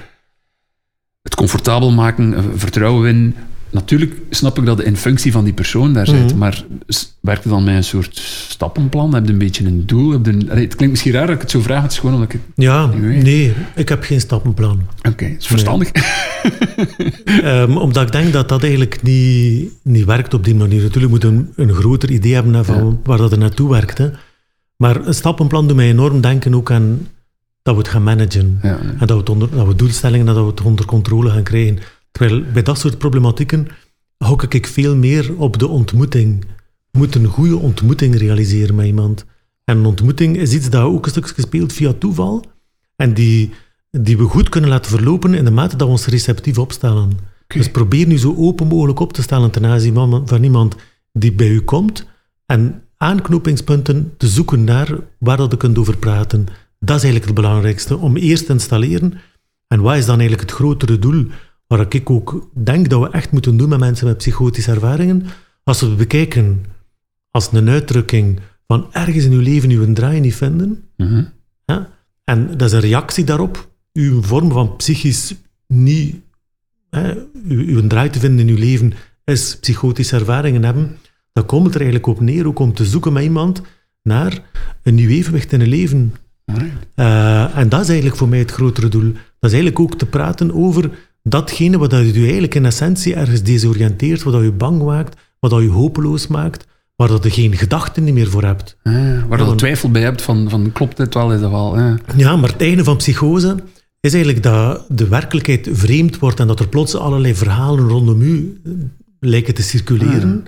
het 1.22 1.36
comfortabel 1.36 1.92
maken, 1.92 2.34
eh, 2.34 2.44
vertrouwen 2.56 3.02
winnen. 3.04 3.36
Natuurlijk 3.74 4.14
snap 4.30 4.58
ik 4.58 4.66
dat 4.66 4.82
in 4.82 4.98
functie 4.98 5.32
van 5.32 5.44
die 5.44 5.54
persoon 5.54 5.94
daar 5.94 6.08
zit, 6.08 6.26
Mhm. 6.30 6.38
maar 6.38 6.66
werkt 7.20 7.44
het 7.44 7.54
dan 7.54 7.64
met 7.64 7.76
een 7.76 7.84
soort 7.84 8.18
stappenplan? 8.48 9.14
Heb 9.14 9.26
je 9.26 9.32
een 9.32 9.38
beetje 9.38 9.66
een 9.66 9.86
doel? 9.86 10.12
Heb 10.12 10.26
je 10.26 10.32
een, 10.32 10.50
Allee, 10.52 10.64
het 10.64 10.76
klinkt 10.76 10.90
misschien 10.94 11.12
raar 11.14 11.26
dat 11.26 11.36
ik 11.36 11.42
het 11.42 11.52
zo 11.52 11.62
vraag, 11.62 11.82
het 11.82 11.92
is 11.92 12.00
gewoon 12.00 12.16
omdat 12.16 12.34
ik... 12.34 12.40
Ja, 12.56 12.86
nee, 12.86 13.54
ik 13.76 13.90
heb 13.90 14.04
geen 14.04 14.20
stappenplan. 14.22 14.82
Oké, 15.10 15.26
is 15.26 15.48
verstandig. 15.48 15.92
Ehm, 17.44 17.78
omdat 17.78 18.04
ik 18.06 18.12
denk 18.12 18.34
dat 18.34 18.50
dat 18.50 18.62
eigenlijk 18.64 19.02
niet, 19.04 19.72
niet 19.84 20.06
werkt 20.06 20.34
op 20.34 20.44
die 20.44 20.56
manier. 20.56 20.82
Natuurlijk 20.82 21.12
moet 21.14 21.22
je 21.22 21.28
een, 21.28 21.50
een 21.56 21.74
groter 21.74 22.12
idee 22.12 22.34
hebben 22.34 22.54
hè, 22.54 22.64
van 22.64 22.76
Ja. 22.88 22.96
waar 23.04 23.18
dat 23.18 23.32
er 23.32 23.38
naartoe 23.38 23.70
werkt. 23.70 23.98
Hè. 23.98 24.10
Maar 24.78 25.06
een 25.08 25.14
stappenplan 25.14 25.68
doet 25.68 25.76
mij 25.76 25.90
enorm 25.90 26.22
denken 26.22 26.56
ook 26.56 26.72
aan 26.72 27.08
dat 27.62 27.74
we 27.76 27.82
het 27.82 27.90
gaan 27.90 28.04
managen. 28.04 28.60
Ja, 28.62 28.78
En 28.80 28.96
dat 29.00 29.10
we, 29.10 29.16
het 29.18 29.30
onder, 29.30 29.50
dat 29.56 29.68
we 29.68 29.76
doelstellingen, 29.76 30.26
dat 30.26 30.36
we 30.36 30.42
het 30.46 30.62
onder 30.62 30.86
controle 30.86 31.30
gaan 31.30 31.44
krijgen. 31.44 31.80
Terwijl 32.14 32.44
bij 32.54 32.62
dat 32.62 32.80
soort 32.80 32.98
problematieken 32.98 33.68
hou 34.18 34.46
ik 34.50 34.68
veel 34.68 34.96
meer 34.96 35.38
op 35.38 35.60
de 35.60 35.68
ontmoeting. 35.68 36.46
Je 36.92 36.98
moet 36.98 37.16
een 37.16 37.26
goede 37.26 37.58
ontmoeting 37.58 38.16
realiseren 38.16 38.76
met 38.76 38.86
iemand. 38.86 39.26
En 39.66 39.78
een 39.78 39.86
ontmoeting 39.86 40.38
is 40.38 40.54
iets 40.54 40.70
dat 40.70 40.84
ook 40.84 41.06
een 41.06 41.12
stukje 41.12 41.42
speelt 41.42 41.74
via 41.74 41.94
toeval. 41.94 42.46
En 42.96 43.14
die, 43.14 43.52
die 43.92 44.18
we 44.18 44.24
goed 44.24 44.50
kunnen 44.50 44.70
laten 44.70 44.92
verlopen 44.92 45.34
in 45.34 45.46
de 45.46 45.52
mate 45.52 45.76
dat 45.76 45.88
we 45.88 45.94
ons 45.94 46.06
receptief 46.06 46.58
opstellen. 46.58 47.12
Dus 47.48 47.72
probeer 47.72 48.08
nu 48.08 48.18
zo 48.18 48.36
open 48.38 48.68
mogelijk 48.68 49.00
op 49.00 49.14
te 49.14 49.22
stellen 49.22 49.52
ten 49.52 49.66
aanzien 49.66 49.94
van, 49.94 50.28
van 50.28 50.44
iemand 50.44 50.76
die 51.12 51.34
bij 51.34 51.50
u 51.50 51.62
komt. 51.62 52.06
En 52.46 52.84
aanknopingspunten 52.98 54.14
te 54.18 54.28
zoeken 54.28 54.64
naar 54.64 54.98
waar 55.20 55.38
dat 55.38 55.52
je 55.52 55.58
kunt 55.58 55.78
over 55.78 55.98
praten. 55.98 56.46
Dat 56.80 56.98
is 56.98 57.04
eigenlijk 57.04 57.26
het 57.26 57.36
belangrijkste. 57.36 57.98
Om 57.98 58.18
eerst 58.18 58.46
te 58.46 58.52
installeren. 58.52 59.14
En 59.68 59.82
wat 59.82 59.96
is 59.96 60.06
dan 60.06 60.20
eigenlijk 60.20 60.50
het 60.50 60.60
grotere 60.60 61.00
doel? 61.00 61.28
Waar 61.68 61.86
ik 61.90 62.10
ook 62.10 62.50
denk 62.54 62.90
dat 62.90 63.02
we 63.02 63.10
echt 63.10 63.32
moeten 63.32 63.58
doen 63.58 63.70
met 63.70 63.80
mensen 63.80 64.08
met 64.08 64.18
psychotische 64.18 64.72
ervaringen. 64.72 65.26
Als 65.64 65.80
we 65.80 65.88
het 65.88 65.98
bekijken 65.98 66.66
als 67.32 67.50
een 67.52 67.70
uitdrukking 67.70 68.40
van 68.68 68.88
ergens 68.92 69.26
in 69.26 69.32
uw 69.32 69.42
leven 69.42 69.70
uw 69.70 69.94
draai 69.94 70.20
niet 70.20 70.36
vinden. 70.36 70.84
Mhm. 70.98 71.24
Ja? 71.66 71.90
En 72.24 72.58
dat 72.58 72.62
is 72.68 72.72
een 72.72 72.80
reactie 72.80 73.24
daarop. 73.24 73.72
Uw 73.94 74.22
vorm 74.22 74.52
van 74.52 74.76
psychisch 74.76 75.36
niet... 75.68 76.16
Hè, 76.90 77.14
uw, 77.48 77.88
draai 77.88 78.10
te 78.10 78.20
vinden 78.20 78.48
in 78.48 78.54
uw 78.54 78.60
leven 78.60 78.94
is 79.24 79.58
psychotische 79.60 80.16
ervaringen 80.16 80.64
hebben. 80.64 80.98
Dan 81.34 81.46
komt 81.46 81.66
het 81.66 81.76
er 81.76 81.82
eigenlijk 81.82 82.10
op 82.10 82.20
neer 82.20 82.48
ook 82.48 82.60
om 82.60 82.74
te 82.74 82.86
zoeken 82.86 83.14
met 83.14 83.24
iemand 83.24 83.62
naar 84.04 84.42
een 84.84 84.96
nieuw 84.96 85.10
evenwicht 85.10 85.52
in 85.52 85.62
een 85.62 85.68
leven. 85.68 86.14
Eh, 86.96 87.58
en 87.58 87.70
dat 87.70 87.82
is 87.82 87.88
eigenlijk 87.88 88.18
voor 88.18 88.28
mij 88.28 88.40
het 88.40 88.52
grotere 88.52 88.88
doel. 88.88 89.12
Dat 89.14 89.52
is 89.52 89.52
eigenlijk 89.52 89.80
ook 89.80 89.96
te 89.96 90.06
praten 90.06 90.54
over 90.54 90.90
datgene 91.24 91.78
wat 91.78 91.90
dat 91.90 92.04
u 92.04 92.24
eigenlijk 92.24 92.56
in 92.56 92.66
essentie 92.66 93.16
ergens 93.16 93.44
desoriënteert, 93.44 94.24
wat 94.24 94.34
dat 94.34 94.42
u 94.42 94.52
bang 94.52 94.82
maakt, 94.84 95.18
wat 95.40 95.52
dat 95.52 95.62
u 95.62 95.70
hopeloos 95.70 96.28
maakt, 96.28 96.66
waar 96.96 97.08
dat 97.08 97.24
je 97.24 97.30
geen 97.30 97.58
gedachten 97.58 98.14
meer 98.14 98.30
voor 98.30 98.44
hebt. 98.44 98.78
Waar 98.84 99.40
je 99.40 99.46
want- 99.46 99.58
twijfel 99.58 99.92
bij 99.92 100.02
hebt 100.02 100.22
van, 100.22 100.50
van 100.50 100.72
klopt 100.72 100.98
dit 100.98 101.14
wel, 101.14 101.34
is 101.34 101.42
dat 101.42 101.52
wel? 101.52 101.78
Ja. 101.78 101.98
Ja, 102.16 102.36
maar 102.36 102.52
het 102.52 102.62
einde 102.62 102.84
van 102.84 102.98
psychose 102.98 103.56
is 104.00 104.14
eigenlijk 104.14 104.44
dat 104.44 104.86
de 104.90 105.08
werkelijkheid 105.08 105.70
vreemd 105.72 106.20
wordt 106.20 106.40
en 106.40 106.48
dat 106.48 106.60
er 106.60 106.68
plots 106.68 106.96
allerlei 106.96 107.36
verhalen 107.36 107.88
rondom 107.88 108.22
u 108.22 108.62
eh, 108.64 108.72
lijken 109.20 109.54
te 109.54 109.62
circuleren, 109.62 110.46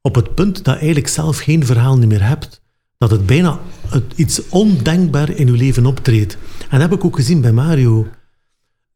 op 0.00 0.14
het 0.14 0.34
punt 0.34 0.54
dat 0.54 0.74
je 0.74 0.80
eigenlijk 0.80 1.08
zelf 1.08 1.38
geen 1.38 1.66
verhaal 1.66 1.98
niet 1.98 2.08
meer 2.08 2.26
hebt. 2.26 2.60
Dat 2.98 3.10
het 3.10 3.26
bijna 3.26 3.58
iets 4.14 4.48
ondenkbaar 4.48 5.30
in 5.30 5.48
uw 5.48 5.54
leven 5.54 5.86
optreedt. 5.86 6.36
En 6.60 6.80
dat 6.80 6.80
heb 6.80 6.92
ik 6.98 7.04
ook 7.04 7.16
gezien 7.16 7.40
bij 7.40 7.52
Mario. 7.52 8.06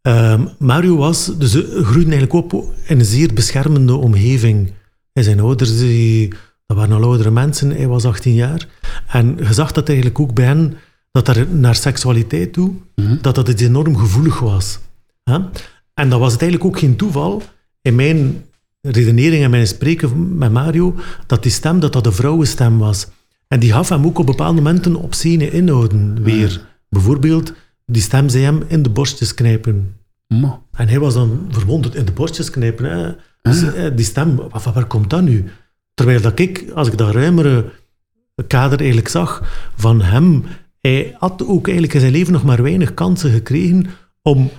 Ehm, 0.03 0.47
Mario 0.59 0.97
was, 0.97 1.39
dus 1.39 1.55
eh, 1.55 1.63
groeide 1.63 2.11
eigenlijk 2.11 2.33
op 2.33 2.65
in 2.87 2.99
een 2.99 3.05
zeer 3.05 3.35
beschermende 3.35 3.95
omgeving. 3.95 4.73
En 5.13 5.25
zijn 5.25 5.41
ouders, 5.41 5.79
die, 5.79 6.29
dat 6.67 6.77
waren 6.77 6.97
al 6.97 7.03
oudere 7.03 7.31
mensen, 7.31 7.71
hij 7.71 7.87
was 7.87 8.05
18 8.05 8.35
jaar. 8.35 8.69
En 9.07 9.37
je 9.39 9.53
zag 9.53 9.73
dat 9.73 9.89
eigenlijk 9.89 10.21
ook 10.21 10.35
bij 10.35 10.45
hen, 10.45 10.77
dat 11.13 11.29
er 11.29 11.47
naar 11.49 11.75
seksualiteit 11.75 12.53
toe, 12.53 12.73
dat 13.21 13.35
dat 13.35 13.49
iets 13.49 13.63
enorm 13.63 13.97
gevoelig 13.97 14.41
was. 14.41 14.79
En 15.95 16.09
dat 16.09 16.19
was 16.19 16.33
het 16.33 16.43
eigenlijk 16.43 16.71
ook 16.71 16.79
geen 16.79 16.97
toeval, 16.97 17.43
in 17.83 17.95
mijn 17.95 18.45
redenering 18.81 19.45
en 19.45 19.51
mijn 19.51 19.67
spreken 19.67 20.39
met 20.39 20.53
Mario, 20.53 20.95
dat 21.27 21.43
die 21.43 21.53
stem, 21.53 21.81
dat 21.81 21.93
dat 21.93 22.07
een 22.07 22.13
vrouwenstem 22.13 22.79
was. 22.79 23.07
En 23.49 23.61
die 23.61 23.73
gaf 23.73 23.89
hem 23.89 24.07
ook 24.07 24.19
op 24.19 24.27
bepaalde 24.27 24.61
momenten 24.61 24.97
obscene 24.97 25.51
inhouden 25.51 26.23
weer. 26.23 26.61
Bijvoorbeeld, 26.89 27.53
die 27.91 28.03
stem 28.03 28.29
zei 28.29 28.45
hem 28.45 28.63
in 28.67 28.83
de 28.83 28.91
borstjes 28.91 29.35
knijpen. 29.35 29.97
Ma. 30.27 30.63
En 30.73 30.89
hij 30.89 30.99
was 30.99 31.15
dan 31.15 31.47
verwonderd 31.49 31.95
in 31.95 32.05
de 32.05 32.13
borstjes 32.13 32.51
knijpen. 32.51 32.85
Hè? 32.91 33.13
Dus, 33.43 33.63
eh, 33.63 33.91
die 33.97 34.05
stem, 34.05 34.41
van 34.51 34.73
waar 34.73 34.87
komt 34.87 35.11
dat 35.11 35.23
nu? 35.23 35.45
Terwijl 35.95 36.21
dat 36.21 36.39
ik, 36.39 36.65
als 36.75 36.89
ik 36.89 36.99
dat 36.99 37.15
ruimere 37.15 37.65
kader 38.47 38.79
eigenlijk 38.79 39.09
zag 39.09 39.43
van 39.77 40.03
hem, 40.03 40.45
hij 40.81 41.15
had 41.19 41.47
ook 41.47 41.65
eigenlijk 41.65 41.95
in 41.95 42.01
zijn 42.01 42.13
leven 42.13 42.33
nog 42.33 42.45
maar 42.45 42.63
weinig 42.63 42.95
kansen 42.95 43.31
gekregen 43.31 43.87
om 44.23 44.51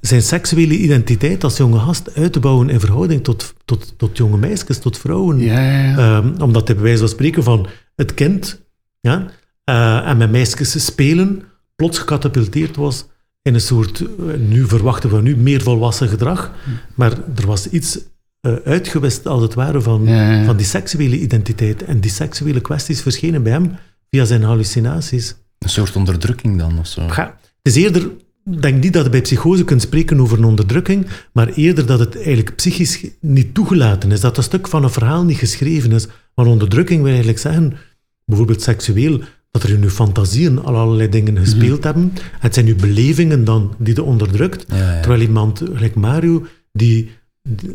zijn 0.00 0.22
seksuele 0.22 0.76
identiteit 0.76 1.44
als 1.44 1.56
jonge 1.56 1.78
gast 1.78 2.14
uit 2.14 2.32
te 2.32 2.40
bouwen 2.40 2.70
in 2.70 2.80
verhouding 2.80 3.24
tot, 3.24 3.54
tot, 3.64 3.94
tot 3.96 4.16
jonge 4.16 4.36
meisjes, 4.36 4.78
tot 4.78 4.98
vrouwen. 4.98 5.38
Ja, 5.38 5.60
ja, 5.60 5.84
ja. 5.84 5.96
Ehm, 5.96 6.42
omdat 6.42 6.66
hij 6.66 6.76
bij 6.76 6.84
wijze 6.84 6.98
van 6.98 7.08
spreken 7.08 7.42
van 7.42 7.66
het 7.94 8.14
kind 8.14 8.66
ja, 9.00 9.26
eh, 9.64 10.08
en 10.08 10.16
met 10.16 10.30
meisjes 10.30 10.84
spelen 10.84 11.42
plots 11.78 11.98
gecatapulteerd 11.98 12.76
was 12.76 13.06
in 13.42 13.54
een 13.54 13.60
soort, 13.60 14.00
eh, 14.00 14.06
nu 14.48 14.66
verwachten 14.66 15.10
we 15.10 15.22
nu 15.22 15.36
meer 15.36 15.62
volwassen 15.62 16.08
gedrag, 16.08 16.52
maar 16.94 17.12
er 17.12 17.46
was 17.46 17.68
iets 17.68 17.98
eh, 18.40 18.52
uitgewist 18.64 19.26
als 19.26 19.42
het 19.42 19.54
ware 19.54 19.80
van, 19.80 20.04
Ja, 20.04 20.32
ja. 20.32 20.44
van 20.44 20.56
die 20.56 20.66
seksuele 20.66 21.18
identiteit. 21.20 21.84
En 21.84 22.00
die 22.00 22.10
seksuele 22.10 22.60
kwesties 22.60 23.02
verschenen 23.02 23.42
bij 23.42 23.52
hem 23.52 23.76
via 24.10 24.24
zijn 24.24 24.42
hallucinaties. 24.42 25.34
Een 25.58 25.68
soort 25.68 25.96
onderdrukking 25.96 26.58
dan, 26.58 26.78
of 26.78 26.86
zo. 26.86 27.00
Het 27.02 27.32
is 27.62 27.74
eerder, 27.74 28.02
ik 28.44 28.62
denk 28.62 28.82
niet 28.82 28.92
dat 28.92 29.04
je 29.04 29.10
bij 29.10 29.20
psychose 29.20 29.64
kunt 29.64 29.82
spreken 29.82 30.20
over 30.20 30.38
een 30.38 30.44
onderdrukking, 30.44 31.06
maar 31.32 31.48
eerder 31.48 31.86
dat 31.86 31.98
het 31.98 32.16
eigenlijk 32.16 32.54
psychisch 32.56 33.04
niet 33.20 33.54
toegelaten 33.54 34.12
is. 34.12 34.20
Dat 34.20 34.36
een 34.36 34.42
stuk 34.42 34.68
van 34.68 34.84
een 34.84 34.90
verhaal 34.90 35.24
niet 35.24 35.38
geschreven 35.38 35.92
is. 35.92 36.06
Maar 36.34 36.46
onderdrukking 36.46 36.98
wil 36.98 37.08
eigenlijk 37.08 37.38
zeggen, 37.38 37.76
bijvoorbeeld 38.24 38.62
seksueel, 38.62 39.20
dat 39.50 39.62
er 39.62 39.70
in 39.70 39.82
uw 39.82 39.88
fantasieën 39.88 40.62
al 40.62 40.76
allerlei 40.76 41.08
dingen 41.08 41.38
gespeeld 41.38 41.84
hebben. 41.84 42.12
Het 42.38 42.54
zijn 42.54 42.66
uw 42.66 42.76
belevingen 42.76 43.44
dan 43.44 43.74
die 43.78 43.94
je 43.94 44.02
onderdrukt. 44.02 44.64
Ja, 44.68 44.76
ja. 44.76 45.00
Terwijl 45.00 45.22
iemand, 45.22 45.62
gelijk 45.72 45.94
Mario, 45.94 46.46
die, 46.72 47.10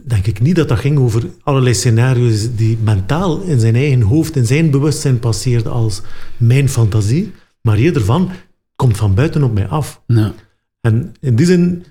denk 0.05 0.27
ik 0.27 0.41
niet 0.41 0.55
dat 0.55 0.67
dat 0.67 0.79
ging 0.79 0.97
over 0.97 1.23
allerlei 1.43 1.75
scenario's 1.75 2.55
die 2.55 2.77
mentaal 2.83 3.41
in 3.41 3.59
zijn 3.59 3.75
eigen 3.75 4.01
hoofd, 4.01 4.35
in 4.35 4.45
zijn 4.45 4.71
bewustzijn 4.71 5.19
passeerden 5.19 5.71
als 5.71 6.01
mijn 6.37 6.69
fantasie, 6.69 7.31
maar 7.61 7.77
eerder 7.77 8.03
van, 8.05 8.29
komt 8.75 8.97
van 8.97 9.15
buiten 9.15 9.43
op 9.43 9.53
mij 9.53 9.67
af. 9.67 10.01
Ja. 10.07 10.33
En 10.81 11.13
in 11.19 11.35
die 11.35 11.45
zin 11.45 11.83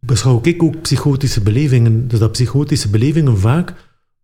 beschouw 0.00 0.40
ik 0.42 0.62
ook 0.62 0.80
psychotische 0.80 1.40
belevingen, 1.40 2.08
dus 2.08 2.18
dat 2.18 2.32
psychotische 2.32 2.88
belevingen 2.88 3.38
vaak 3.38 3.74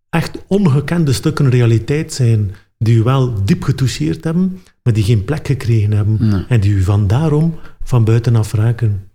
echt 0.09 0.37
ongekende 0.47 1.13
stukken 1.13 1.49
realiteit 1.49 2.13
zijn, 2.13 2.51
die 2.83 2.95
u 2.97 3.03
wel 3.03 3.45
diep 3.45 3.63
getoucheerd 3.63 4.23
hebben, 4.23 4.59
maar 4.83 4.93
die 4.93 5.03
geen 5.03 5.25
plek 5.25 5.47
gekregen 5.47 5.91
hebben. 5.91 6.17
Nee. 6.19 6.45
En 6.47 6.59
die 6.59 6.71
u 6.71 6.83
van 6.83 7.07
daarom 7.07 7.59
van 7.83 8.03
buitenaf 8.03 8.53
raken. 8.53 9.09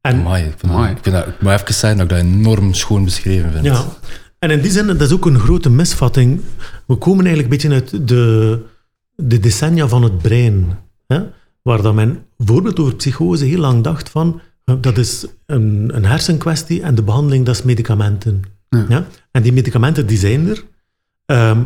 En, 0.00 0.18
Amai, 0.18 0.44
ik, 0.44 0.54
vind 0.56 0.72
Amai. 0.72 0.90
ik, 0.90 0.98
vind 1.02 1.14
dat, 1.14 1.26
ik 1.26 1.40
moet 1.40 1.52
even 1.52 1.74
zeggen 1.74 1.98
dat 1.98 2.10
ik 2.10 2.16
dat 2.16 2.34
enorm 2.34 2.74
schoon 2.74 3.04
beschreven 3.04 3.52
vind. 3.52 3.64
ja. 3.64 3.84
en 4.38 4.50
in 4.50 4.60
die 4.60 4.70
zin, 4.70 4.86
dat 4.86 5.00
is 5.00 5.12
ook 5.12 5.26
een 5.26 5.38
grote 5.38 5.70
misvatting. 5.70 6.40
We 6.86 6.94
komen 6.96 7.26
eigenlijk 7.26 7.64
een 7.64 7.70
beetje 7.70 7.94
uit 7.94 8.08
de, 8.08 8.58
de 9.16 9.38
decennia 9.38 9.88
van 9.88 10.02
het 10.02 10.18
brein. 10.18 10.78
Hè? 11.06 11.20
Waar 11.62 11.82
dat 11.82 11.94
men 11.94 12.24
bijvoorbeeld 12.36 12.78
over 12.80 12.94
psychose 12.94 13.44
heel 13.44 13.58
lang 13.60 13.84
dacht 13.84 14.08
van, 14.08 14.40
eh, 14.64 14.74
dat 14.80 14.98
is 14.98 15.26
een, 15.46 15.90
een 15.94 16.04
hersenkwestie 16.04 16.82
en 16.82 16.94
de 16.94 17.02
behandeling, 17.02 17.46
dat 17.46 17.54
is 17.54 17.62
medicamenten. 17.62 18.42
Ja. 18.68 18.84
Ja? 18.88 19.06
En 19.30 19.42
die 19.42 19.52
medicamenten, 19.52 20.06
die 20.06 20.18
zijn 20.18 20.48
er. 20.48 20.64
Ehm, 21.26 21.62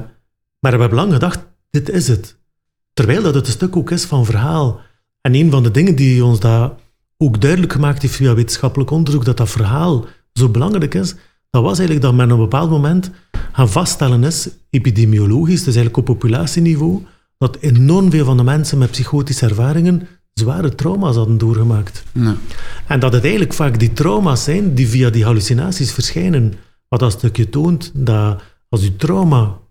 maar 0.65 0.73
we 0.73 0.81
hebben 0.81 0.99
lang 0.99 1.13
gedacht, 1.13 1.47
dit 1.71 1.91
is 1.91 2.09
het. 2.09 2.37
Terwijl 2.93 3.23
dat 3.23 3.35
het 3.35 3.47
een 3.47 3.53
stuk 3.53 3.77
ook 3.77 3.91
is 3.91 4.05
van 4.05 4.25
verhaal. 4.25 4.81
En 5.21 5.35
een 5.35 5.51
van 5.51 5.63
de 5.63 5.71
dingen 5.71 5.97
die 5.97 6.25
ons 6.25 6.41
daar 6.41 6.73
ook 7.17 7.41
duidelijk 7.41 7.73
gemaakt 7.73 8.03
heeft 8.03 8.15
via 8.15 8.35
wetenschappelijk 8.35 8.91
onderzoek, 8.91 9.25
dat 9.25 9.37
dat 9.37 9.51
verhaal 9.51 10.07
zo 10.33 10.49
belangrijk 10.49 10.95
is, 10.95 11.15
dat 11.51 11.63
was 11.63 11.79
eigenlijk 11.79 12.07
dat 12.07 12.15
men 12.15 12.27
op 12.27 12.33
een 12.33 12.45
bepaald 12.45 12.71
moment 12.71 13.11
gaan 13.53 13.69
vaststellen 13.69 14.25
is, 14.25 14.49
epidemiologisch, 14.71 15.65
dus 15.65 15.75
eigenlijk 15.75 15.97
op 15.97 16.05
populatieniveau, 16.05 17.03
dat 17.39 17.57
enorm 17.61 18.11
veel 18.11 18.25
van 18.25 18.37
de 18.37 18.43
mensen 18.43 18.79
met 18.79 18.91
psychotische 18.91 19.47
ervaringen 19.47 20.09
zware 20.35 20.75
trauma's 20.75 21.17
hadden 21.17 21.39
doorgemaakt. 21.39 22.03
Ja. 22.13 22.37
En 22.87 23.01
dat 23.01 23.13
het 23.13 23.23
eigenlijk 23.23 23.53
vaak 23.53 23.79
die 23.79 23.93
trauma's 23.93 24.45
zijn 24.45 24.75
die 24.75 24.89
via 24.89 25.11
die 25.11 25.25
hallucinaties 25.25 25.93
verschijnen. 25.93 26.55
Wat 26.89 27.01
dat 27.01 27.13
stukje 27.13 27.49
toont 27.49 27.91
dat 27.95 28.43
als 28.69 28.83
je 28.83 28.97
trauma 28.97 29.63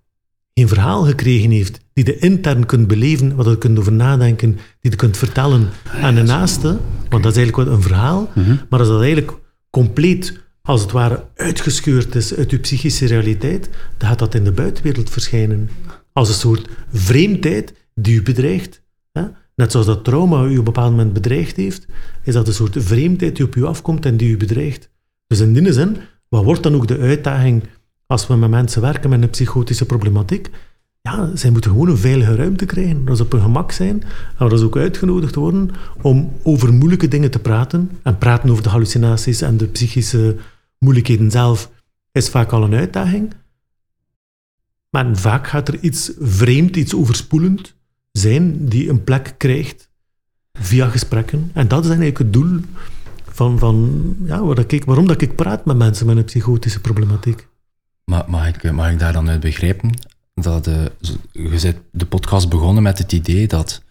geen 0.53 0.67
verhaal 0.67 1.03
gekregen 1.03 1.51
heeft, 1.51 1.79
die 1.93 2.05
je 2.05 2.17
intern 2.17 2.65
kunt 2.65 2.87
beleven, 2.87 3.35
wat 3.35 3.45
je 3.45 3.57
kunt 3.57 3.79
over 3.79 3.91
nadenken, 3.91 4.51
die 4.51 4.91
je 4.91 4.95
kunt 4.95 5.17
vertellen 5.17 5.69
aan 6.01 6.15
de 6.15 6.23
naaste, 6.23 6.79
want 7.09 7.23
dat 7.23 7.31
is 7.31 7.37
eigenlijk 7.37 7.69
wat 7.69 7.77
een 7.77 7.83
verhaal, 7.83 8.29
maar 8.69 8.79
als 8.79 8.87
dat 8.87 9.01
eigenlijk 9.01 9.37
compleet, 9.69 10.41
als 10.61 10.81
het 10.81 10.91
ware, 10.91 11.25
uitgescheurd 11.35 12.15
is 12.15 12.35
uit 12.35 12.51
je 12.51 12.57
psychische 12.57 13.05
realiteit, 13.05 13.69
dan 13.97 14.09
gaat 14.09 14.19
dat 14.19 14.35
in 14.35 14.43
de 14.43 14.51
buitenwereld 14.51 15.09
verschijnen. 15.09 15.69
Als 16.13 16.29
een 16.29 16.35
soort 16.35 16.69
vreemdheid 16.91 17.73
die 17.95 18.15
u 18.15 18.23
bedreigt. 18.23 18.81
Hè? 19.11 19.23
Net 19.55 19.71
zoals 19.71 19.85
dat 19.85 20.03
trauma 20.03 20.43
u 20.43 20.51
op 20.51 20.57
een 20.57 20.63
bepaald 20.63 20.91
moment 20.91 21.13
bedreigd 21.13 21.55
heeft, 21.55 21.85
is 22.23 22.33
dat 22.33 22.47
een 22.47 22.53
soort 22.53 22.75
vreemdheid 22.79 23.35
die 23.35 23.45
op 23.45 23.55
u 23.55 23.63
afkomt 23.63 24.05
en 24.05 24.17
die 24.17 24.29
u 24.29 24.37
bedreigt. 24.37 24.89
Dus 25.27 25.39
in 25.39 25.53
die 25.53 25.73
zin, 25.73 25.97
wat 26.29 26.43
wordt 26.43 26.63
dan 26.63 26.75
ook 26.75 26.87
de 26.87 26.97
uitdaging 26.97 27.63
als 28.13 28.27
we 28.27 28.35
met 28.35 28.49
mensen 28.49 28.81
werken 28.81 29.09
met 29.09 29.21
een 29.21 29.29
psychotische 29.29 29.85
problematiek? 29.85 30.49
Ja, 31.01 31.35
zij 31.35 31.51
moeten 31.51 31.71
gewoon 31.71 31.89
een 31.89 31.97
veilige 31.97 32.35
ruimte 32.35 32.65
krijgen, 32.65 33.05
dat 33.05 33.17
ze 33.17 33.23
op 33.23 33.31
hun 33.31 33.41
gemak 33.41 33.71
zijn 33.71 34.03
en 34.37 34.49
dat 34.49 34.59
ze 34.59 34.65
ook 34.65 34.77
uitgenodigd 34.77 35.35
worden 35.35 35.69
om 36.01 36.33
over 36.43 36.73
moeilijke 36.73 37.07
dingen 37.07 37.31
te 37.31 37.39
praten. 37.39 37.91
En 38.03 38.17
praten 38.17 38.49
over 38.49 38.63
de 38.63 38.69
hallucinaties 38.69 39.41
en 39.41 39.57
de 39.57 39.67
psychische 39.67 40.35
moeilijkheden 40.79 41.31
zelf 41.31 41.71
is 42.11 42.29
vaak 42.29 42.51
al 42.51 42.63
een 42.63 42.73
uitdaging. 42.73 43.33
Maar 44.89 45.17
vaak 45.17 45.47
gaat 45.47 45.67
er 45.67 45.79
iets 45.79 46.11
vreemd, 46.19 46.75
iets 46.75 46.95
overspoelend 46.95 47.75
zijn 48.11 48.69
die 48.69 48.89
een 48.89 49.03
plek 49.03 49.35
krijgt 49.37 49.89
via 50.51 50.89
gesprekken. 50.89 51.51
En 51.53 51.67
dat 51.67 51.83
is 51.83 51.89
eigenlijk 51.89 52.17
het 52.17 52.33
doel 52.33 52.59
van, 53.23 53.59
van 53.59 54.01
ja, 54.25 54.43
waar 54.43 54.65
waarom 54.85 55.07
dat 55.07 55.21
ik 55.21 55.35
praat 55.35 55.65
met 55.65 55.77
mensen 55.77 56.05
met 56.05 56.17
een 56.17 56.23
psychotische 56.23 56.81
problematiek. 56.81 57.47
Maar 58.05 58.23
mag 58.27 58.47
ik, 58.47 58.71
mag 58.71 58.91
ik 58.91 58.99
daar 58.99 59.13
dan 59.13 59.29
uit 59.29 59.39
begrijpen 59.39 59.91
dat 60.35 60.67
eh, 60.67 60.85
je 61.31 61.49
bent 61.61 61.77
de 61.91 62.05
podcast 62.05 62.49
begonnen 62.49 62.83
met 62.83 62.97
het 62.97 63.11
idee 63.11 63.47
dat 63.47 63.81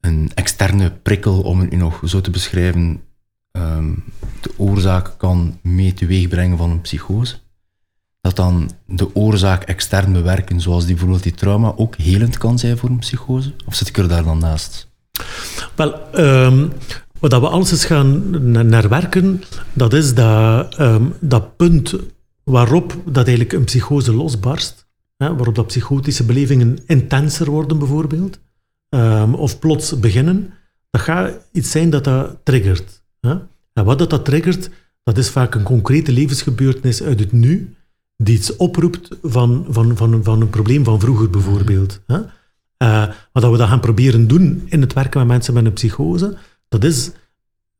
een 0.00 0.30
externe 0.34 0.90
prikkel, 0.90 1.40
om 1.40 1.60
het 1.60 1.70
nu 1.70 1.76
nog 1.76 2.00
zo 2.04 2.20
te 2.20 2.30
beschrijven, 2.30 3.00
ehm, 3.50 3.92
de 4.40 4.50
oorzaak 4.56 5.14
kan 5.18 5.58
mee 5.62 5.94
teweegbrengen 5.94 6.56
van 6.58 6.70
een 6.70 6.80
psychose? 6.80 7.36
Dat 8.20 8.36
dan 8.36 8.70
de 8.86 9.14
oorzaak 9.14 9.62
extern 9.62 10.12
bewerken, 10.12 10.60
zoals 10.60 10.84
die, 10.84 10.92
bijvoorbeeld 10.94 11.22
die 11.22 11.34
trauma, 11.34 11.72
ook 11.76 11.96
helend 11.96 12.38
kan 12.38 12.58
zijn 12.58 12.78
voor 12.78 12.88
een 12.88 12.98
psychose? 12.98 13.54
Of 13.66 13.74
zit 13.74 13.88
ik 13.88 13.98
er 13.98 14.08
daar 14.08 14.24
dan 14.24 14.38
naast? 14.38 14.88
Wel, 15.74 16.10
ehm, 16.12 16.68
wat 17.18 17.30
we 17.40 17.48
alles 17.48 17.70
eens 17.70 17.84
gaan 17.84 18.30
na- 18.50 18.62
naar 18.62 18.88
werken, 18.88 19.42
dat 19.72 19.92
is 19.92 20.14
dat, 20.14 20.74
ehm, 20.74 21.04
dat 21.20 21.56
punt 21.56 21.94
waarop 22.50 22.96
dat 23.04 23.26
eigenlijk 23.26 23.52
een 23.52 23.64
psychose 23.64 24.14
losbarst, 24.14 24.86
hè, 25.16 25.36
waarop 25.36 25.54
dat 25.54 25.66
psychotische 25.66 26.24
belevingen 26.24 26.78
intenser 26.86 27.50
worden 27.50 27.78
bijvoorbeeld, 27.78 28.38
ehm, 28.88 29.34
of 29.34 29.58
plots 29.58 30.00
beginnen, 30.00 30.52
dat 30.90 31.00
gaat 31.00 31.48
iets 31.52 31.70
zijn 31.70 31.90
dat 31.90 32.04
dat 32.04 32.38
triggert. 32.42 33.02
Hè. 33.20 33.34
En 33.72 33.84
wat 33.84 33.98
dat, 33.98 34.10
dat 34.10 34.24
triggert, 34.24 34.70
dat 35.02 35.18
is 35.18 35.30
vaak 35.30 35.54
een 35.54 35.62
concrete 35.62 36.12
levensgebeurtenis 36.12 37.02
uit 37.02 37.20
het 37.20 37.32
nu, 37.32 37.76
die 38.16 38.36
iets 38.36 38.56
oproept 38.56 39.08
van, 39.22 39.66
van, 39.68 39.96
van, 39.96 40.24
van 40.24 40.40
een 40.40 40.50
probleem 40.50 40.84
van 40.84 41.00
vroeger 41.00 41.30
bijvoorbeeld. 41.30 42.00
Hè. 42.06 42.20
Eh, 42.76 43.08
wat 43.32 43.42
dat 43.42 43.50
we 43.50 43.58
dan 43.58 43.68
gaan 43.68 43.80
proberen 43.80 44.26
doen 44.26 44.62
in 44.66 44.80
het 44.80 44.92
werken 44.92 45.18
met 45.18 45.28
mensen 45.28 45.54
met 45.54 45.64
een 45.64 45.72
psychose, 45.72 46.36
dat 46.68 46.84
is 46.84 47.10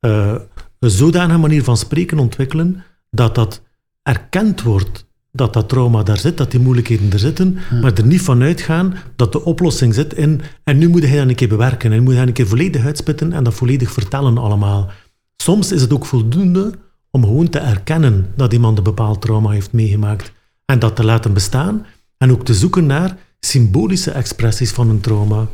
eh, 0.00 0.34
een 0.78 0.90
zodanige 0.90 1.38
manier 1.38 1.64
van 1.64 1.76
spreken 1.76 2.18
ontwikkelen 2.18 2.84
dat 3.10 3.34
dat 3.34 3.62
erkend 4.06 4.62
wordt 4.62 5.06
dat 5.32 5.52
dat 5.52 5.68
trauma 5.68 6.02
daar 6.02 6.18
zit, 6.18 6.36
dat 6.36 6.50
die 6.50 6.60
moeilijkheden 6.60 7.12
er 7.12 7.18
zitten, 7.18 7.58
maar 7.80 7.92
er 7.92 8.06
niet 8.06 8.22
van 8.22 8.42
uitgaan 8.42 8.94
dat 9.16 9.32
de 9.32 9.44
oplossing 9.44 9.94
zit 9.94 10.14
in 10.14 10.40
en 10.64 10.78
nu 10.78 10.88
moet 10.88 11.06
hij 11.06 11.16
dat 11.18 11.28
een 11.28 11.34
keer 11.34 11.48
bewerken 11.48 11.92
en 11.92 12.02
moet 12.02 12.08
hij 12.08 12.18
dat 12.18 12.28
een 12.28 12.34
keer 12.34 12.46
volledig 12.46 12.84
uitspitten 12.84 13.32
en 13.32 13.44
dat 13.44 13.54
volledig 13.54 13.92
vertellen 13.92 14.38
allemaal. 14.38 14.90
Soms 15.36 15.72
is 15.72 15.82
het 15.82 15.92
ook 15.92 16.06
voldoende 16.06 16.72
om 17.10 17.24
gewoon 17.24 17.48
te 17.48 17.58
erkennen 17.58 18.26
dat 18.36 18.52
iemand 18.52 18.78
een 18.78 18.84
bepaald 18.84 19.20
trauma 19.20 19.50
heeft 19.50 19.72
meegemaakt 19.72 20.32
en 20.64 20.78
dat 20.78 20.96
te 20.96 21.04
laten 21.04 21.32
bestaan 21.32 21.86
en 22.18 22.32
ook 22.32 22.44
te 22.44 22.54
zoeken 22.54 22.86
naar 22.86 23.16
symbolische 23.40 24.10
expressies 24.10 24.70
van 24.70 24.90
een 24.90 25.00
trauma. 25.00 25.46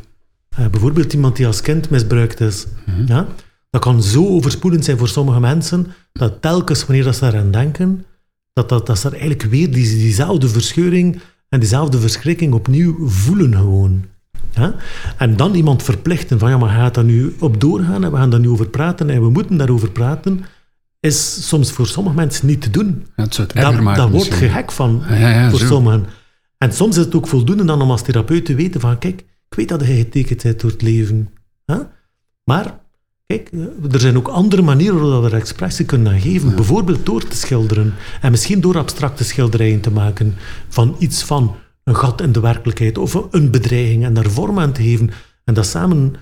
Eh, 0.48 0.66
bijvoorbeeld 0.66 1.12
iemand 1.12 1.36
die 1.36 1.46
als 1.46 1.60
kind 1.60 1.90
misbruikt 1.90 2.40
is. 2.40 2.66
ja? 3.06 3.26
Dat 3.70 3.80
kan 3.80 4.02
zo 4.02 4.28
overspoelend 4.28 4.84
zijn 4.84 4.98
voor 4.98 5.08
sommige 5.08 5.40
mensen, 5.40 5.86
dat 6.12 6.42
telkens 6.42 6.86
wanneer 6.86 7.04
dat 7.04 7.14
ze 7.14 7.20
daaraan 7.20 7.50
denken, 7.50 8.04
dat, 8.52 8.68
dat, 8.68 8.86
dat 8.86 8.98
ze 8.98 9.06
er 9.06 9.12
eigenlijk 9.12 9.42
weer 9.42 9.70
die, 9.72 9.96
diezelfde 9.96 10.48
verscheuring 10.48 11.20
en 11.48 11.60
diezelfde 11.60 12.00
verschrikking 12.00 12.52
opnieuw 12.52 13.08
voelen 13.08 13.54
gewoon. 13.54 14.04
Ja? 14.54 14.74
En 15.18 15.36
dan 15.36 15.54
iemand 15.54 15.82
verplichten 15.82 16.38
van 16.38 16.50
ja, 16.50 16.58
maar 16.58 16.70
gaat 16.70 16.94
daar 16.94 17.04
nu 17.04 17.34
op 17.38 17.60
doorgaan 17.60 18.04
en 18.04 18.10
we 18.10 18.16
gaan 18.16 18.30
daar 18.30 18.40
nu 18.40 18.48
over 18.48 18.68
praten 18.68 19.10
en 19.10 19.22
we 19.22 19.30
moeten 19.30 19.56
daarover 19.56 19.90
praten, 19.90 20.44
is 21.00 21.48
soms 21.48 21.72
voor 21.72 21.86
sommige 21.86 22.16
mensen 22.16 22.46
niet 22.46 22.62
te 22.62 22.70
doen. 22.70 23.06
Ja, 23.16 23.22
het 23.22 23.52
Daar, 23.54 24.10
wordt 24.10 24.34
gek 24.34 24.72
van 24.72 25.02
Ja, 25.08 25.14
ja, 25.14 25.30
ja, 25.30 25.50
voor 25.50 25.58
zo. 25.58 25.66
sommigen. 25.66 26.06
En 26.58 26.72
soms 26.72 26.96
is 26.96 27.04
het 27.04 27.14
ook 27.14 27.26
voldoende 27.26 27.64
dan 27.64 27.82
om 27.82 27.90
als 27.90 28.02
therapeut 28.02 28.44
te 28.44 28.54
weten 28.54 28.80
van 28.80 28.98
kijk, 28.98 29.20
ik 29.48 29.56
weet 29.56 29.68
dat 29.68 29.86
je 29.86 29.94
getekend 29.94 30.42
bent 30.42 30.60
door 30.60 30.70
het 30.70 30.82
leven. 30.82 31.30
Maar 32.44 32.80
kijk, 33.26 33.48
eh, 33.52 33.92
er 33.92 34.00
zijn 34.00 34.16
ook 34.16 34.28
andere 34.28 34.62
manieren 34.62 35.00
waarop 35.00 35.22
we 35.22 35.30
er 35.30 35.36
expressie 35.36 35.84
kunnen 35.84 36.12
aan 36.12 36.20
geven. 36.20 36.54
Bijvoorbeeld 36.54 37.06
door 37.06 37.28
te 37.28 37.36
schilderen. 37.36 37.94
En 38.20 38.30
misschien 38.30 38.60
door 38.60 38.78
abstracte 38.78 39.24
schilderijen 39.24 39.80
te 39.80 39.90
maken 39.90 40.34
van 40.68 40.96
iets 40.98 41.22
van 41.22 41.56
een 41.84 41.96
gat 41.96 42.20
in 42.20 42.32
de 42.32 42.40
werkelijkheid 42.40 42.98
of 42.98 43.26
een 43.30 43.50
bedreiging 43.50 44.04
en 44.04 44.14
daar 44.14 44.30
vorm 44.30 44.58
aan 44.58 44.72
te 44.72 44.82
geven. 44.82 45.10
En 45.44 45.54
dat 45.54 45.66
samen 45.66 46.14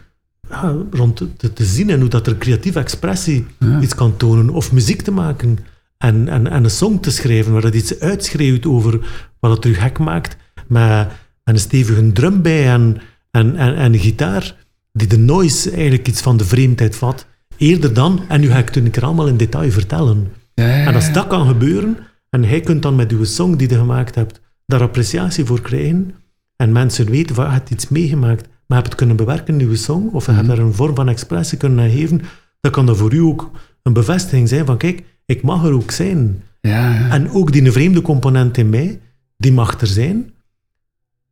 ja, 0.48 0.76
rond 0.90 1.16
te, 1.36 1.52
te 1.52 1.64
zien 1.64 1.90
en 1.90 2.00
hoe 2.00 2.08
dat 2.08 2.26
er 2.26 2.38
creatieve 2.38 2.78
expressie 2.78 3.46
iets 3.80 3.94
kan 3.94 4.16
tonen. 4.16 4.50
Of 4.50 4.72
muziek 4.72 5.02
te 5.02 5.10
maken 5.10 5.58
en, 5.98 6.28
en, 6.28 6.46
en 6.46 6.64
een 6.64 6.70
song 6.70 7.00
te 7.00 7.10
schrijven 7.10 7.52
waar 7.52 7.62
dat 7.62 7.74
iets 7.74 7.98
uitschreeuwt 8.00 8.66
over 8.66 9.00
wat 9.40 9.56
het 9.56 9.64
u 9.64 9.74
gek 9.74 9.98
maakt. 9.98 10.36
Met, 10.54 11.06
met 11.44 11.54
een 11.54 11.58
stevige 11.58 12.12
drum 12.12 12.42
bij 12.42 12.68
en, 12.72 13.00
en, 13.30 13.56
en, 13.56 13.76
en 13.76 13.92
een 13.92 13.98
gitaar 13.98 14.56
die 14.92 15.06
de 15.06 15.18
noise 15.18 15.70
eigenlijk 15.70 16.08
iets 16.08 16.20
van 16.20 16.36
de 16.36 16.44
vreemdheid 16.44 16.96
vat. 16.96 17.26
Eerder 17.56 17.94
dan, 17.94 18.20
en 18.28 18.40
nu 18.40 18.48
ga 18.48 18.58
ik 18.58 18.66
het 18.66 18.76
een 18.76 18.90
keer 18.90 19.04
allemaal 19.04 19.28
in 19.28 19.36
detail 19.36 19.70
vertellen. 19.70 20.32
Ja, 20.54 20.66
ja, 20.66 20.86
En 20.86 20.94
als 20.94 21.12
dat 21.12 21.26
kan 21.26 21.46
gebeuren, 21.46 21.98
en 22.30 22.42
jij 22.42 22.60
kunt 22.60 22.82
dan 22.82 22.94
met 22.94 23.12
uw 23.12 23.24
song 23.24 23.56
die 23.56 23.68
je 23.68 23.74
gemaakt 23.74 24.14
hebt, 24.14 24.40
daar 24.66 24.82
appreciatie 24.82 25.44
voor 25.44 25.60
krijgen, 25.60 26.14
en 26.56 26.72
mensen 26.72 27.10
weten 27.10 27.34
van, 27.34 27.44
je 27.44 27.50
hebt 27.50 27.70
iets 27.70 27.88
meegemaakt, 27.88 28.42
maar 28.42 28.50
je 28.66 28.74
hebt 28.74 28.86
het 28.86 28.94
kunnen 28.94 29.16
bewerken 29.16 29.60
in 29.60 29.70
je 29.70 29.76
song, 29.76 30.08
of 30.12 30.26
je 30.26 30.32
hebt 30.32 30.48
daar 30.48 30.58
een 30.58 30.74
vorm 30.74 30.94
van 30.94 31.08
expressie 31.08 31.58
kunnen 31.58 31.90
geven, 31.90 32.20
dan 32.60 32.72
kan 32.72 32.86
dat 32.86 32.96
voor 32.96 33.14
u 33.14 33.18
ook 33.18 33.50
een 33.82 33.92
bevestiging 33.92 34.48
zijn 34.48 34.66
van, 34.66 34.76
kijk, 34.76 35.02
ik 35.26 35.42
mag 35.42 35.64
er 35.64 35.72
ook 35.72 35.90
zijn. 35.90 36.42
Ja, 36.60 36.94
ja. 36.94 37.10
En 37.10 37.30
ook 37.30 37.52
die 37.52 37.72
vreemde 37.72 38.02
component 38.02 38.56
in 38.56 38.70
mij, 38.70 39.00
die 39.36 39.52
mag 39.52 39.80
er 39.80 39.86
zijn, 39.86 40.32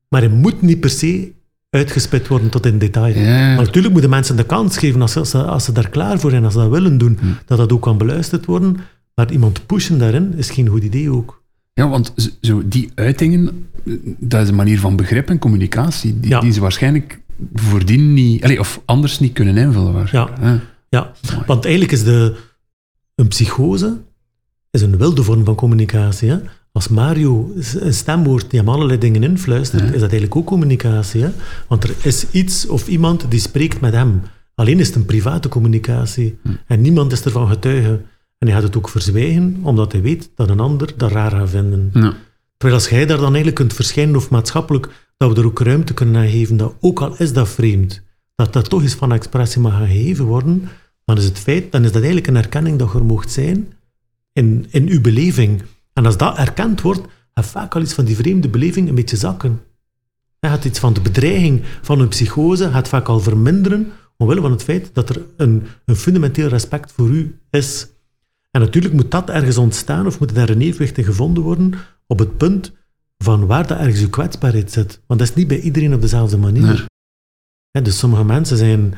maar 0.09 0.21
hij 0.21 0.31
moet 0.31 0.63
niet 0.63 0.81
per 0.81 0.91
se 0.91 1.33
uitgespit 1.71 2.29
worden 2.29 2.49
tot 2.51 2.67
in 2.67 2.79
detail. 2.79 3.15
Ja. 3.19 3.55
Maar 3.55 3.65
natuurlijk 3.65 3.93
moeten 3.93 4.11
mensen 4.11 4.37
de 4.37 4.45
kans 4.47 4.79
geven, 4.79 5.01
als 5.03 5.13
ze, 5.13 5.19
als 5.19 5.31
ze, 5.31 5.43
als 5.45 5.65
ze 5.65 5.73
daar 5.73 5.89
klaar 5.89 6.19
voor 6.21 6.31
zijn, 6.31 6.45
als 6.45 6.53
ze 6.53 6.59
dat 6.59 6.71
willen 6.71 6.99
doen, 6.99 7.19
dat 7.47 7.59
dat 7.59 7.73
ook 7.73 7.83
kan 7.83 7.99
beluisterd 7.99 8.47
worden. 8.47 8.77
Maar 9.15 9.33
iemand 9.33 9.67
pushen 9.67 9.99
daarin 9.99 10.35
is 10.37 10.51
geen 10.51 10.69
goed 10.69 10.83
idee 10.83 11.11
ook. 11.13 11.43
Ja, 11.75 11.89
want 11.89 12.15
zo 12.41 12.63
die 12.69 12.91
uitingen, 12.95 13.69
dat 14.19 14.43
is 14.43 14.49
een 14.49 14.55
manier 14.55 14.81
van 14.81 14.97
begrip 14.97 15.29
en 15.29 15.39
communicatie 15.39 16.21
die, 16.21 16.31
Ja. 16.31 16.41
die 16.41 16.53
ze 16.53 16.61
waarschijnlijk 16.61 17.21
voordien 17.55 18.13
niet, 18.13 18.45
allee, 18.45 18.61
of 18.61 18.81
anders 18.85 19.19
niet 19.19 19.33
kunnen 19.33 19.57
invullen. 19.57 19.93
waarschijnlijk. 19.93 20.39
Ja. 20.41 20.61
Ja, 20.89 21.13
Mooi. 21.33 21.45
want 21.47 21.65
eigenlijk 21.65 21.93
is 21.95 22.05
de, 22.05 22.37
een 23.15 23.29
psychose 23.29 23.97
is 24.71 24.83
een 24.83 24.97
wilde 24.99 25.23
vorm 25.23 25.45
van 25.45 25.55
communicatie. 25.55 26.31
Hè? 26.31 26.37
Als 26.79 26.89
Mario 26.89 27.53
een 27.79 27.95
stem 27.95 28.25
hoort 28.25 28.51
die 28.51 28.59
hem 28.59 28.69
allerlei 28.69 28.99
dingen 28.99 29.23
influistert, 29.23 29.83
is 29.83 29.91
dat 29.91 30.01
eigenlijk 30.01 30.37
ook 30.37 30.47
communicatie. 30.47 31.23
Hè? 31.23 31.31
Want 31.69 31.85
er 31.85 31.95
is 32.03 32.31
iets 32.31 32.67
of 32.67 32.89
iemand 32.89 33.31
die 33.31 33.41
spreekt 33.41 33.81
met 33.81 33.93
hem. 33.93 34.23
Alleen 34.55 34.79
is 34.81 34.87
het 34.87 34.97
een 34.97 35.05
private 35.05 35.49
communicatie. 35.49 36.39
En 36.67 36.81
niemand 36.81 37.13
is 37.13 37.25
ervan 37.25 37.49
getuige. 37.49 38.01
En 38.39 38.47
hij 38.47 38.53
gaat 38.53 38.63
het 38.63 38.77
ook 38.77 38.89
verzwijgen, 38.89 39.59
omdat 39.63 39.93
hij 39.93 40.03
weet 40.03 40.31
dat 40.35 40.49
een 40.49 40.61
ander 40.61 40.93
dat 40.97 41.11
raar 41.11 41.31
gaat 41.31 41.51
vinden. 41.51 41.91
Ja. 41.93 42.15
Terwijl 42.57 42.81
als 42.81 42.89
jij 42.89 43.07
daar 43.07 43.17
dan 43.17 43.27
eigenlijk 43.27 43.55
kunt 43.55 43.73
verschijnen, 43.75 44.17
of 44.17 44.31
maatschappelijk, 44.31 44.89
dat 45.17 45.33
we 45.33 45.41
er 45.41 45.47
ook 45.47 45.61
ruimte 45.61 45.95
kunnen 45.95 46.17
aan 46.17 46.29
geven, 46.29 46.57
dat 46.57 46.75
ook 46.81 47.01
al 47.01 47.15
is 47.17 47.33
dat 47.33 47.49
vreemd, 47.49 48.03
dat 48.35 48.53
dat 48.53 48.69
toch 48.69 48.83
eens 48.83 48.95
van 48.95 49.13
expressie 49.13 49.61
mag 49.61 49.79
gegeven 49.79 50.25
worden, 50.25 50.69
dan 51.05 51.17
is 51.17 51.25
het 51.25 51.39
feit, 51.39 51.73
dan 51.73 51.83
is 51.83 51.93
dat 51.93 52.03
eigenlijk 52.03 52.27
een 52.27 52.37
erkenning 52.37 52.79
dat 52.79 52.93
je 52.93 52.99
er 52.99 53.05
mocht 53.05 53.33
zijn 53.33 53.73
in, 54.33 54.67
in 54.71 54.89
uw 54.89 55.01
beleving. 55.01 55.63
En 55.99 56.07
als 56.07 56.17
dat 56.17 56.37
erkend 56.37 56.81
wordt, 56.81 57.01
gaat 57.35 57.47
vaak 57.47 57.75
al 57.75 57.81
iets 57.81 57.93
van 57.93 58.05
die 58.05 58.17
vreemde 58.17 58.49
beleving 58.49 58.89
een 58.89 58.95
beetje 58.95 59.17
zakken. 59.17 59.63
Hij 60.41 60.51
gaat 60.51 60.65
iets 60.65 60.79
van 60.79 60.93
de 60.93 61.01
bedreiging 61.01 61.63
van 61.83 62.01
een 62.01 62.09
psychose 62.09 62.71
gaat 62.71 62.89
vaak 62.89 63.09
al 63.09 63.21
verminderen, 63.21 63.93
omwille 64.17 64.41
van 64.41 64.51
het 64.51 64.63
feit 64.63 64.91
dat 64.93 65.09
er 65.09 65.23
een, 65.37 65.67
een 65.85 65.97
fundamenteel 65.97 66.49
respect 66.49 66.93
voor 66.93 67.09
u 67.09 67.39
is. 67.51 67.89
En 68.51 68.61
natuurlijk 68.61 68.95
moet 68.95 69.11
dat 69.11 69.31
ergens 69.31 69.57
ontstaan, 69.57 70.07
of 70.07 70.19
moet 70.19 70.35
daar 70.35 70.49
een 70.49 70.61
evenwicht 70.61 70.99
in 70.99 71.05
gevonden 71.05 71.43
worden, 71.43 71.73
op 72.07 72.19
het 72.19 72.37
punt 72.37 72.73
van 73.17 73.47
waar 73.47 73.67
dat 73.67 73.79
ergens 73.79 74.01
uw 74.01 74.11
kwetsbaarheid 74.11 74.73
zit. 74.73 75.01
Want 75.07 75.21
dat 75.21 75.29
is 75.29 75.35
niet 75.35 75.49
bij 75.49 75.61
iedereen 75.61 75.95
op 75.95 76.01
dezelfde 76.01 76.37
manier. 76.37 76.87
Nee. 77.73 77.83
Dus 77.83 77.99
sommige 77.99 78.25
mensen 78.25 78.57
zijn, 78.57 78.95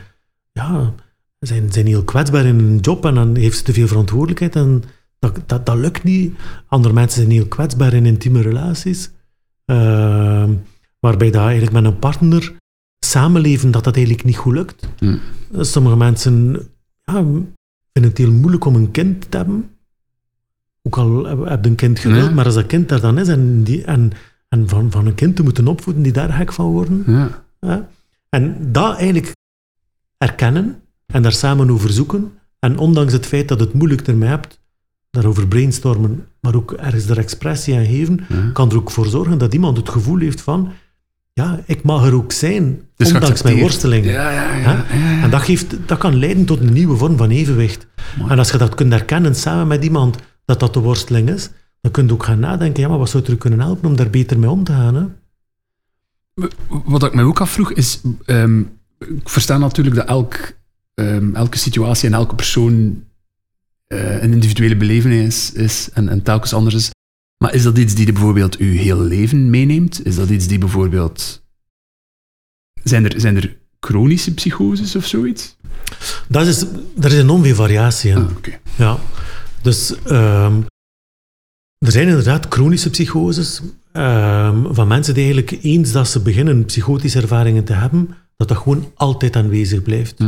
ja, 0.53 0.95
zijn, 1.39 1.73
zijn 1.73 1.87
heel 1.87 2.05
kwetsbaar 2.05 2.45
in 2.45 2.59
hun 2.59 2.79
job 2.79 3.05
en 3.05 3.15
dan 3.15 3.37
heeft 3.37 3.57
ze 3.57 3.63
te 3.63 3.73
veel 3.73 3.89
verantwoordelijkheid 3.89 4.57
en 4.57 4.83
dat, 5.21 5.41
dat, 5.47 5.67
dat 5.67 5.77
lukt 5.77 6.05
niet. 6.05 6.35
Andere 6.67 6.95
mensen 6.95 7.21
zijn 7.21 7.33
heel 7.33 7.47
kwetsbaar 7.47 7.93
in 7.93 8.07
intieme 8.07 8.41
relaties, 8.41 9.11
ehm, 9.65 10.53
waarbij 11.01 11.31
dat 11.31 11.43
eigenlijk 11.43 11.73
met 11.73 11.85
een 11.85 11.99
partner 11.99 12.53
samenleven 12.99 13.71
dat 13.71 13.85
dat 13.85 13.97
eigenlijk 13.97 14.25
niet 14.25 14.37
goed 14.37 14.55
lukt. 14.55 14.89
Hm. 14.99 15.17
Sommige 15.61 15.97
mensen 15.97 16.53
ja, 17.05 17.15
vinden 17.93 18.11
het 18.11 18.19
heel 18.19 18.33
moeilijk 18.33 18.65
om 18.65 18.75
een 18.75 18.91
kind 18.91 19.31
te 19.31 19.37
hebben. 19.37 19.71
Ook 20.83 20.99
al 20.99 21.25
heb 21.27 21.65
je 21.65 21.71
een 21.71 21.77
kind 21.77 21.99
gewild, 21.99 22.29
Ja. 22.29 22.35
maar 22.35 22.45
als 22.45 22.55
dat 22.55 22.67
kind 22.67 22.89
daar 22.89 23.01
dan 23.01 23.19
is 23.19 23.29
en, 23.29 23.63
die, 23.63 23.85
en, 23.85 24.13
en 24.49 24.69
van, 24.69 24.91
van 24.91 25.07
een 25.07 25.15
kind 25.15 25.37
te 25.37 25.43
moeten 25.43 25.69
opvoeden 25.69 26.03
die 26.03 26.13
daar 26.13 26.33
gek 26.33 26.53
van 26.53 26.67
worden. 26.67 27.05
Ja. 27.61 27.89
En 28.29 28.73
dat 28.73 28.97
eigenlijk 28.97 29.33
erkennen 30.19 30.83
en 31.07 31.23
daar 31.23 31.33
samen 31.33 31.71
over 31.71 31.91
zoeken. 31.91 32.33
En 32.59 32.79
ondanks 32.79 33.13
het 33.13 33.27
feit 33.27 33.49
dat 33.49 33.61
het 33.61 33.73
moeilijk 33.73 34.07
ermee 34.07 34.29
hebt, 34.29 34.60
daarover 35.11 35.49
brainstormen, 35.49 36.27
maar 36.41 36.55
ook 36.55 36.73
ergens 36.73 37.07
er 37.09 37.19
expressie 37.19 37.77
aan 37.77 37.85
geven, 37.87 38.21
Ja. 38.29 38.51
kan 38.53 38.71
er 38.71 38.77
ook 38.77 38.91
voor 38.91 39.07
zorgen 39.07 39.39
dat 39.39 39.55
iemand 39.55 39.77
het 39.77 39.89
gevoel 39.89 40.19
heeft 40.19 40.41
van 40.41 40.73
ja, 41.33 41.61
ik 41.67 41.83
mag 41.83 42.07
er 42.07 42.15
ook 42.15 42.33
zijn, 42.33 42.81
ondanks 42.97 43.43
mijn 43.43 43.59
worstelingen. 43.59 44.13
Ja, 44.13 44.31
ja. 44.57 44.85
En 45.23 45.31
dat, 45.31 45.43
geeft, 45.43 45.77
dat 45.87 45.99
kan 45.99 46.19
leiden 46.19 46.45
tot 46.45 46.61
een 46.61 46.73
nieuwe 46.73 46.97
vorm 46.97 47.17
van 47.17 47.31
evenwicht. 47.31 47.87
Mooi. 48.19 48.31
En 48.31 48.39
als 48.39 48.51
je 48.51 48.59
dat 48.59 48.75
kunt 48.75 48.93
herkennen 48.93 49.35
samen 49.35 49.67
met 49.67 49.85
iemand 49.85 50.17
dat 50.45 50.61
dat 50.61 50.75
de 50.75 50.81
worsteling 50.81 51.31
is, 51.31 51.51
dan 51.81 51.91
kun 51.93 52.07
je 52.07 52.13
ook 52.13 52.25
gaan 52.25 52.39
nadenken, 52.39 52.83
ja, 52.83 52.89
maar 52.89 52.99
wat 52.99 53.11
zou 53.11 53.25
er 53.25 53.37
kunnen 53.37 53.61
helpen 53.61 53.89
om 53.89 53.97
daar 53.97 54.11
beter 54.11 54.39
mee 54.39 54.51
om 54.51 54.65
te 54.65 54.73
gaan? 54.73 54.95
Hè? 54.95 55.05
Wat 56.85 57.03
ik 57.05 57.15
me 57.15 57.23
ook 57.23 57.41
afvroeg 57.41 57.73
is, 57.73 58.01
ehm, 58.25 58.61
ik 58.99 59.29
versta 59.29 59.59
natuurlijk 59.59 59.97
dat 59.97 60.07
elk, 60.07 60.53
ehm, 60.95 61.35
elke 61.35 61.59
situatie 61.59 62.09
en 62.09 62.15
elke 62.15 62.35
persoon 62.35 63.05
eh, 63.95 64.23
een 64.23 64.33
individuele 64.33 64.77
belevenis 64.77 65.53
is, 65.53 65.53
is 65.53 65.91
en, 65.93 66.09
en 66.09 66.23
telkens 66.23 66.53
anders 66.53 66.75
is. 66.75 66.91
Maar 67.45 67.55
is 67.55 67.63
dat 67.63 67.79
iets 67.79 67.95
die 67.95 68.13
bijvoorbeeld 68.13 68.57
uw 68.57 68.73
hele 68.73 69.03
leven 69.03 69.51
meeneemt? 69.51 70.07
Is 70.07 70.17
dat 70.17 70.31
iets 70.31 70.47
die 70.47 70.59
bijvoorbeeld... 70.59 71.43
Zijn 72.83 73.05
er, 73.05 73.21
zijn 73.21 73.37
er 73.37 73.57
chronische 73.81 74.35
psychoses 74.35 74.97
of 74.97 75.07
zoiets? 75.07 75.57
Dat 76.29 76.47
is, 76.47 76.63
er 77.01 77.13
is 77.13 77.19
enorm 77.19 77.43
veel 77.43 77.55
variatie 77.55 78.11
in. 78.11 78.17
Ah, 78.17 78.37
oké. 78.37 78.59
Ja. 78.77 78.99
Dus 79.63 80.03
ehm, 80.03 80.61
er 81.79 81.93
zijn 81.93 82.09
inderdaad 82.09 82.47
chronische 82.49 82.91
psychoses 82.91 83.61
ehm, 83.93 84.73
van 84.73 84.89
mensen 84.89 85.15
die 85.15 85.25
eigenlijk 85.25 85.63
eens 85.63 85.93
dat 85.93 86.09
ze 86.09 86.21
beginnen 86.21 86.65
psychotische 86.65 87.21
ervaringen 87.21 87.65
te 87.65 87.73
hebben, 87.73 88.17
dat 88.37 88.49
dat 88.49 88.59
gewoon 88.59 88.93
altijd 88.95 89.37
aanwezig 89.37 89.83
blijft. 89.83 90.19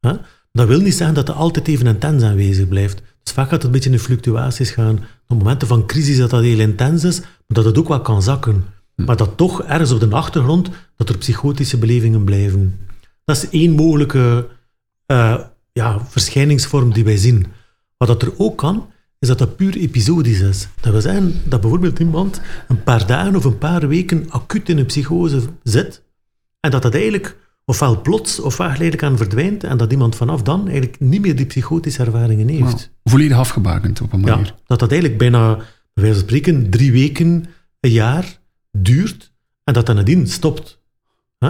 Hè? 0.00 0.12
Dat 0.52 0.68
wil 0.68 0.80
niet 0.80 0.94
zeggen 0.94 1.14
dat 1.14 1.28
het 1.28 1.36
altijd 1.36 1.68
even 1.68 1.86
intens 1.86 2.22
aanwezig 2.22 2.68
blijft. 2.68 3.02
Dus 3.22 3.32
vaak 3.32 3.44
gaat 3.44 3.54
het 3.54 3.64
een 3.64 3.70
beetje 3.70 3.90
in 3.90 3.98
fluctuaties 3.98 4.70
gaan. 4.70 5.04
Op 5.28 5.38
momenten 5.38 5.68
van 5.68 5.86
crisis 5.86 6.16
dat 6.16 6.30
dat 6.30 6.42
heel 6.42 6.58
intens 6.58 7.04
is, 7.04 7.20
maar 7.20 7.30
dat 7.46 7.64
het 7.64 7.78
ook 7.78 7.88
wel 7.88 8.00
kan 8.00 8.22
zakken. 8.22 8.64
Maar 8.94 9.16
dat 9.16 9.36
toch 9.36 9.62
ergens 9.62 9.90
op 9.90 10.00
de 10.00 10.08
achtergrond 10.08 10.70
dat 10.96 11.08
er 11.08 11.18
psychotische 11.18 11.78
belevingen 11.78 12.24
blijven. 12.24 12.78
Dat 13.24 13.36
is 13.36 13.48
één 13.48 13.74
mogelijke 13.74 14.48
eh, 15.06 15.40
ja, 15.72 16.00
verschijningsvorm 16.08 16.92
die 16.92 17.04
wij 17.04 17.16
zien. 17.16 17.46
Wat 17.96 18.08
dat 18.08 18.22
er 18.22 18.32
ook 18.36 18.58
kan, 18.58 18.88
is 19.18 19.28
dat 19.28 19.38
dat 19.38 19.56
puur 19.56 19.76
episodisch 19.76 20.40
is. 20.40 20.68
Dat 20.80 20.92
wil 20.92 21.00
zeggen 21.00 21.34
dat 21.44 21.60
bijvoorbeeld 21.60 21.98
iemand 21.98 22.40
een 22.68 22.82
paar 22.82 23.06
dagen 23.06 23.36
of 23.36 23.44
een 23.44 23.58
paar 23.58 23.88
weken 23.88 24.30
acuut 24.30 24.68
in 24.68 24.78
een 24.78 24.86
psychose 24.86 25.40
zit 25.62 26.02
en 26.60 26.70
dat 26.70 26.82
dat 26.82 26.94
eigenlijk 26.94 27.36
ofwel 27.70 28.00
plots 28.00 28.40
ofwel 28.40 28.70
geleidelijk 28.70 29.02
aan 29.02 29.16
verdwijnt 29.16 29.64
en 29.64 29.76
dat 29.76 29.92
iemand 29.92 30.16
vanaf 30.16 30.42
dan 30.42 30.60
eigenlijk 30.68 31.00
niet 31.00 31.20
meer 31.20 31.36
die 31.36 31.46
psychotische 31.46 32.02
ervaringen 32.04 32.48
heeft. 32.48 32.90
Volledig 33.04 33.36
afgebakend 33.36 34.00
op 34.00 34.12
een 34.12 34.20
manier. 34.20 34.44
Ja, 34.46 34.54
dat 34.66 34.78
dat 34.78 34.90
eigenlijk 34.90 35.20
bijna, 35.20 35.54
bij 35.54 35.64
wijze 36.04 36.18
van 36.18 36.28
spreken, 36.28 36.70
drie 36.70 36.92
weken, 36.92 37.44
een 37.80 37.90
jaar 37.90 38.38
duurt 38.72 39.32
en 39.64 39.74
dat 39.74 39.86
dat 39.86 39.96
nadien 39.96 40.26
stopt. 40.26 40.80
Hè? 41.38 41.48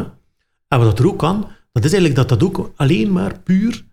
En 0.69 0.79
wat 0.79 0.83
dat 0.83 0.99
er 0.99 1.07
ook 1.07 1.19
kan, 1.19 1.41
dat 1.73 1.85
is 1.85 1.93
eigenlijk 1.93 2.15
dat 2.15 2.29
dat 2.29 2.49
ook 2.49 2.73
alleen 2.77 3.13
maar 3.13 3.41
puur 3.41 3.85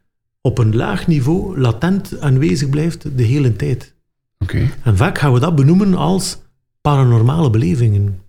op 0.42 0.58
een 0.58 0.76
laag 0.76 1.08
niveau 1.08 1.60
latent 1.60 2.20
aanwezig 2.20 2.70
blijft 2.70 3.18
de 3.18 3.24
hele 3.24 3.56
tijd. 3.56 3.96
Oké. 4.40 4.70
En 4.84 4.98
vaak 4.98 5.18
gaan 5.18 5.34
we 5.34 5.40
dat 5.40 5.56
benoemen 5.56 5.94
als 5.94 6.38
paranormale 6.82 7.50
belevingen. 7.50 8.22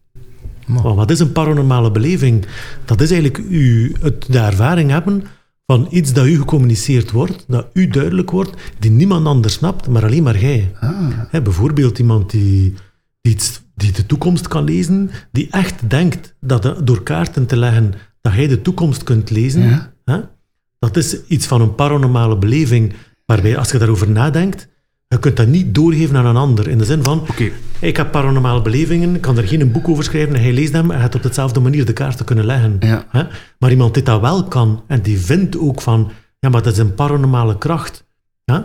Maar- 0.68 0.94
wat 0.94 1.10
is 1.10 1.20
een 1.20 1.32
paranormale 1.32 1.90
beleving? 1.90 2.46
Dat 2.84 3.00
is 3.00 3.10
eigenlijk 3.10 3.44
u, 3.50 3.94
het, 4.00 4.26
de 4.28 4.38
ervaring 4.38 4.90
hebben 4.90 5.24
van 5.66 5.86
iets 5.90 6.12
dat 6.12 6.26
u 6.26 6.36
gecommuniceerd 6.38 7.10
wordt, 7.10 7.44
dat 7.48 7.66
u 7.72 7.88
duidelijk 7.88 8.30
wordt, 8.30 8.54
die 8.78 8.90
niemand 8.90 9.26
anders 9.26 9.54
snapt, 9.54 9.88
maar 9.88 10.04
alleen 10.04 10.22
maar 10.22 10.38
jij. 10.38 10.72
Ah, 10.80 10.90
Hè, 11.30 11.42
bijvoorbeeld 11.42 11.98
iemand 11.98 12.30
die, 12.30 12.74
die, 13.20 13.32
iets, 13.34 13.62
die 13.74 13.92
de 13.92 14.06
toekomst 14.06 14.48
kan 14.48 14.64
lezen, 14.64 15.10
die 15.32 15.48
echt 15.50 15.90
denkt 15.90 16.34
dat 16.40 16.62
de- 16.62 16.80
door 16.84 17.02
kaarten 17.02 17.46
te 17.46 17.56
leggen 17.56 17.94
dat 18.20 18.34
jij 18.34 18.46
de 18.48 18.62
toekomst 18.62 19.02
kunt 19.02 19.30
lezen. 19.30 19.90
Ja. 20.04 20.30
Dat 20.78 20.96
is 20.96 21.16
iets 21.26 21.46
van 21.46 21.60
een 21.60 21.74
paranormale 21.74 22.38
beleving, 22.38 22.92
waarbij 23.26 23.56
als 23.56 23.70
je 23.70 23.78
daarover 23.78 24.10
nadenkt, 24.10 24.68
je 25.08 25.18
kunt 25.18 25.36
dat 25.36 25.46
niet 25.46 25.74
doorgeven 25.74 26.16
aan 26.16 26.26
een 26.26 26.36
ander. 26.36 26.68
In 26.68 26.78
de 26.78 26.84
zin 26.84 27.02
van, 27.02 27.20
Oké. 27.20 27.50
ik 27.80 27.96
heb 27.96 28.10
paranormale 28.10 28.62
belevingen, 28.62 29.14
ik 29.14 29.20
kan 29.20 29.36
er 29.38 29.48
geen 29.48 29.72
boek 29.72 29.88
over 29.88 30.04
schrijven 30.04 30.34
en 30.34 30.42
hij 30.42 30.52
leest 30.52 30.72
hem 30.72 30.90
en 30.90 31.00
gaat 31.00 31.14
op 31.14 31.22
dezelfde 31.22 31.60
manier 31.60 31.84
de 31.84 31.92
kaarten 31.92 32.24
kunnen 32.24 32.44
leggen. 32.44 32.76
Ja. 32.80 33.06
Hè? 33.10 33.22
Maar 33.58 33.70
iemand 33.70 33.94
die 33.94 34.02
dat 34.02 34.20
wel 34.20 34.44
kan 34.44 34.82
en 34.86 35.02
die 35.02 35.18
vindt 35.18 35.58
ook 35.58 35.80
van, 35.80 36.10
ja, 36.38 36.48
maar 36.48 36.62
dat 36.62 36.72
is 36.72 36.78
een 36.78 36.94
paranormale 36.94 37.58
kracht, 37.58 38.06
hè? 38.44 38.60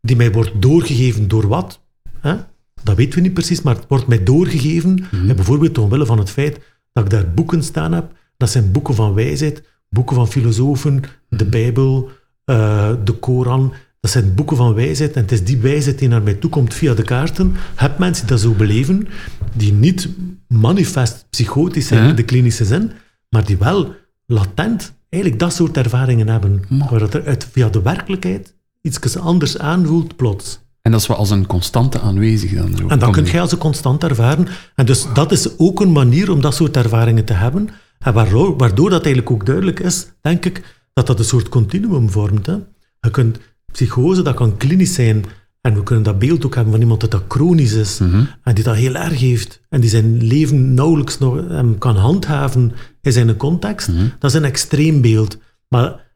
die 0.00 0.16
mij 0.16 0.32
wordt 0.32 0.62
doorgegeven 0.62 1.28
door 1.28 1.48
wat? 1.48 1.80
Hè? 2.20 2.34
Dat 2.82 2.96
weten 2.96 3.14
we 3.14 3.20
niet 3.20 3.34
precies, 3.34 3.62
maar 3.62 3.74
het 3.74 3.84
wordt 3.88 4.06
mij 4.06 4.22
doorgegeven, 4.22 5.04
hè, 5.26 5.34
bijvoorbeeld 5.34 5.78
omwille 5.78 6.06
van 6.06 6.18
het 6.18 6.30
feit 6.30 6.60
dat 6.92 7.04
ik 7.04 7.10
daar 7.10 7.30
boeken 7.34 7.62
staan 7.62 7.92
heb. 7.92 8.12
Dat 8.36 8.50
zijn 8.50 8.72
boeken 8.72 8.94
van 8.94 9.14
wijsheid, 9.14 9.62
boeken 9.88 10.16
van 10.16 10.28
filosofen, 10.28 11.02
de 11.28 11.44
Bijbel, 11.44 12.10
eh, 12.44 12.90
de 13.04 13.12
Koran. 13.12 13.72
Dat 14.00 14.10
zijn 14.10 14.34
boeken 14.34 14.56
van 14.56 14.74
wijsheid 14.74 15.12
en 15.12 15.22
het 15.22 15.32
is 15.32 15.44
die 15.44 15.56
wijsheid 15.56 15.98
die 15.98 16.08
naar 16.08 16.22
mij 16.22 16.34
toe 16.34 16.50
komt 16.50 16.74
via 16.74 16.94
de 16.94 17.02
kaarten. 17.02 17.54
Heb 17.74 17.98
mensen 17.98 18.26
die 18.26 18.36
dat 18.36 18.44
zo 18.44 18.52
beleven, 18.52 19.08
die 19.54 19.72
niet 19.72 20.08
manifest 20.48 21.26
psychotisch 21.30 21.86
zijn 21.86 22.02
Ja. 22.02 22.08
in 22.08 22.16
de 22.16 22.22
klinische 22.22 22.64
zin, 22.64 22.90
maar 23.28 23.44
die 23.44 23.56
wel 23.56 23.94
latent 24.26 24.92
eigenlijk 25.08 25.42
dat 25.42 25.52
soort 25.52 25.76
ervaringen 25.76 26.28
hebben. 26.28 26.62
Waar 26.90 27.00
het 27.00 27.14
er 27.14 27.26
uit, 27.26 27.48
via 27.52 27.68
de 27.68 27.82
werkelijkheid 27.82 28.54
iets 28.82 29.18
anders 29.18 29.58
aanvoelt 29.58 30.16
plots. 30.16 30.60
En 30.82 30.90
dat 30.90 31.00
is 31.00 31.06
wel 31.06 31.16
als 31.16 31.30
een 31.30 31.46
constante 31.46 32.00
aanwezig 32.00 32.54
dan. 32.54 32.90
En 32.90 32.98
dat 32.98 33.10
kun 33.10 33.24
je 33.24 33.40
als 33.40 33.52
een 33.52 33.58
constant 33.58 34.04
ervaren. 34.04 34.46
En 34.74 34.86
dus 34.86 35.06
dat 35.14 35.32
is 35.32 35.58
ook 35.58 35.80
een 35.80 35.92
manier 35.92 36.30
om 36.30 36.40
dat 36.40 36.54
soort 36.54 36.76
ervaringen 36.76 37.24
te 37.24 37.32
hebben. 37.32 37.68
En 37.98 38.12
waardoor, 38.12 38.56
waardoor 38.56 38.90
dat 38.90 39.04
eigenlijk 39.04 39.34
ook 39.34 39.46
duidelijk 39.46 39.80
is, 39.80 40.06
denk 40.20 40.44
ik, 40.44 40.62
dat 40.92 41.06
dat 41.06 41.18
een 41.18 41.24
soort 41.24 41.48
continuum 41.48 42.10
vormt. 42.10 42.46
Hè. 42.46 42.52
Je 43.00 43.10
kunt 43.10 43.38
psychose, 43.78 44.22
dat 44.22 44.34
kan 44.34 44.56
klinisch 44.56 44.94
zijn. 44.94 45.24
En 45.60 45.74
we 45.74 45.82
kunnen 45.82 46.04
dat 46.04 46.18
beeld 46.18 46.46
ook 46.46 46.54
hebben 46.54 46.72
van 46.72 46.82
iemand 46.82 47.00
dat 47.00 47.10
dat 47.10 47.24
chronisch 47.28 47.72
is. 47.72 47.98
Mhm. 47.98 48.24
En 48.42 48.54
die 48.54 48.64
dat 48.64 48.74
heel 48.74 48.94
erg 48.94 49.20
heeft. 49.20 49.60
En 49.68 49.80
die 49.80 49.90
zijn 49.90 50.22
leven 50.22 50.74
nauwelijks 50.74 51.18
nog 51.18 51.48
hem 51.48 51.78
kan 51.78 51.96
handhaven 51.96 52.72
in 53.00 53.12
zijn 53.12 53.36
context. 53.36 53.88
Mhm. 53.88 54.06
Dat 54.18 54.30
is 54.30 54.36
een 54.36 54.44
extreem 54.44 55.00
beeld. 55.00 55.38
Maar 55.68 56.06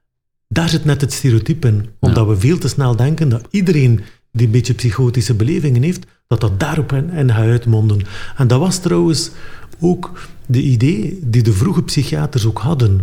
daar 0.48 0.68
zit 0.68 0.84
net 0.84 1.00
het 1.00 1.12
stereotype 1.12 1.68
in. 1.68 1.88
Omdat 2.00 2.26
we 2.26 2.36
veel 2.36 2.58
te 2.58 2.68
snel 2.68 2.96
denken 2.96 3.28
dat 3.28 3.46
iedereen 3.50 4.00
die 4.32 4.46
een 4.46 4.52
beetje 4.52 4.74
psychotische 4.74 5.34
belevingen 5.34 5.82
heeft, 5.82 6.06
dat 6.26 6.40
dat 6.40 6.60
daarop 6.60 6.92
in, 6.92 7.10
in 7.10 7.30
gaat 7.30 7.46
uitmonden. 7.46 8.00
En 8.36 8.46
dat 8.46 8.58
was 8.60 8.78
trouwens 8.78 9.30
ook 9.80 10.10
de 10.46 10.62
idee 10.62 11.18
die 11.22 11.42
de 11.42 11.52
vroege 11.52 11.82
psychiaters 11.82 12.46
ook 12.46 12.58
hadden. 12.58 13.00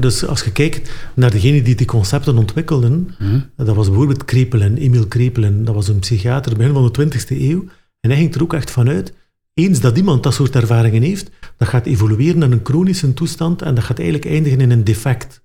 Dus 0.00 0.26
als 0.26 0.42
je 0.42 0.52
kijkt 0.52 0.90
naar 1.14 1.30
degenen 1.30 1.64
die 1.64 1.74
die 1.74 1.86
concepten 1.86 2.38
ontwikkelden, 2.38 3.14
dat 3.56 3.76
was 3.76 3.86
bijvoorbeeld 3.86 4.24
Krepelen, 4.24 4.76
Emil 4.76 5.06
Krepelen, 5.06 5.64
dat 5.64 5.74
was 5.74 5.88
een 5.88 5.98
psychiater 5.98 6.56
begin 6.56 6.72
van 6.72 6.92
de 6.92 7.04
20e 7.04 7.40
eeuw, 7.40 7.64
en 8.00 8.10
hij 8.10 8.18
ging 8.18 8.34
er 8.34 8.42
ook 8.42 8.54
echt 8.54 8.70
vanuit, 8.70 9.14
eens 9.54 9.80
dat 9.80 9.96
iemand 9.96 10.22
dat 10.22 10.34
soort 10.34 10.56
ervaringen 10.56 11.02
heeft, 11.02 11.30
dat 11.56 11.68
gaat 11.68 11.86
evolueren 11.86 12.38
naar 12.38 12.50
een 12.50 12.60
chronische 12.62 13.14
toestand 13.14 13.62
en 13.62 13.74
dat 13.74 13.84
gaat 13.84 13.98
eigenlijk 13.98 14.30
eindigen 14.30 14.60
in 14.60 14.70
een 14.70 14.84
defect. 14.84 15.40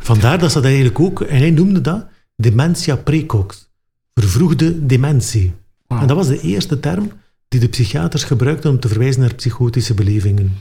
Vandaar 0.00 0.38
dat 0.38 0.50
ze 0.50 0.56
dat 0.56 0.64
eigenlijk 0.64 1.00
ook, 1.00 1.20
en 1.20 1.38
hij 1.38 1.50
noemde 1.50 1.80
dat 1.80 2.06
dementia 2.36 2.96
precox, 2.96 3.70
vervroegde 4.14 4.86
dementie. 4.86 5.52
En 5.88 6.06
dat 6.06 6.16
was 6.16 6.26
de 6.26 6.40
eerste 6.40 6.80
term 6.80 7.12
die 7.48 7.60
de 7.60 7.68
psychiaters 7.68 8.24
gebruikten 8.24 8.70
om 8.70 8.80
te 8.80 8.88
verwijzen 8.88 9.20
naar 9.20 9.34
psychotische 9.34 9.94
belevingen. 9.94 10.58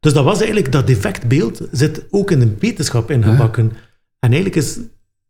Dus 0.00 0.12
dat 0.12 0.24
was 0.24 0.38
eigenlijk, 0.38 0.72
dat 0.72 0.86
defectbeeld 0.86 1.60
zit 1.72 2.04
ook 2.10 2.30
in 2.30 2.38
de 2.38 2.54
wetenschap 2.58 3.10
ingebakken. 3.10 3.72
En 4.18 4.32
eigenlijk 4.32 4.56
is 4.56 4.78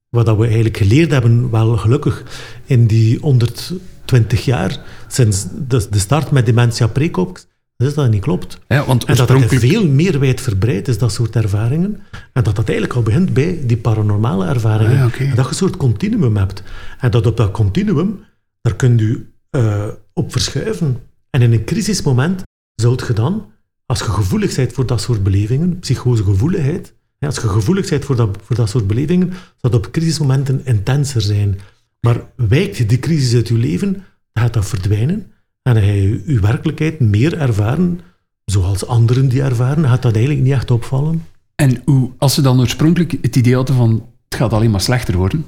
wat 0.09 0.27
dat 0.27 0.37
we 0.37 0.45
eigenlijk 0.45 0.77
geleerd 0.77 1.11
hebben, 1.11 1.51
wel 1.51 1.77
gelukkig 1.77 2.23
in 2.65 2.87
die 2.87 3.19
120 3.19 4.45
jaar, 4.45 4.81
sinds 5.09 5.47
de, 5.69 5.87
de 5.91 5.99
start 5.99 6.31
met 6.31 6.47
dementia 6.47 6.87
precox, 6.87 7.47
dat 7.77 7.89
is 7.89 7.95
dat 7.95 8.11
niet 8.11 8.21
klopt. 8.21 8.59
Ja, 8.69 8.85
want 8.85 9.05
En 9.05 9.17
dat 9.17 9.31
oorspronkelijk... 9.31 9.73
veel 9.73 9.89
meer 9.89 10.19
wijdverbreid 10.19 10.89
is, 10.89 10.99
dat 10.99 11.13
soort 11.13 11.37
ervaringen. 11.37 12.01
En 12.33 12.43
dat 12.43 12.57
dat 12.57 12.69
eigenlijk 12.69 12.97
al 12.97 13.03
begint 13.03 13.33
bij 13.35 13.61
die 13.67 13.77
paranormale 13.77 14.47
ervaringen. 14.47 15.03
Ah, 15.03 15.15
ja. 15.15 15.25
En 15.25 15.35
dat 15.35 15.45
je 15.45 15.51
een 15.51 15.57
soort 15.57 15.77
continuum 15.77 16.37
hebt. 16.37 16.63
En 17.01 17.11
dat 17.11 17.27
op 17.27 17.37
dat 17.37 17.51
continuum, 17.51 18.25
daar 18.63 18.77
kun 18.77 18.99
je 18.99 19.27
eh, 19.51 19.89
op 20.13 20.33
verschuiven. 20.33 21.01
En 21.31 21.43
in 21.43 21.53
een 21.53 21.65
crisismoment 21.65 22.43
zult 22.75 23.07
je 23.07 23.13
dan, 23.13 23.53
als 23.87 23.99
je 23.99 24.05
gevoelig 24.05 24.55
bent 24.57 24.73
voor 24.73 24.87
dat 24.87 25.01
soort 25.01 25.23
belevingen, 25.23 25.79
psychosegevoeligheid, 25.79 26.95
ja, 27.19 27.27
als 27.27 27.37
je 27.37 27.49
gevoelig 27.49 27.89
bent 27.89 28.05
voor 28.05 28.17
dat, 28.17 28.39
voor 28.43 28.57
dat 28.57 28.69
soort 28.69 28.87
belevingen, 28.87 29.31
zal 29.57 29.71
dat 29.71 29.87
op 29.87 29.91
crisismomenten 29.93 30.61
intenser 30.65 31.21
zijn. 31.21 31.59
Maar 32.01 32.21
wijkt 32.37 32.89
die 32.89 32.99
crisis 32.99 33.35
uit 33.35 33.49
je 33.49 33.55
leven, 33.55 33.93
dan 34.33 34.45
gaat 34.45 34.53
dat 34.53 34.67
verdwijnen. 34.67 35.27
En 35.63 35.75
dan 35.75 35.83
ga 35.83 35.89
je 35.91 36.23
je 36.27 36.41
werkelijkheid 36.41 37.01
meer 37.01 37.39
ervaren, 37.39 38.01
zoals 38.45 38.87
anderen 38.87 39.29
die 39.29 39.43
ervaren, 39.43 39.85
gaat 39.85 40.03
dat 40.03 40.15
eigenlijk 40.15 40.45
niet 40.45 40.53
echt 40.53 40.71
opvallen. 40.71 41.25
En 41.55 41.83
hoe, 41.85 42.11
als 42.19 42.35
ze 42.35 42.43
dan 42.43 42.61
oorspronkelijk 42.61 43.17
het 43.23 43.37
idee 43.37 43.55
hadden 43.55 43.77
van 43.77 43.91
het 44.29 44.39
gaat 44.39 44.53
alleen 44.53 44.71
maar 44.71 44.81
slechter 44.81 45.17
worden, 45.17 45.47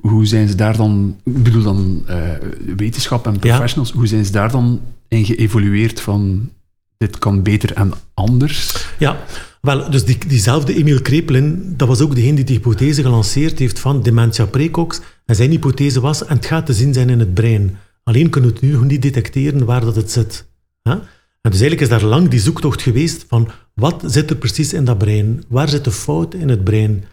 hoe- 0.00 0.26
zijn 0.26 0.48
ze 0.48 0.54
daar 0.54 0.76
dan, 0.76 1.16
ik 1.24 1.42
bedoel 1.42 1.62
dan 1.62 2.02
eh, 2.06 2.30
wetenschap 2.76 3.26
en 3.26 3.38
professionals, 3.38 3.92
hoe 3.92 4.06
zijn 4.06 4.24
ze 4.24 4.32
daar 4.32 4.50
dan 4.50 4.80
in 5.08 5.24
geëvolueerd 5.24 6.00
van 6.00 6.50
dit 6.98 7.18
kan 7.18 7.42
beter 7.42 7.72
en 7.72 7.92
anders? 8.14 8.86
Ja, 8.98 9.24
wel, 9.60 9.90
dus 9.90 10.04
die, 10.04 10.18
diezelfde 10.26 10.74
Emil 10.74 11.00
Krepelin, 11.02 11.74
dat 11.76 11.88
was 11.88 12.00
ook 12.00 12.14
degene 12.14 12.34
die 12.34 12.44
de 12.44 12.52
hypothese 12.52 13.02
gelanceerd 13.02 13.58
heeft 13.58 13.78
van 13.78 14.02
dementia 14.02 14.46
precox. 14.46 15.00
En 15.24 15.34
zijn 15.34 15.50
hypothese 15.50 16.00
was, 16.00 16.24
en 16.24 16.36
het 16.36 16.46
gaat 16.46 16.66
te 16.66 16.72
zien 16.72 16.94
zijn 16.94 17.10
in 17.10 17.18
het 17.18 17.34
brein. 17.34 17.76
Alleen 18.02 18.30
kunnen 18.30 18.50
we 18.50 18.56
het 18.56 18.64
nu 18.64 18.72
nog 18.72 18.84
niet 18.84 19.02
detecteren 19.02 19.64
waar 19.64 19.80
dat 19.80 19.96
het 19.96 20.10
zit. 20.10 20.48
En 20.82 21.52
dus 21.52 21.60
eigenlijk 21.60 21.80
is 21.80 21.88
daar 21.88 22.10
lang 22.10 22.28
die 22.28 22.40
zoektocht 22.40 22.82
geweest 22.82 23.24
van, 23.28 23.48
wat 23.74 24.02
zit 24.06 24.30
er 24.30 24.36
precies 24.36 24.72
in 24.72 24.84
dat 24.84 24.98
brein? 24.98 25.44
Waar 25.48 25.68
zit 25.68 25.84
de 25.84 25.90
fout 25.90 26.34
in 26.34 26.48
het 26.48 26.64
brein? 26.64 27.04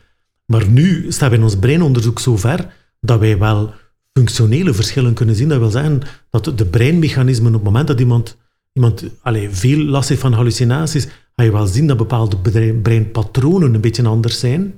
Maar 0.46 0.68
nu 0.68 1.12
staan 1.12 1.30
we 1.30 1.36
in 1.36 1.44
ons 1.44 1.58
breinonderzoek 1.58 2.20
zo 2.20 2.38
ver 2.38 2.74
dat 3.00 3.20
wij 3.20 3.38
wel 3.38 3.74
functionele 4.14 4.74
verschillen 4.74 5.14
kunnen 5.14 5.36
zien. 5.36 5.50
Dat 5.50 5.60
wil 5.60 5.70
zeggen 5.70 6.02
dat 6.30 6.58
de 6.58 6.66
breinmechanismen 6.66 7.48
op 7.48 7.54
het 7.54 7.64
moment 7.64 7.88
dat 7.88 8.00
iemand, 8.00 8.38
iemand 8.74 9.04
allez, 9.22 9.48
veel 9.52 9.78
last 9.78 10.10
heeft 10.10 10.22
van 10.22 10.34
hallucinaties, 10.34 11.08
ga 11.36 11.44
je 11.44 11.52
wel 11.52 11.68
zien 11.68 11.88
dat 11.88 11.98
bepaalde 11.98 12.38
brein- 12.38 12.82
breinpatronen 12.82 13.74
een 13.74 13.82
beetje 13.82 14.08
anders 14.08 14.40
zijn. 14.40 14.74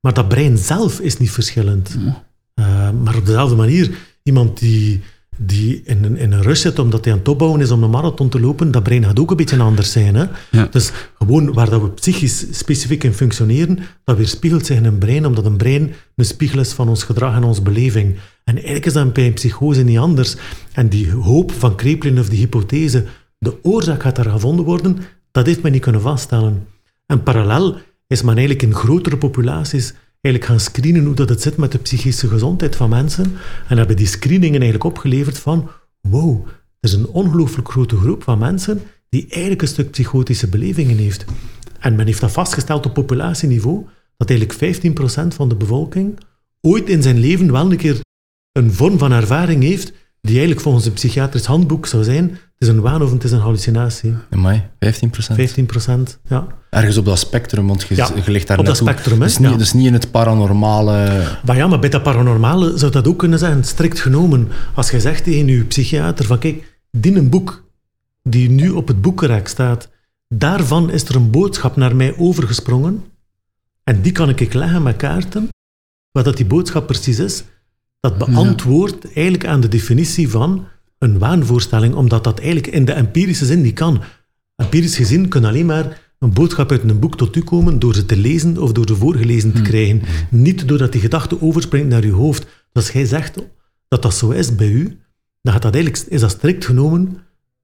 Maar 0.00 0.14
dat 0.14 0.28
brein 0.28 0.58
zelf 0.58 1.00
is 1.00 1.18
niet 1.18 1.30
verschillend. 1.30 1.96
Uh, 2.54 2.90
maar 2.90 3.16
op 3.16 3.26
dezelfde 3.26 3.56
manier, 3.56 3.90
iemand 4.22 4.58
die, 4.58 5.00
die 5.36 5.82
in, 5.84 6.04
een, 6.04 6.16
in 6.16 6.32
een 6.32 6.42
rush 6.42 6.60
zit 6.60 6.78
omdat 6.78 7.04
hij 7.04 7.12
aan 7.12 7.18
het 7.18 7.28
opbouwen 7.28 7.60
is 7.60 7.70
om 7.70 7.82
een 7.82 7.90
marathon 7.90 8.28
te 8.28 8.40
lopen, 8.40 8.70
dat 8.70 8.82
brein 8.82 9.04
gaat 9.04 9.20
ook 9.20 9.30
een 9.30 9.36
beetje 9.36 9.58
anders 9.58 9.92
zijn. 9.92 10.14
Hè? 10.14 10.24
Ja. 10.50 10.68
Dus 10.70 10.90
gewoon 11.18 11.52
waar 11.52 11.70
dat 11.70 11.80
we 11.82 11.90
psychisch 11.90 12.46
specifiek 12.50 13.04
in 13.04 13.12
functioneren, 13.12 13.78
dat 14.04 14.16
weerspiegelt 14.16 14.66
zich 14.66 14.76
in 14.76 14.84
een 14.84 14.98
brein, 14.98 15.26
omdat 15.26 15.44
een 15.44 15.56
brein 15.56 15.92
een 16.16 16.24
spiegel 16.24 16.60
is 16.60 16.72
van 16.72 16.88
ons 16.88 17.02
gedrag 17.02 17.34
en 17.34 17.44
onze 17.44 17.62
beleving. 17.62 18.16
En 18.44 18.54
eigenlijk 18.54 18.86
is 18.86 18.92
dat 18.92 19.12
bij 19.12 19.26
een 19.26 19.32
psychose 19.32 19.82
niet 19.82 19.98
anders. 19.98 20.36
En 20.72 20.88
die 20.88 21.10
hoop 21.10 21.52
van 21.52 21.74
Kreplin 21.76 22.18
of 22.18 22.28
die 22.28 22.38
hypothese, 22.38 23.04
de 23.42 23.58
oorzaak 23.62 24.02
gaat 24.02 24.16
daar 24.16 24.30
gevonden 24.30 24.64
worden, 24.64 24.98
dat 25.30 25.46
heeft 25.46 25.62
men 25.62 25.72
niet 25.72 25.80
kunnen 25.80 26.00
vaststellen. 26.00 26.66
En 27.06 27.22
parallel 27.22 27.76
is 28.06 28.22
men 28.22 28.36
eigenlijk 28.36 28.62
in 28.62 28.74
grotere 28.74 29.16
populaties 29.16 29.94
eigenlijk 30.20 30.44
gaan 30.44 30.60
screenen 30.60 31.04
hoe 31.04 31.14
dat 31.14 31.28
het 31.28 31.42
zit 31.42 31.56
met 31.56 31.72
de 31.72 31.78
psychische 31.78 32.28
gezondheid 32.28 32.76
van 32.76 32.88
mensen. 32.88 33.32
En 33.68 33.76
hebben 33.76 33.96
die 33.96 34.06
screeningen 34.06 34.60
eigenlijk 34.60 34.84
opgeleverd 34.84 35.38
van, 35.38 35.70
wow, 36.00 36.46
er 36.46 36.88
is 36.88 36.92
een 36.92 37.06
ongelooflijk 37.06 37.70
grote 37.70 37.96
groep 37.96 38.22
van 38.22 38.38
mensen 38.38 38.82
die 39.08 39.26
eigenlijk 39.28 39.62
een 39.62 39.68
stuk 39.68 39.90
psychotische 39.90 40.48
belevingen 40.48 40.96
heeft. 40.96 41.24
En 41.78 41.94
men 41.94 42.06
heeft 42.06 42.20
dat 42.20 42.32
vastgesteld 42.32 42.86
op 42.86 42.94
populatieniveau, 42.94 43.86
dat 44.16 44.30
eigenlijk 44.30 44.76
15% 45.32 45.34
van 45.34 45.48
de 45.48 45.56
bevolking 45.56 46.18
ooit 46.60 46.88
in 46.88 47.02
zijn 47.02 47.18
leven 47.18 47.52
wel 47.52 47.70
een 47.70 47.76
keer 47.76 48.00
een 48.52 48.72
vorm 48.72 48.98
van 48.98 49.12
ervaring 49.12 49.62
heeft 49.62 49.92
die 50.22 50.32
eigenlijk 50.32 50.60
volgens 50.60 50.86
een 50.86 50.92
psychiatrisch 50.92 51.44
handboek 51.44 51.86
zou 51.86 52.04
zijn, 52.04 52.38
is 52.62 52.68
een 52.68 52.80
waan 52.80 53.02
of 53.02 53.12
het 53.12 53.24
is 53.24 53.32
een 53.32 53.40
hallucinatie. 53.40 54.14
Amai, 54.30 54.62
15% 54.78 54.88
15%, 55.36 56.18
ja. 56.28 56.46
Ergens 56.70 56.96
op 56.96 57.04
dat 57.04 57.18
spectrum, 57.18 57.66
want 57.66 57.82
je, 57.82 57.94
Ja, 57.94 58.10
je 58.24 58.30
ligt 58.30 58.46
daar 58.46 58.58
op 58.58 58.66
dat 58.66 58.76
spectrum, 58.76 59.20
hè, 59.20 59.26
Dus 59.26 59.38
niet, 59.38 59.50
ja. 59.50 59.56
dus 59.56 59.72
niet 59.72 59.86
in 59.86 59.92
het 59.92 60.10
paranormale... 60.10 61.26
Maar 61.44 61.56
ja, 61.56 61.66
maar 61.66 61.78
bij 61.78 61.88
dat 61.88 62.02
paranormale 62.02 62.78
zou 62.78 62.92
dat 62.92 63.06
ook 63.06 63.18
kunnen 63.18 63.38
zijn, 63.38 63.64
strikt 63.64 64.00
genomen. 64.00 64.48
Als 64.74 64.90
je 64.90 65.00
zegt 65.00 65.24
tegen 65.24 65.46
je 65.46 65.64
psychiater 65.64 66.24
van 66.24 66.38
kijk, 66.38 66.80
die 66.90 67.16
een 67.16 67.28
boek 67.28 67.64
die 68.22 68.50
nu 68.50 68.70
op 68.70 68.88
het 68.88 69.00
boekenrek 69.00 69.48
staat, 69.48 69.88
daarvan 70.28 70.90
is 70.90 71.04
er 71.04 71.16
een 71.16 71.30
boodschap 71.30 71.76
naar 71.76 71.96
mij 71.96 72.16
overgesprongen 72.16 73.04
en 73.84 74.02
die 74.02 74.12
kan 74.12 74.28
ik 74.28 74.54
leggen 74.54 74.82
met 74.82 74.96
kaarten. 74.96 75.48
Wat 76.10 76.24
dat 76.24 76.36
die 76.36 76.46
boodschap 76.46 76.86
precies 76.86 77.18
is, 77.18 77.44
dat 78.00 78.18
beantwoordt 78.18 79.04
eigenlijk 79.04 79.46
aan 79.46 79.60
de 79.60 79.68
definitie 79.68 80.28
van 80.28 80.66
een 81.02 81.18
waanvoorstelling, 81.18 81.94
omdat 81.94 82.24
dat 82.24 82.38
eigenlijk 82.38 82.74
in 82.74 82.84
de 82.84 82.92
empirische 82.92 83.44
zin 83.44 83.60
niet 83.60 83.74
kan. 83.74 84.02
Empirisch 84.56 84.96
gezien 84.96 85.28
kan 85.28 85.44
alleen 85.44 85.66
maar 85.66 86.00
een 86.18 86.32
boodschap 86.32 86.70
uit 86.70 86.82
een 86.82 86.98
boek 86.98 87.16
tot 87.16 87.36
u 87.36 87.40
komen 87.40 87.78
door 87.78 87.94
ze 87.94 88.06
te 88.06 88.16
lezen 88.16 88.58
of 88.58 88.72
door 88.72 88.86
ze 88.86 88.96
voorgelezen 88.96 89.52
te 89.52 89.62
krijgen. 89.62 90.02
Niet 90.30 90.68
doordat 90.68 90.92
die 90.92 91.00
gedachte 91.00 91.42
overspringt 91.42 91.88
naar 91.88 92.02
uw 92.02 92.14
hoofd. 92.14 92.42
Dus 92.42 92.84
als 92.84 92.90
jij 92.90 93.04
zegt 93.04 93.34
dat 93.88 94.02
dat 94.02 94.14
zo 94.14 94.30
is 94.30 94.54
bij 94.54 94.68
u, 94.68 94.98
dan 95.42 95.52
gaat 95.52 95.62
dat 95.62 95.74
eigenlijk, 95.74 96.04
is 96.08 96.20
dat 96.20 96.30
strikt 96.30 96.64
genomen 96.64 97.18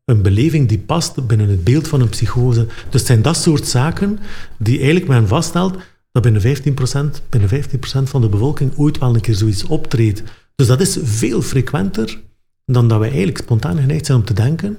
een 0.04 0.22
beleving 0.22 0.68
die 0.68 0.78
past 0.78 1.26
binnen 1.26 1.48
het 1.48 1.64
beeld 1.64 1.88
van 1.88 2.00
een 2.00 2.08
psychose. 2.08 2.66
Dus 2.66 3.00
het 3.00 3.06
zijn 3.06 3.22
dat 3.22 3.36
soort 3.36 3.66
zaken 3.66 4.18
die 4.58 4.76
eigenlijk 4.76 5.08
men 5.08 5.28
vaststelt 5.28 5.76
dat 6.12 6.22
binnen 6.22 6.42
15%, 6.42 7.28
binnen 7.30 7.50
15% 7.50 8.02
van 8.02 8.20
de 8.20 8.28
bevolking 8.28 8.72
ooit 8.76 8.98
wel 8.98 9.14
een 9.14 9.20
keer 9.20 9.34
zoiets 9.34 9.64
optreedt. 9.64 10.22
Dus 10.54 10.66
dat 10.66 10.80
is 10.80 10.98
veel 11.02 11.42
frequenter 11.42 12.26
dan 12.72 12.88
dat 12.88 12.98
wij 12.98 13.08
eigenlijk 13.08 13.38
spontaan 13.38 13.78
geneigd 13.78 14.06
zijn 14.06 14.18
om 14.18 14.24
te 14.24 14.32
denken. 14.32 14.78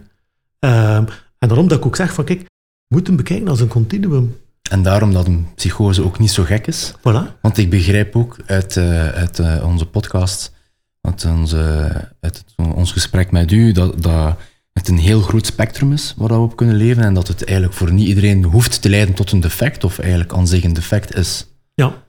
Ehm, 0.59 1.05
en 1.39 1.47
daarom 1.47 1.67
dat 1.67 1.77
ik 1.77 1.85
ook 1.85 1.95
zeg 1.95 2.13
van 2.13 2.23
kijk, 2.23 2.39
we 2.39 2.95
moeten 2.95 3.15
bekijken 3.15 3.47
als 3.47 3.59
een 3.59 3.67
continuum. 3.67 4.37
En 4.69 4.83
daarom 4.83 5.13
dat 5.13 5.27
een 5.27 5.47
psychose 5.55 6.03
ook 6.03 6.19
niet 6.19 6.31
zo 6.31 6.43
gek 6.43 6.67
is. 6.67 6.93
Voilà. 6.97 7.39
Want 7.41 7.57
ik 7.57 7.69
begrijp 7.69 8.15
ook 8.15 8.37
uit, 8.45 8.77
eh, 8.77 9.09
uit 9.09 9.39
eh, 9.39 9.65
onze 9.65 9.85
podcast, 9.85 10.53
uit, 11.01 11.25
onze, 11.25 11.91
uit 12.19 12.43
ons 12.57 12.91
gesprek 12.91 13.31
met 13.31 13.51
u, 13.51 13.71
dat, 13.71 14.01
dat 14.01 14.37
het 14.73 14.87
een 14.87 14.97
heel 14.97 15.21
groot 15.21 15.45
spectrum 15.45 15.93
is 15.93 16.13
waar 16.17 16.27
we 16.27 16.35
op 16.35 16.55
kunnen 16.55 16.75
leven 16.75 17.03
en 17.03 17.13
dat 17.13 17.27
het 17.27 17.45
eigenlijk 17.45 17.77
voor 17.77 17.93
niet 17.93 18.07
iedereen 18.07 18.43
hoeft 18.43 18.81
te 18.81 18.89
leiden 18.89 19.15
tot 19.15 19.31
een 19.31 19.39
defect 19.39 19.83
of 19.83 19.99
eigenlijk 19.99 20.33
aan 20.33 20.47
zich 20.47 20.63
een 20.63 20.73
defect 20.73 21.15
is. 21.15 21.47
Ja. 21.73 22.03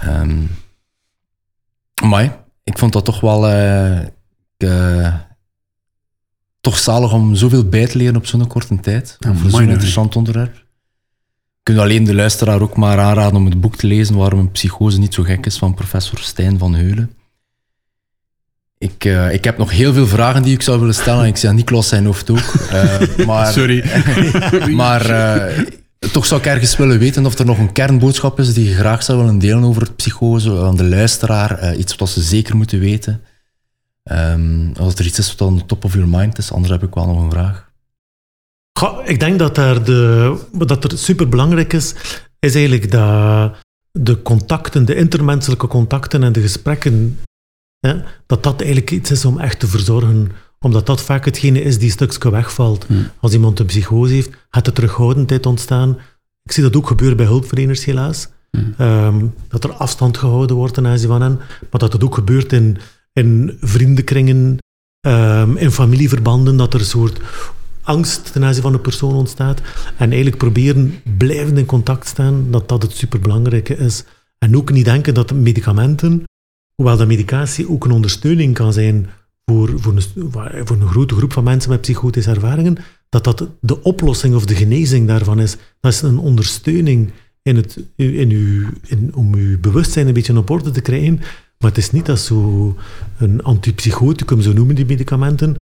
Ehm 0.00 0.42
maar 2.02 2.44
ik 2.64 2.78
vond 2.78 2.92
dat 2.92 3.04
toch 3.04 3.20
wel 3.20 3.48
eh, 3.48 4.00
eh, 4.64 5.14
toch 6.60 6.78
zalig 6.78 7.12
om 7.12 7.34
zoveel 7.34 7.68
bij 7.68 7.86
te 7.86 7.98
leren 7.98 8.16
op 8.16 8.26
zo'n 8.26 8.46
korte 8.46 8.80
tijd. 8.80 9.16
Ja, 9.18 9.34
voor 9.34 9.50
zo'n 9.50 9.68
interessant 9.68 10.16
onderwerp. 10.16 10.54
Ik 10.54 11.74
kan 11.74 11.78
alleen 11.78 12.04
de 12.04 12.14
luisteraar 12.14 12.60
ook 12.60 12.76
maar 12.76 12.98
aanraden 12.98 13.36
om 13.36 13.44
het 13.44 13.60
boek 13.60 13.76
te 13.76 13.86
lezen 13.86 14.16
waarom 14.16 14.38
een 14.38 14.50
psychose 14.50 14.98
niet 14.98 15.14
zo 15.14 15.22
gek 15.22 15.46
is 15.46 15.58
van 15.58 15.74
professor 15.74 16.18
Stijn 16.18 16.58
van 16.58 16.74
Heulen. 16.74 17.10
Ik, 18.78 19.04
eh, 19.04 19.32
ik 19.32 19.44
heb 19.44 19.58
nog 19.58 19.70
heel 19.70 19.92
veel 19.92 20.06
vragen 20.06 20.42
die 20.42 20.54
ik 20.54 20.62
zou 20.62 20.78
willen 20.78 20.94
stellen. 20.94 21.26
Ik 21.26 21.36
zeg 21.36 21.52
Niklas 21.52 21.88
zijn 21.88 22.04
hoofd 22.04 22.30
ook. 22.30 22.54
Eh, 22.70 23.00
maar 23.26 23.52
Sorry. 23.52 23.84
maar 24.82 25.02
toch 26.12 26.26
zou 26.26 26.40
ik 26.40 26.46
ergens 26.46 26.76
willen 26.76 26.98
weten 26.98 27.26
of 27.26 27.38
er 27.38 27.46
nog 27.46 27.58
een 27.58 27.72
kernboodschap 27.72 28.38
is 28.38 28.54
die 28.54 28.68
je 28.68 28.74
graag 28.74 29.02
zou 29.02 29.18
willen 29.18 29.38
delen 29.38 29.64
over 29.64 29.82
het 29.82 29.96
psychose 29.96 30.58
aan 30.58 30.76
de 30.76 30.84
luisteraar. 30.88 31.76
iets 31.76 31.96
wat 31.96 32.08
ze 32.08 32.22
zeker 32.22 32.56
moeten 32.56 32.78
weten. 32.78 33.20
Ehm, 34.04 34.72
als 34.78 34.94
er 34.94 35.06
iets 35.06 35.18
is 35.18 35.34
wat 35.34 35.48
aan 35.48 35.56
de 35.56 35.66
top 35.66 35.84
of 35.84 35.94
your 35.94 36.08
mind 36.08 36.38
is, 36.38 36.52
anders 36.52 36.72
heb 36.72 36.82
ik 36.82 36.94
wel 36.94 37.06
nog 37.06 37.22
een 37.22 37.30
vraag. 37.30 37.72
Goh, 38.78 39.08
ik 39.08 39.20
denk 39.20 39.38
dat, 39.38 39.54
daar 39.54 39.84
de, 39.84 40.38
dat 40.52 40.84
er 40.84 40.98
superbelangrijk 40.98 41.72
is, 41.72 41.94
is 42.38 42.54
eigenlijk 42.54 42.90
dat 42.90 43.56
de 43.90 44.22
contacten, 44.22 44.84
de 44.84 44.94
intermenselijke 44.94 45.66
contacten 45.66 46.22
en 46.22 46.32
de 46.32 46.40
gesprekken, 46.40 47.20
hè, 47.78 48.00
dat 48.26 48.42
dat 48.42 48.60
eigenlijk 48.60 48.90
iets 48.90 49.10
is 49.10 49.24
om 49.24 49.40
echt 49.40 49.58
te 49.58 49.66
verzorgen. 49.66 50.32
Omdat 50.60 50.86
dat 50.86 51.02
vaak 51.02 51.24
hetgene 51.24 51.62
is 51.62 51.78
die 51.78 51.84
een 51.86 51.92
stukje 51.92 52.30
wegvalt. 52.30 52.84
Hmm. 52.86 53.10
Als 53.20 53.32
iemand 53.32 53.58
een 53.58 53.66
psychose 53.66 54.12
heeft, 54.12 54.30
gaat 54.50 54.66
er 54.66 54.72
terughoudendheid 54.72 55.46
ontstaan. 55.46 55.98
Ik 56.42 56.52
zie 56.52 56.62
dat 56.62 56.76
ook 56.76 56.86
gebeuren 56.86 57.16
bij 57.16 57.26
hulpverleners 57.26 57.84
helaas. 57.84 58.28
Hmm. 58.50 58.74
Ehm, 58.78 59.26
dat 59.48 59.64
er 59.64 59.72
afstand 59.72 60.18
gehouden 60.18 60.56
wordt 60.56 60.74
ten 60.74 60.86
aanzien 60.86 61.08
van 61.08 61.22
hen. 61.22 61.36
Maar 61.70 61.80
dat 61.80 61.92
het 61.92 62.04
ook 62.04 62.14
gebeurt 62.14 62.52
in, 62.52 62.78
in 63.14 63.56
vriendenkringen, 63.60 64.58
ehm, 65.00 65.56
in 65.56 65.70
familieverbanden, 65.70 66.56
dat 66.56 66.74
er 66.74 66.80
een 66.80 66.86
soort 66.86 67.20
angst 67.82 68.32
ten 68.32 68.44
aanzien 68.44 68.62
van 68.62 68.74
een 68.74 68.80
persoon 68.80 69.14
ontstaat. 69.14 69.60
En 69.96 70.06
eigenlijk 70.06 70.36
proberen 70.36 70.94
blijvend 71.16 71.58
in 71.58 71.66
contact 71.66 72.06
staan, 72.06 72.50
dat 72.50 72.68
dat 72.68 72.82
het 72.82 72.92
superbelangrijke 72.92 73.76
is. 73.76 74.04
En 74.38 74.56
ook 74.56 74.72
niet 74.72 74.84
denken 74.84 75.14
dat 75.14 75.32
medicamenten, 75.32 76.22
hoewel 76.74 76.96
de 76.96 77.06
medicatie 77.06 77.70
ook 77.70 77.84
een 77.84 77.90
ondersteuning 77.90 78.54
kan 78.54 78.72
zijn 78.72 79.10
voor, 79.46 79.80
voor, 79.80 79.92
een, 79.96 80.32
voor 80.66 80.76
een 80.80 80.88
grote 80.88 81.14
groep 81.14 81.32
van 81.32 81.44
mensen 81.44 81.70
met 81.70 81.80
psychotische 81.80 82.30
ervaringen, 82.30 82.76
dat 83.08 83.24
dat 83.24 83.48
de 83.60 83.82
oplossing 83.82 84.34
of 84.34 84.46
de 84.46 84.54
genezing 84.54 85.06
daarvan 85.06 85.40
is. 85.40 85.56
Dat 85.80 85.92
is 85.92 86.02
een 86.02 86.18
ondersteuning 86.18 87.10
in 87.42 87.56
het, 87.56 87.78
in 87.96 88.30
uw, 88.30 88.68
in, 88.86 89.14
om 89.14 89.34
uw 89.34 89.60
bewustzijn 89.60 90.06
een 90.06 90.14
beetje 90.14 90.36
op 90.36 90.50
orde 90.50 90.70
te 90.70 90.80
krijgen. 90.80 91.20
Maar 91.64 91.72
het 91.72 91.82
is 91.82 91.90
niet 91.90 92.06
dat 92.06 92.20
zo 92.20 92.76
een 93.18 93.42
antipsychoticum, 93.42 94.40
zo 94.40 94.52
noemen 94.52 94.74
die 94.74 94.86
medicamenten, 94.86 95.54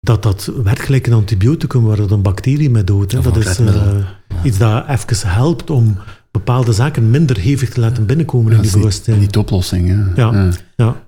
dat 0.00 0.22
dat 0.22 0.52
werkt 0.62 0.80
gelijk 0.80 1.06
een 1.06 1.12
antibioticum 1.12 1.82
waar 1.82 1.96
dat 1.96 2.10
een 2.10 2.22
bacterie 2.22 2.70
mee 2.70 2.84
doodt. 2.84 3.22
Dat 3.22 3.36
is 3.36 3.58
eh, 3.58 3.96
iets 4.42 4.58
dat 4.58 4.88
even 4.88 5.28
helpt 5.28 5.70
om 5.70 5.98
bepaalde 6.30 6.72
zaken 6.72 7.10
minder 7.10 7.38
hevig 7.38 7.70
te 7.70 7.80
laten 7.80 8.06
binnenkomen 8.06 8.52
in 8.52 8.60
die 8.60 8.66
niet, 8.66 8.76
bewustzijn. 8.78 9.18
niet 9.18 9.32
de 9.32 9.38
oplossing. 9.38 9.88
Hè. 9.88 10.22
Ja. 10.22 10.50
Ja. 10.76 11.06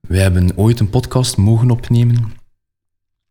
Wij 0.00 0.20
hebben 0.20 0.56
ooit 0.56 0.80
een 0.80 0.90
podcast 0.90 1.36
mogen 1.36 1.70
opnemen. 1.70 2.14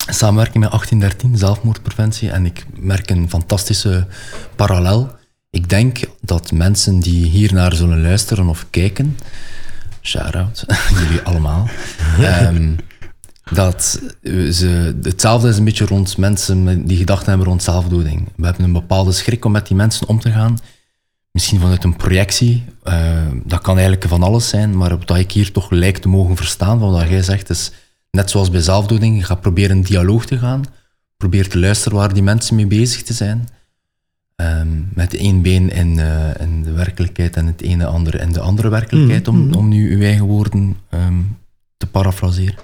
in 0.08 0.14
Samenwerking 0.14 0.64
met 0.64 0.72
1813, 0.72 1.38
zelfmoordpreventie. 1.38 2.32
En 2.32 2.46
ik 2.46 2.66
merk 2.80 3.10
een 3.10 3.30
fantastische 3.30 4.08
parallel. 4.56 5.16
Ik 5.50 5.70
denk 5.70 6.00
dat 6.22 6.52
mensen 6.52 7.00
die 7.00 7.26
hier 7.26 7.54
naar 7.54 7.74
zullen 7.74 8.02
luisteren 8.02 8.48
of 8.48 8.66
kijken, 8.70 9.18
shout-out, 10.02 10.66
jullie 11.00 11.22
allemaal, 11.22 11.70
ehm, 12.20 12.76
dat 13.52 14.02
ze, 14.24 14.96
hetzelfde 15.02 15.50
is 15.50 15.58
een 15.58 15.64
beetje 15.64 15.86
rond 15.86 16.18
mensen 16.18 16.86
die 16.88 16.98
gedachten 16.98 17.30
hebben 17.30 17.48
rond 17.48 17.64
zelfdoding. 17.64 18.28
We 18.36 18.46
hebben 18.46 18.64
een 18.64 18.74
bepaalde 18.74 19.12
schrik 19.12 19.46
om 19.46 19.52
met 19.52 19.68
die 19.68 19.76
mensen 19.76 20.08
om 20.08 20.20
te 20.20 20.32
gaan. 20.32 20.58
Misschien 21.32 21.60
vanuit 21.60 21.84
een 21.84 21.96
projectie. 21.96 22.64
eh, 22.84 23.28
dat 23.44 23.62
kan 23.62 23.78
eigenlijk 23.78 24.08
van 24.08 24.24
alles 24.24 24.50
zijn, 24.50 24.78
maar 24.78 24.98
wat 24.98 25.18
ik 25.18 25.32
hier 25.32 25.52
toch 25.52 25.70
lijkt 25.72 26.02
te 26.02 26.08
mogen 26.08 26.36
verstaan 26.36 26.80
van 26.80 26.92
wat 26.92 27.10
jij 27.10 27.24
zegt, 27.24 27.50
is 27.50 27.72
net 28.12 28.30
zoals 28.30 28.50
bij 28.50 28.62
zelfdoding, 28.62 29.26
gaat 29.26 29.42
proberen 29.42 29.76
in 29.76 29.82
dialoog 29.82 30.26
te 30.26 30.38
gaan. 30.38 30.64
Probeer 31.18 31.50
te 31.50 31.60
luisteren 31.60 31.98
waar 31.98 32.14
die 32.14 32.24
mensen 32.24 32.56
mee 32.56 32.68
bezig 32.68 33.04
te 33.04 33.14
zijn. 33.14 33.48
Ehm, 34.36 34.68
met 34.94 35.14
één 35.16 35.42
been 35.42 35.70
in, 35.72 36.00
eh, 36.00 36.30
in 36.40 36.64
de 36.64 36.72
werkelijkheid 36.72 37.36
en 37.36 37.46
het 37.46 37.62
ene 37.62 37.86
andere 37.86 38.18
in 38.18 38.32
de 38.32 38.40
andere 38.40 38.70
werkelijkheid, 38.70 39.28
om, 39.28 39.46
Mhm. 39.48 39.54
om 39.56 39.68
nu 39.68 39.96
uw 39.96 40.02
eigen 40.02 40.26
woorden 40.26 40.78
ehm, 40.90 41.20
te 41.78 41.88
parafraseren. 41.88 42.56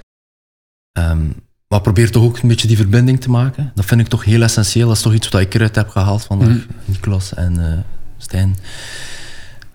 Ehm, 0.91 1.25
maar 1.67 1.81
probeer 1.81 2.11
toch 2.11 2.23
ook 2.23 2.37
een 2.37 2.47
beetje 2.47 2.67
die 2.67 2.77
verbinding 2.77 3.21
te 3.21 3.29
maken. 3.29 3.71
Dat 3.75 3.85
vind 3.85 4.01
ik 4.01 4.07
toch 4.07 4.23
heel 4.23 4.41
essentieel. 4.41 4.87
Dat 4.87 4.95
is 4.95 5.01
toch 5.01 5.13
iets 5.13 5.29
wat 5.29 5.41
ik 5.41 5.53
eruit 5.53 5.75
heb 5.75 5.89
gehaald 5.89 6.23
vandaag, 6.23 6.47
Mhm. 6.47 6.65
Nicolas 6.85 7.33
en 7.33 7.71
eh, 7.71 7.77
Stijn. 8.17 8.55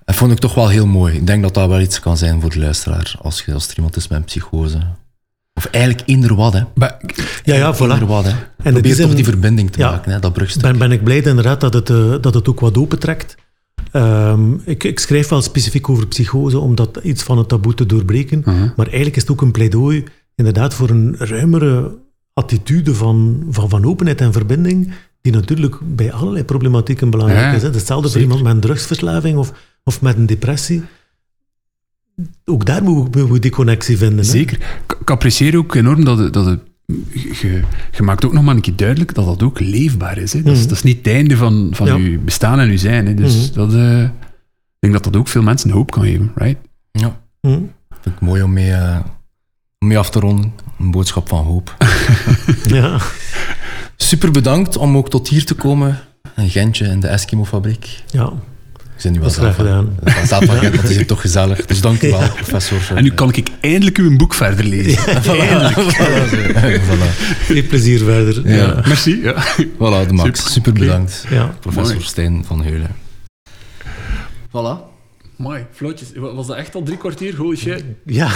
Dat 0.05 0.15
vond 0.15 0.33
ik 0.33 0.39
toch 0.39 0.55
wel 0.55 0.69
heel 0.69 0.87
mooi. 0.87 1.15
Ik 1.17 1.27
denk 1.27 1.43
dat 1.43 1.55
dat 1.55 1.69
wel 1.69 1.81
iets 1.81 2.01
kan 2.01 2.17
zijn 2.17 2.41
voor 2.41 2.51
de 2.51 2.59
luisteraar, 2.59 3.15
als, 3.23 3.43
je, 3.45 3.53
als 3.53 3.69
er 3.69 3.77
iemand 3.77 3.97
is 3.97 4.09
met 4.09 4.19
een 4.19 4.25
psychose. 4.25 4.79
Of 5.65 5.71
eigenlijk 5.71 6.09
eender 6.09 6.35
wat, 6.35 6.53
hè. 6.53 6.59
Ja, 6.59 6.99
ja, 7.45 7.73
Eender 7.73 7.99
voilà. 7.99 8.07
wat, 8.07 8.25
hè. 8.25 8.31
in 8.63 8.73
Probeer 8.73 8.97
toch 8.97 9.15
die 9.15 9.25
verbinding 9.25 9.71
te 9.71 9.79
ja. 9.79 9.91
maken, 9.91 10.13
hè, 10.13 10.19
dat 10.19 10.33
brugstuk. 10.33 10.63
Ben, 10.63 10.79
ben 10.79 10.93
ik 10.93 11.05
blij 11.05 11.23
inderdaad 11.23 11.61
dat 11.61 11.75
het, 11.75 11.91
eh, 11.91 12.15
dat 12.21 12.35
het 12.35 12.49
ook 12.49 12.61
wat 12.61 12.79
opentrekt. 12.79 13.35
Ehm, 13.93 14.53
ik, 14.65 14.85
ik 14.85 14.99
schrijf 14.99 15.29
wel 15.29 15.43
specifiek 15.43 15.89
over 15.89 16.07
psychose 16.07 16.59
om 16.59 16.75
dat 16.75 17.01
iets 17.03 17.23
van 17.23 17.39
het 17.39 17.49
taboe 17.49 17.75
te 17.75 17.87
doorbreken. 17.87 18.43
Maar 18.77 18.87
eigenlijk 18.87 19.17
is 19.17 19.23
het 19.23 19.31
ook 19.31 19.41
een 19.41 19.51
pleidooi 19.51 20.05
inderdaad 20.35 20.75
voor 20.75 20.91
een 20.91 21.15
ruimere 21.19 21.99
attitude 22.35 22.95
van, 22.95 23.47
van, 23.51 23.69
van 23.69 23.85
openheid 23.85 24.21
en 24.21 24.33
verbinding, 24.33 24.93
die 25.21 25.33
natuurlijk 25.33 25.79
bij 25.83 26.13
allerlei 26.13 26.45
problematieken 26.45 27.11
belangrijk 27.11 27.47
Ja, 27.47 27.53
is. 27.53 27.63
Hè. 27.63 27.69
Hetzelfde 27.69 28.11
voor 28.11 28.21
iemand 28.21 28.43
met 28.43 28.53
een 28.53 28.61
drugsverslaving 28.61 29.39
of, 29.39 29.53
of 29.85 30.01
met 30.01 30.17
een 30.17 30.27
depressie. 30.27 30.83
Ook 32.45 32.67
daar 32.67 32.83
moeten 32.83 33.33
we 33.33 33.39
die 33.39 33.51
connectie 33.51 33.97
vinden. 33.99 34.19
Hè. 34.19 34.25
Zeker. 34.25 34.57
Ik, 34.85 34.97
ik 35.01 35.11
apprecieer 35.11 35.57
ook 35.57 35.75
enorm 35.75 36.05
dat 36.05 36.19
het, 36.19 36.33
dat 36.33 36.47
het 36.47 36.61
je, 37.41 37.63
je 37.97 38.03
maakt 38.03 38.25
ook 38.25 38.33
nog 38.33 38.43
maar 38.45 38.55
een 38.55 38.61
keer 38.61 38.77
duidelijk 38.77 39.15
dat 39.15 39.25
dat 39.25 39.43
ook 39.43 39.61
leefbaar 39.61 40.19
is. 40.19 40.33
Hè. 40.33 40.43
Dat, 40.43 40.53
is 40.53 40.59
Mhm. 40.59 40.69
dat 40.69 40.77
is 40.77 40.83
niet 40.83 40.97
het 40.97 41.07
einde 41.07 41.37
van, 41.37 41.69
van 41.73 41.87
Ja. 41.87 41.97
je 41.97 42.19
bestaan 42.19 42.59
en 42.59 42.71
je 42.71 42.79
zijn. 42.79 43.07
Hè. 43.07 43.15
Dus 43.15 43.35
Mhm. 43.51 43.55
dat, 43.59 43.75
eh, 43.75 44.03
ik 44.03 44.11
denk 44.79 44.93
dat 44.93 45.05
dat 45.05 45.17
ook 45.17 45.29
veel 45.29 45.43
mensen 45.43 45.71
hoop 45.71 45.91
kan 45.91 46.03
geven. 46.03 46.33
Right? 46.35 46.59
Ja, 46.93 47.21
Hm. 47.41 47.49
vind 48.01 48.15
ik 48.17 48.21
mooi 48.21 48.43
om 48.43 48.53
mee, 48.53 48.73
eh, 48.73 48.99
mee 49.79 49.99
af 49.99 50.11
te 50.11 50.21
ronden. 50.21 50.53
Een 50.79 50.91
boodschap 50.91 51.29
van 51.29 51.45
hoop. 51.45 51.77
Ja. 52.67 52.99
Super 53.97 54.31
bedankt 54.31 54.77
om 54.77 54.97
ook 54.97 55.11
tot 55.11 55.29
hier 55.29 55.45
te 55.45 55.55
komen. 55.55 55.99
Een 56.35 56.49
Gentje 56.51 56.85
in 56.87 57.01
de 57.01 57.07
Eskimo-fabriek. 57.09 58.03
ja, 58.11 58.33
ben 59.03 59.13
nu 59.13 59.19
wel 59.19 59.29
dat 59.29 59.37
is 59.39 59.43
graag 59.43 59.55
gedaan. 59.55 59.99
Van 60.47 60.59
het 60.59 60.83
is 60.91 60.97
hier 60.97 61.07
toch 61.07 61.21
gezellig. 61.21 61.67
Dus 61.67 61.81
dank 61.81 62.03
u 62.03 62.11
wel, 62.11 62.29
professor. 62.35 62.79
En 62.95 63.03
nu 63.03 63.11
kan 63.11 63.33
ik 63.33 63.49
eindelijk 63.61 63.99
uw 63.99 64.17
boek 64.17 64.35
verder 64.35 64.65
lezen. 64.65 64.99
Voilà, 64.99 65.75
voilà, 65.75 66.29
zo. 66.31 66.79
Voilà. 66.89 67.17
Veel 67.45 67.63
plezier 67.67 67.99
verder. 67.99 68.49
Ja. 68.49 68.55
Ja. 68.57 68.83
Merci. 68.87 69.23
Ja. 69.23 69.45
Voilà, 69.57 70.07
de 70.07 70.13
Max. 70.13 70.39
Super. 70.39 70.51
Super, 70.53 70.73
bedankt. 70.73 71.25
Ja. 71.31 71.55
Professor 71.61 71.95
Mooi. 71.95 72.07
Stijn 72.07 72.45
van 72.47 72.63
Heulen. 72.65 72.91
Voilà. 74.49 74.91
Mooi, 75.37 75.67
vlotjes. 75.73 76.09
Was 76.15 76.47
dat 76.47 76.57
echt 76.57 76.75
al 76.75 76.83
drie 76.83 76.97
kwartier? 76.97 77.37
Holy 77.37 77.57
shit. 77.57 77.85
ja, 78.05 78.29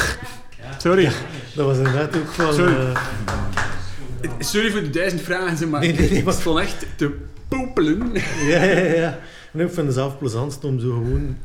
Sorry. 0.79 1.11
dat 1.55 1.67
was 1.67 1.77
inderdaad 1.77 2.17
ook 2.17 2.33
van... 2.33 2.55
Sorry. 2.55 2.75
eh, 2.75 4.31
Sorry 4.39 4.71
voor 4.71 4.81
de 4.83 4.91
duizend 4.91 5.23
vragen, 5.23 5.69
maar 5.71 5.81
Nee, 5.81 5.93
nee, 5.93 6.11
nee, 6.11 6.23
maar- 6.25 6.33
het 6.33 6.41
stond 6.43 6.59
echt 6.61 6.87
te 6.97 7.11
popelen. 7.49 8.13
Ja, 8.49 8.63
ja, 8.63 8.79
ja. 8.79 9.19
En 9.57 9.67
ik 9.67 9.73
vind 9.73 9.87
het 9.87 9.95
zelf 9.95 10.19
plezant 10.19 10.65
om 10.65 10.79
zo 10.81 10.91
gewoon 10.91 11.37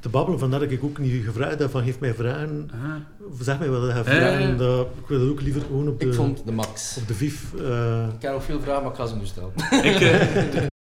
te 0.00 0.08
babbelen. 0.08 0.38
Vandaar 0.40 0.60
dat 0.60 0.70
ik 0.70 0.84
ook 0.84 0.98
niet 0.98 1.24
gevraagd 1.24 1.58
heb 1.58 1.70
van 1.70 1.82
geef 1.84 2.00
mij 2.00 2.14
vragen. 2.14 2.70
Of 3.32 3.36
zeg 3.40 3.58
mij 3.58 3.68
wat 3.68 3.80
je 3.82 3.86
ja. 3.86 4.04
vragen. 4.04 4.56
Dat, 4.58 4.86
ik 5.02 5.06
wil 5.08 5.18
dat 5.18 5.28
ook 5.28 5.40
liever 5.40 5.60
gewoon 5.60 5.88
op 5.88 6.00
de, 6.00 6.32
de 6.44 6.52
Max. 6.52 6.96
op 7.00 7.08
de 7.08 7.14
VIF. 7.14 7.54
eh, 7.54 8.06
Ik 8.16 8.22
heb 8.22 8.32
nog 8.32 8.44
veel 8.44 8.60
vragen, 8.60 8.82
maar 8.82 8.90
ik 8.92 8.96
ga 8.98 9.06
ze 9.06 9.16
nu 9.16 9.26
stellen. 9.26 9.50
Ik, 9.94 10.00
eh, 10.00 10.66